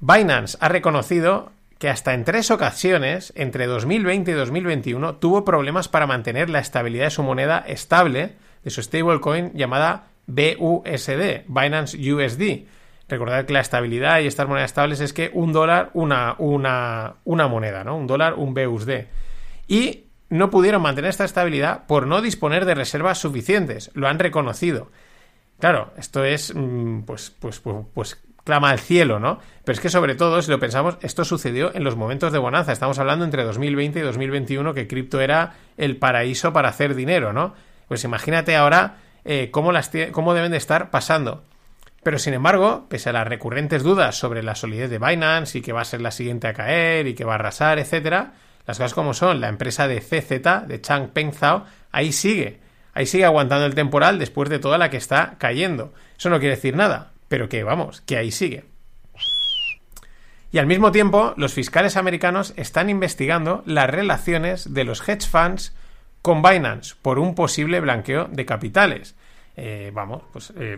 Binance 0.00 0.56
ha 0.60 0.68
reconocido 0.68 1.52
que 1.82 1.88
hasta 1.88 2.14
en 2.14 2.22
tres 2.22 2.52
ocasiones, 2.52 3.32
entre 3.34 3.66
2020 3.66 4.30
y 4.30 4.34
2021, 4.34 5.16
tuvo 5.16 5.44
problemas 5.44 5.88
para 5.88 6.06
mantener 6.06 6.48
la 6.48 6.60
estabilidad 6.60 7.06
de 7.06 7.10
su 7.10 7.24
moneda 7.24 7.58
estable, 7.66 8.36
de 8.62 8.70
su 8.70 8.84
stablecoin 8.84 9.50
llamada 9.52 10.06
BUSD, 10.28 11.42
Binance 11.48 11.98
USD. 11.98 12.68
Recordad 13.08 13.46
que 13.46 13.52
la 13.52 13.58
estabilidad 13.58 14.20
y 14.20 14.28
estas 14.28 14.46
monedas 14.46 14.70
estables 14.70 15.00
es 15.00 15.12
que 15.12 15.32
un 15.34 15.52
dólar, 15.52 15.90
una, 15.94 16.36
una, 16.38 17.14
una 17.24 17.48
moneda, 17.48 17.82
¿no? 17.82 17.96
Un 17.96 18.06
dólar, 18.06 18.34
un 18.34 18.54
BUSD. 18.54 19.06
Y 19.66 20.04
no 20.28 20.50
pudieron 20.50 20.82
mantener 20.82 21.10
esta 21.10 21.24
estabilidad 21.24 21.88
por 21.88 22.06
no 22.06 22.22
disponer 22.22 22.64
de 22.64 22.76
reservas 22.76 23.18
suficientes. 23.18 23.90
Lo 23.94 24.06
han 24.06 24.20
reconocido. 24.20 24.92
Claro, 25.58 25.92
esto 25.96 26.22
es, 26.22 26.54
mm, 26.54 27.00
pues, 27.00 27.34
pues, 27.40 27.58
pues, 27.58 27.76
pues 27.92 28.22
clama 28.44 28.70
al 28.70 28.78
cielo, 28.78 29.18
¿no? 29.18 29.38
Pero 29.64 29.74
es 29.74 29.80
que 29.80 29.90
sobre 29.90 30.14
todo, 30.14 30.42
si 30.42 30.50
lo 30.50 30.58
pensamos, 30.58 30.96
esto 31.02 31.24
sucedió 31.24 31.74
en 31.74 31.84
los 31.84 31.96
momentos 31.96 32.32
de 32.32 32.38
bonanza. 32.38 32.72
Estamos 32.72 32.98
hablando 32.98 33.24
entre 33.24 33.44
2020 33.44 34.00
y 34.00 34.02
2021 34.02 34.74
que 34.74 34.88
cripto 34.88 35.20
era 35.20 35.54
el 35.76 35.96
paraíso 35.96 36.52
para 36.52 36.68
hacer 36.68 36.94
dinero, 36.94 37.32
¿no? 37.32 37.54
Pues 37.86 38.04
imagínate 38.04 38.56
ahora 38.56 38.96
eh, 39.24 39.50
cómo, 39.52 39.70
las 39.70 39.90
cómo 40.10 40.34
deben 40.34 40.50
de 40.50 40.58
estar 40.58 40.90
pasando. 40.90 41.44
Pero 42.02 42.18
sin 42.18 42.34
embargo, 42.34 42.86
pese 42.88 43.10
a 43.10 43.12
las 43.12 43.28
recurrentes 43.28 43.84
dudas 43.84 44.18
sobre 44.18 44.42
la 44.42 44.56
solidez 44.56 44.90
de 44.90 44.98
Binance 44.98 45.58
y 45.58 45.62
que 45.62 45.72
va 45.72 45.82
a 45.82 45.84
ser 45.84 46.00
la 46.00 46.10
siguiente 46.10 46.48
a 46.48 46.54
caer 46.54 47.06
y 47.06 47.14
que 47.14 47.24
va 47.24 47.32
a 47.32 47.36
arrasar, 47.36 47.78
etcétera, 47.78 48.32
las 48.66 48.78
cosas 48.78 48.94
como 48.94 49.14
son, 49.14 49.40
la 49.40 49.48
empresa 49.48 49.86
de 49.86 50.00
CZ, 50.00 50.66
de 50.66 50.80
Chang 50.80 51.10
Peng 51.10 51.32
Zhao, 51.32 51.64
ahí 51.92 52.10
sigue. 52.10 52.60
Ahí 52.92 53.06
sigue 53.06 53.24
aguantando 53.24 53.66
el 53.66 53.76
temporal 53.76 54.18
después 54.18 54.50
de 54.50 54.58
toda 54.58 54.78
la 54.78 54.90
que 54.90 54.96
está 54.96 55.36
cayendo. 55.38 55.94
Eso 56.18 56.28
no 56.28 56.40
quiere 56.40 56.56
decir 56.56 56.74
nada 56.74 57.11
pero 57.32 57.48
que 57.48 57.64
vamos, 57.64 58.02
que 58.02 58.18
ahí 58.18 58.30
sigue. 58.30 58.64
Y 60.50 60.58
al 60.58 60.66
mismo 60.66 60.92
tiempo, 60.92 61.32
los 61.38 61.54
fiscales 61.54 61.96
americanos 61.96 62.52
están 62.58 62.90
investigando 62.90 63.62
las 63.64 63.88
relaciones 63.88 64.74
de 64.74 64.84
los 64.84 65.08
hedge 65.08 65.26
funds 65.26 65.74
con 66.20 66.42
Binance 66.42 66.94
por 67.00 67.18
un 67.18 67.34
posible 67.34 67.80
blanqueo 67.80 68.28
de 68.30 68.44
capitales. 68.44 69.14
Eh, 69.56 69.90
vamos, 69.94 70.24
pues 70.30 70.52
eh, 70.58 70.76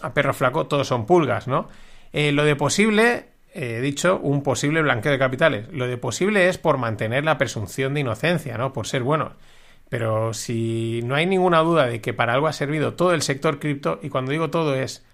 a, 0.00 0.14
perro 0.14 0.32
flaco 0.32 0.66
todos 0.66 0.88
son 0.88 1.04
pulgas, 1.04 1.46
¿no? 1.46 1.68
Eh, 2.14 2.32
lo 2.32 2.44
de 2.46 2.56
posible, 2.56 3.26
he 3.52 3.82
dicho, 3.82 4.18
un 4.22 4.42
posible 4.42 4.80
blanqueo 4.80 5.12
de 5.12 5.18
capitales. 5.18 5.68
Lo 5.70 5.86
de 5.86 5.98
posible 5.98 6.48
es 6.48 6.56
por 6.56 6.78
mantener 6.78 7.24
la 7.24 7.36
presunción 7.36 7.92
de 7.92 8.00
inocencia, 8.00 8.56
¿no? 8.56 8.72
Por 8.72 8.86
ser 8.86 9.02
bueno. 9.02 9.32
Pero 9.90 10.32
si 10.32 11.02
no 11.04 11.14
hay 11.14 11.26
ninguna 11.26 11.58
duda 11.58 11.88
de 11.88 12.00
que 12.00 12.14
para 12.14 12.32
algo 12.32 12.46
ha 12.46 12.54
servido 12.54 12.94
todo 12.94 13.12
el 13.12 13.20
sector 13.20 13.58
cripto, 13.58 14.00
y 14.02 14.08
cuando 14.08 14.32
digo 14.32 14.48
todo 14.48 14.74
es 14.74 15.04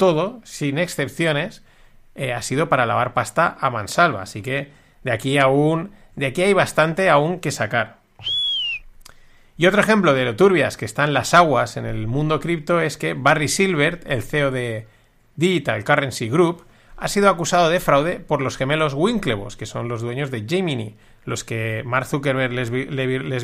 todo, 0.00 0.40
sin 0.42 0.78
excepciones, 0.78 1.62
eh, 2.14 2.32
ha 2.32 2.40
sido 2.40 2.70
para 2.70 2.86
lavar 2.86 3.12
pasta 3.12 3.56
a 3.60 3.68
mansalva. 3.70 4.22
Así 4.22 4.40
que 4.40 4.72
de 5.04 5.12
aquí 5.12 5.36
aún, 5.36 5.92
de 6.16 6.26
aquí 6.26 6.42
hay 6.42 6.54
bastante 6.54 7.10
aún 7.10 7.38
que 7.38 7.52
sacar. 7.52 8.00
Y 9.56 9.66
otro 9.66 9.82
ejemplo 9.82 10.14
de 10.14 10.24
lo 10.24 10.36
turbias 10.36 10.78
que 10.78 10.86
están 10.86 11.12
las 11.12 11.34
aguas 11.34 11.76
en 11.76 11.84
el 11.84 12.06
mundo 12.06 12.40
cripto 12.40 12.80
es 12.80 12.96
que 12.96 13.12
Barry 13.12 13.46
Silbert, 13.46 14.10
el 14.10 14.22
CEO 14.22 14.50
de 14.50 14.86
Digital 15.36 15.84
Currency 15.84 16.30
Group, 16.30 16.64
ha 16.96 17.08
sido 17.08 17.28
acusado 17.28 17.68
de 17.68 17.78
fraude 17.78 18.20
por 18.20 18.40
los 18.40 18.56
gemelos 18.56 18.94
Winklevoss, 18.94 19.56
que 19.56 19.66
son 19.66 19.88
los 19.88 20.00
dueños 20.00 20.30
de 20.30 20.46
Gemini, 20.48 20.96
los 21.26 21.44
que 21.44 21.82
Mark 21.84 22.06
Zuckerberg 22.06 22.52
les, 22.52 22.70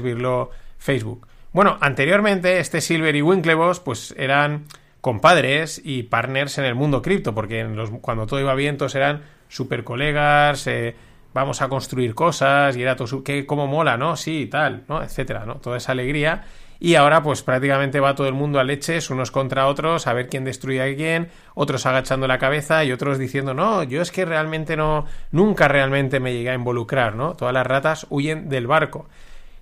virló 0.03 0.51
Facebook. 0.79 1.27
Bueno, 1.53 1.77
anteriormente 1.81 2.61
este 2.61 2.81
Silver 2.81 3.15
y 3.15 3.21
Winklevoss 3.21 3.81
pues 3.81 4.15
eran 4.17 4.65
compadres 5.07 5.81
y 5.85 6.03
partners 6.03 6.59
en 6.59 6.65
el 6.65 6.75
mundo 6.75 7.01
cripto, 7.01 7.33
porque 7.33 7.65
cuando 8.01 8.27
todo 8.27 8.41
iba 8.41 8.57
bien, 8.57 8.77
todos 8.77 8.97
eran 8.97 9.23
super 9.47 9.85
colegas, 9.85 10.67
eh, 10.67 10.97
vamos 11.33 11.63
a 11.63 11.69
construir 11.69 12.17
cosas, 12.17 12.77
y 12.77 12.83
era 12.83 12.97
todo, 12.97 13.23
que 13.23 13.47
como 13.47 13.69
mola, 13.69 13.97
¿no? 13.97 14.17
Sí, 14.17 14.49
tal, 14.51 14.83
¿no? 14.89 15.05
Etcétera, 15.05 15.47
¿no? 15.47 15.59
Toda 15.59 15.77
esa 15.77 15.93
alegría. 15.93 16.47
Y 16.81 16.97
ahora, 16.97 17.23
pues 17.23 17.45
prácticamente 17.45 18.01
va 18.01 18.17
todo 18.17 18.27
el 18.27 18.35
mundo 18.35 18.59
a 18.59 18.65
leches, 18.65 19.09
unos 19.09 19.31
contra 19.31 19.69
otros, 19.69 20.09
a 20.09 20.13
ver 20.13 20.29
quién 20.29 20.43
destruye 20.43 20.83
a 20.83 20.97
quién, 20.97 21.29
otros 21.55 21.87
agachando 21.87 22.27
la 22.27 22.41
cabeza 22.41 22.83
y 22.83 22.91
otros 22.91 23.17
diciendo, 23.17 23.55
no, 23.55 23.85
yo 23.85 24.03
es 24.03 24.11
que 24.11 24.25
realmente 24.25 24.77
no, 24.77 25.07
nunca 25.31 25.69
realmente 25.69 26.19
me 26.19 26.33
llegué 26.33 26.51
a 26.51 26.55
involucrar, 26.55 27.15
¿no? 27.15 27.37
Todas 27.37 27.55
las 27.55 27.65
ratas 27.65 28.09
huyen 28.11 28.49
del 28.49 28.67
barco. 28.67 29.07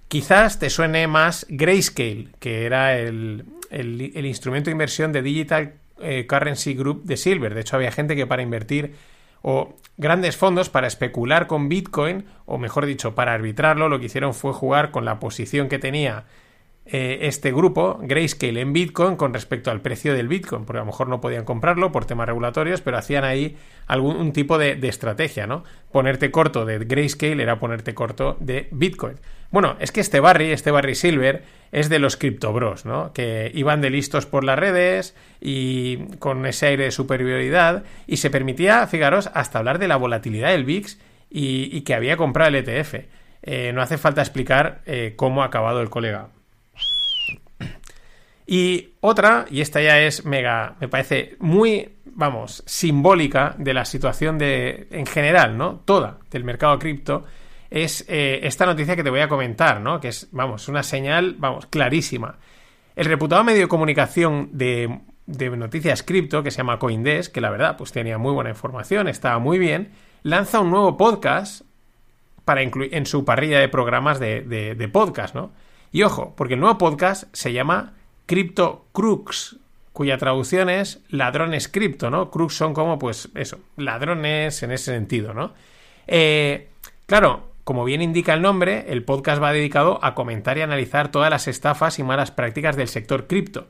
Quizás 0.09 0.59
te 0.59 0.71
suene 0.71 1.07
más 1.07 1.45
Grayscale, 1.51 2.29
que 2.39 2.65
era 2.65 2.97
el, 2.97 3.45
el, 3.75 4.27
instrumento 4.27 4.66
de 4.66 4.72
inversión 4.72 5.12
de 5.12 5.22
Digital 5.22 5.75
eh, 6.01 6.27
Currency 6.27 6.75
Group 6.75 7.05
de 7.05 7.16
Silver. 7.16 7.55
De 7.55 7.61
hecho, 7.61 7.77
había 7.77 7.93
gente 7.93 8.16
que 8.16 8.27
para 8.27 8.43
invertir 8.43 8.95
o 9.43 9.75
grandes 9.99 10.37
fondos 10.37 10.70
para 10.70 10.87
especular 10.87 11.47
con 11.47 11.68
Bitcoin, 11.68 12.25
o 12.47 12.57
mejor 12.57 12.87
dicho, 12.87 13.14
para 13.14 13.35
arbitrarlo, 13.35 13.89
lo 13.89 14.01
que 14.01 14.07
hicieron 14.07 14.33
fue 14.33 14.55
jugar 14.55 14.91
con 14.91 15.05
la 15.05 15.18
posición 15.18 15.68
que 15.68 15.79
tenía 15.79 16.25
eh, 16.87 17.20
este 17.22 17.51
grupo, 17.51 17.99
Grayscale, 18.03 18.61
en 18.61 18.74
Bitcoin 18.74 19.16
con 19.16 19.32
respecto 19.32 19.70
al 19.70 19.80
precio 19.80 20.12
del 20.12 20.28
Bitcoin, 20.28 20.66
porque 20.66 20.78
a 20.78 20.82
lo 20.82 20.87
mejor 20.87 21.09
no 21.09 21.20
podían 21.20 21.45
comprarlo 21.45 21.91
por 21.93 22.05
temas 22.05 22.26
regulatorios, 22.26 22.82
pero 22.82 22.99
hacían 22.99 23.24
ahí 23.24 23.57
algún 23.87 24.32
tipo 24.32 24.59
de, 24.59 24.78
estrategia, 24.82 25.47
¿no? 25.47 25.64
Ponerte 25.93 26.30
corto 26.30 26.66
de 26.66 26.78
Grayscale 26.78 27.43
era 27.43 27.59
ponerte 27.59 27.95
corto 27.95 28.37
de 28.39 28.68
Bitcoin. 28.70 29.16
Bueno, 29.51 29.76
es 29.80 29.93
que 29.93 30.01
este 30.01 30.20
Barry, 30.20 30.51
este 30.51 30.70
Barry 30.70 30.95
Silver, 30.95 31.43
es 31.72 31.89
de 31.89 31.99
los 31.99 32.16
criptobros, 32.16 32.85
¿no? 32.85 33.12
Que 33.14 33.51
iban 33.55 33.80
de 33.80 33.89
listos 33.89 34.26
por 34.26 34.45
las 34.45 34.59
redes 34.59 35.16
y 35.41 36.16
con 36.18 36.45
ese 36.45 36.66
aire 36.66 36.85
de 36.85 36.91
superioridad 36.91 37.85
y 38.07 38.18
se 38.18 38.30
permitía, 38.30 38.87
fijaros, 38.87 39.30
hasta 39.32 39.59
hablar 39.59 39.78
de 39.78 39.89
la 39.89 39.97
volatilidad 39.97 40.51
del 40.51 40.64
VIX 40.64 40.99
y, 41.30 41.70
y 41.76 41.80
que 41.80 41.95
había 41.95 42.16
comprado 42.16 42.51
el 42.51 42.57
ETF. 42.57 42.95
Eh, 43.47 43.72
no 43.74 43.82
hace 43.82 43.99
falta 43.99 44.22
explicar 44.22 44.80
eh, 44.87 45.12
cómo 45.16 45.43
ha 45.43 45.47
acabado 45.47 45.82
el 45.82 45.91
colega. 45.91 46.28
Y 48.47 48.91
otra, 49.01 49.47
y 49.51 49.61
esta 49.61 49.81
ya 49.81 50.01
es 50.01 50.25
mega, 50.25 50.77
me 50.81 50.89
parece 50.89 51.37
muy, 51.41 51.97
vamos, 52.05 52.63
simbólica 52.67 53.55
de 53.59 53.73
la 53.73 53.85
situación 53.85 54.37
de, 54.37 54.87
en 54.91 55.07
general, 55.07 55.57
¿no? 55.57 55.81
Toda 55.85 56.19
del 56.31 56.45
mercado 56.45 56.79
cripto, 56.79 57.25
es 57.71 58.05
eh, 58.09 58.41
esta 58.43 58.67
noticia 58.67 58.97
que 58.97 59.03
te 59.03 59.11
voy 59.11 59.21
a 59.21 59.29
comentar, 59.29 59.81
¿no? 59.81 59.99
Que 59.99 60.09
es, 60.09 60.29
vamos, 60.31 60.69
una 60.69 60.83
señal, 60.83 61.37
vamos, 61.39 61.67
clarísima. 61.67 62.39
El 62.97 63.07
reputado 63.07 63.43
medio 63.45 63.63
de 63.63 63.69
comunicación 63.69 64.51
de, 64.53 65.01
de 65.27 65.51
noticias 65.57 66.03
cripto, 66.03 66.43
que 66.43 66.51
se 66.51 66.59
llama 66.59 66.79
Coindesk, 66.79 67.33
que 67.33 67.41
la 67.41 67.51
verdad, 67.51 67.77
pues 67.79 67.93
tenía 67.93 68.19
muy 68.19 68.33
buena 68.33 68.51
información, 68.51 69.09
estaba 69.09 69.39
muy 69.39 69.59
bien, 69.59 69.93
lanza 70.23 70.61
un 70.61 70.71
nuevo 70.71 70.97
podcast 70.99 71.63
para 72.45 72.63
incluir 72.63 72.95
en 72.95 73.07
su 73.07 73.25
parrilla 73.25 73.59
de 73.59 73.69
programas 73.69 74.21
de, 74.21 74.43
de, 74.43 74.75
de 74.75 74.89
podcast, 74.89 75.35
¿no? 75.35 75.51
Y 75.93 76.03
ojo, 76.03 76.35
porque 76.37 76.55
el 76.55 76.61
nuevo 76.61 76.77
podcast 76.77 77.25
se 77.33 77.53
llama 77.53 77.95
Crypto 78.27 78.87
Crux, 78.93 79.57
cuya 79.93 80.18
traducción 80.18 80.70
es 80.70 81.01
ladrones 81.09 81.68
cripto, 81.68 82.11
¿no? 82.11 82.31
Crux 82.31 82.55
son 82.55 82.75
como, 82.75 82.99
pues, 82.99 83.29
eso, 83.35 83.59
ladrones 83.77 84.62
en 84.62 84.72
ese 84.72 84.93
sentido, 84.93 85.35
¿no? 85.35 85.53
Eh, 86.07 86.68
claro, 87.07 87.51
como 87.64 87.85
bien 87.85 88.03
indica 88.03 88.35
el 88.35 88.43
nombre, 88.43 88.87
el 88.89 89.05
podcast 89.05 89.43
va 89.43 89.53
dedicado 89.53 89.99
a 90.03 90.14
comentar 90.14 90.59
y 90.59 90.62
analizar 90.62 91.11
todas 91.11 91.31
las 91.31 91.49
estafas 91.49 91.99
y 91.99 92.03
malas 92.03 92.31
prácticas 92.31 92.77
del 92.77 92.89
sector 92.89 93.27
cripto. 93.27 93.68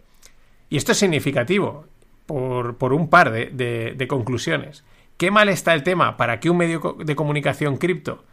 Y 0.70 0.76
esto 0.76 0.92
es 0.92 0.98
significativo 0.98 1.86
por, 2.26 2.92
un 2.92 3.08
par 3.08 3.30
de 3.30 4.06
conclusiones. 4.08 4.84
¿Qué 5.16 5.30
mal 5.30 5.48
está 5.48 5.74
el 5.74 5.84
tema 5.84 6.16
para 6.16 6.40
que 6.40 6.50
un 6.50 6.56
medio 6.56 6.96
de 6.98 7.14
comunicación 7.14 7.76
cripto 7.76 8.24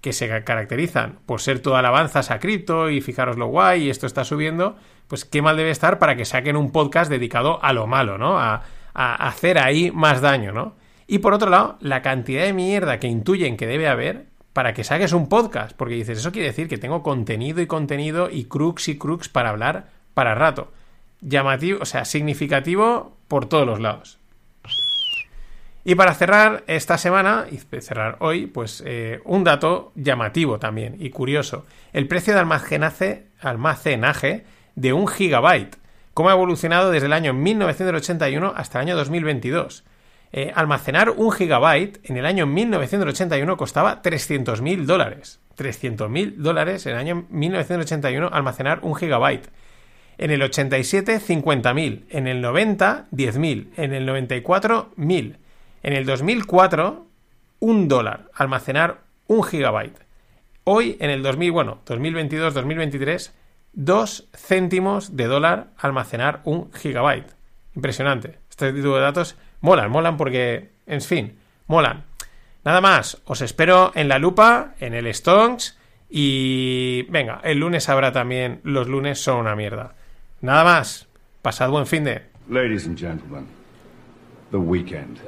que 0.00 0.12
se 0.12 0.28
caracterizan 0.44 1.18
por 1.26 1.40
ser 1.40 1.60
todo 1.60 1.76
alabanzas 1.76 2.30
a 2.30 2.40
cripto 2.40 2.90
y 2.90 3.00
fijaros 3.00 3.36
lo 3.36 3.46
guay 3.46 3.84
y 3.84 3.90
esto 3.90 4.06
está 4.06 4.24
subiendo, 4.24 4.76
pues 5.12 5.26
qué 5.26 5.42
mal 5.42 5.58
debe 5.58 5.70
estar 5.70 5.98
para 5.98 6.16
que 6.16 6.24
saquen 6.24 6.56
un 6.56 6.72
podcast 6.72 7.10
dedicado 7.10 7.62
a 7.62 7.74
lo 7.74 7.86
malo, 7.86 8.16
¿no? 8.16 8.38
A, 8.38 8.62
hacer 8.94 9.58
ahí 9.58 9.90
más 9.90 10.22
daño, 10.22 10.52
¿no? 10.52 10.74
Y 11.06 11.18
por 11.18 11.34
otro 11.34 11.50
lado, 11.50 11.76
la 11.80 12.00
cantidad 12.00 12.44
de 12.44 12.54
mierda 12.54 12.98
que 12.98 13.08
intuyen 13.08 13.58
que 13.58 13.66
debe 13.66 13.88
haber 13.88 14.28
para 14.54 14.72
que 14.72 14.84
saques 14.84 15.12
un 15.12 15.28
podcast, 15.28 15.76
porque 15.76 15.96
dices, 15.96 16.16
eso 16.16 16.32
quiere 16.32 16.48
decir 16.48 16.66
que 16.66 16.78
tengo 16.78 17.02
contenido 17.02 17.60
y 17.60 17.66
contenido 17.66 18.30
y 18.30 18.44
crux 18.44 18.88
y 18.88 18.96
crux 18.96 19.28
para 19.28 19.50
hablar 19.50 19.90
para 20.14 20.34
rato. 20.34 20.72
Llamativo, 21.20 21.80
o 21.82 21.84
sea, 21.84 22.06
significativo 22.06 23.14
por 23.28 23.44
todos 23.44 23.66
los 23.66 23.80
lados. 23.80 24.18
Y 25.84 25.94
para 25.94 26.14
cerrar 26.14 26.64
esta 26.68 26.96
semana, 26.96 27.48
y 27.50 27.58
cerrar 27.82 28.16
hoy, 28.20 28.46
pues 28.46 28.82
eh, 28.86 29.20
un 29.26 29.44
dato 29.44 29.92
llamativo 29.94 30.58
también 30.58 30.96
y 30.98 31.10
curioso. 31.10 31.66
El 31.92 32.08
precio 32.08 32.32
de 32.32 32.40
almacenaje, 32.40 33.26
almacenaje 33.42 34.46
de 34.74 34.92
un 34.92 35.08
gigabyte. 35.08 35.76
Cómo 36.14 36.28
ha 36.28 36.32
evolucionado 36.32 36.90
desde 36.90 37.06
el 37.06 37.12
año 37.12 37.32
1981 37.32 38.52
hasta 38.56 38.78
el 38.78 38.88
año 38.88 38.96
2022. 38.96 39.84
Eh, 40.34 40.50
almacenar 40.54 41.10
un 41.10 41.30
gigabyte 41.30 42.00
en 42.04 42.16
el 42.16 42.26
año 42.26 42.46
1981 42.46 43.56
costaba 43.56 44.02
300.000 44.02 44.84
dólares. 44.84 45.40
300.000 45.58 46.36
dólares 46.36 46.86
en 46.86 46.92
el 46.92 46.98
año 46.98 47.26
1981 47.28 48.30
almacenar 48.32 48.80
un 48.82 48.94
gigabyte. 48.94 49.48
En 50.18 50.30
el 50.30 50.42
87, 50.42 51.20
50.000. 51.20 52.04
En 52.10 52.26
el 52.26 52.40
90, 52.40 53.06
10.000. 53.10 53.68
En 53.76 53.92
el 53.92 54.06
94, 54.06 54.92
1.000. 54.96 55.36
En 55.82 55.92
el 55.92 56.06
2004, 56.06 57.06
un 57.60 57.88
dólar 57.88 58.28
almacenar 58.34 59.00
un 59.26 59.42
gigabyte. 59.42 59.98
Hoy, 60.64 60.96
en 61.00 61.10
el 61.10 61.22
2000, 61.22 61.50
bueno, 61.50 61.78
2022, 61.86 62.54
2023, 62.54 63.34
dos 63.72 64.28
céntimos 64.34 65.16
de 65.16 65.26
dólar 65.26 65.68
almacenar 65.78 66.40
un 66.44 66.72
gigabyte. 66.72 67.32
Impresionante. 67.74 68.38
Este 68.50 68.72
tipo 68.72 68.94
de 68.94 69.02
datos 69.02 69.36
molan, 69.60 69.90
molan 69.90 70.16
porque, 70.16 70.70
en 70.86 71.00
fin, 71.00 71.38
molan. 71.66 72.04
Nada 72.64 72.80
más, 72.80 73.20
os 73.24 73.40
espero 73.40 73.92
en 73.94 74.08
la 74.08 74.18
lupa, 74.18 74.74
en 74.78 74.94
el 74.94 75.12
Stonks 75.12 75.78
y 76.08 77.02
venga, 77.08 77.40
el 77.42 77.58
lunes 77.58 77.88
habrá 77.88 78.12
también, 78.12 78.60
los 78.62 78.86
lunes 78.86 79.20
son 79.20 79.38
una 79.38 79.56
mierda. 79.56 79.94
Nada 80.42 80.62
más, 80.62 81.08
pasad 81.40 81.70
buen 81.70 81.86
fin 81.86 82.04
de... 82.04 82.22
Ladies 82.48 82.86
and 82.86 82.98
gentlemen, 82.98 83.46
the 84.50 84.58
weekend. 84.58 85.18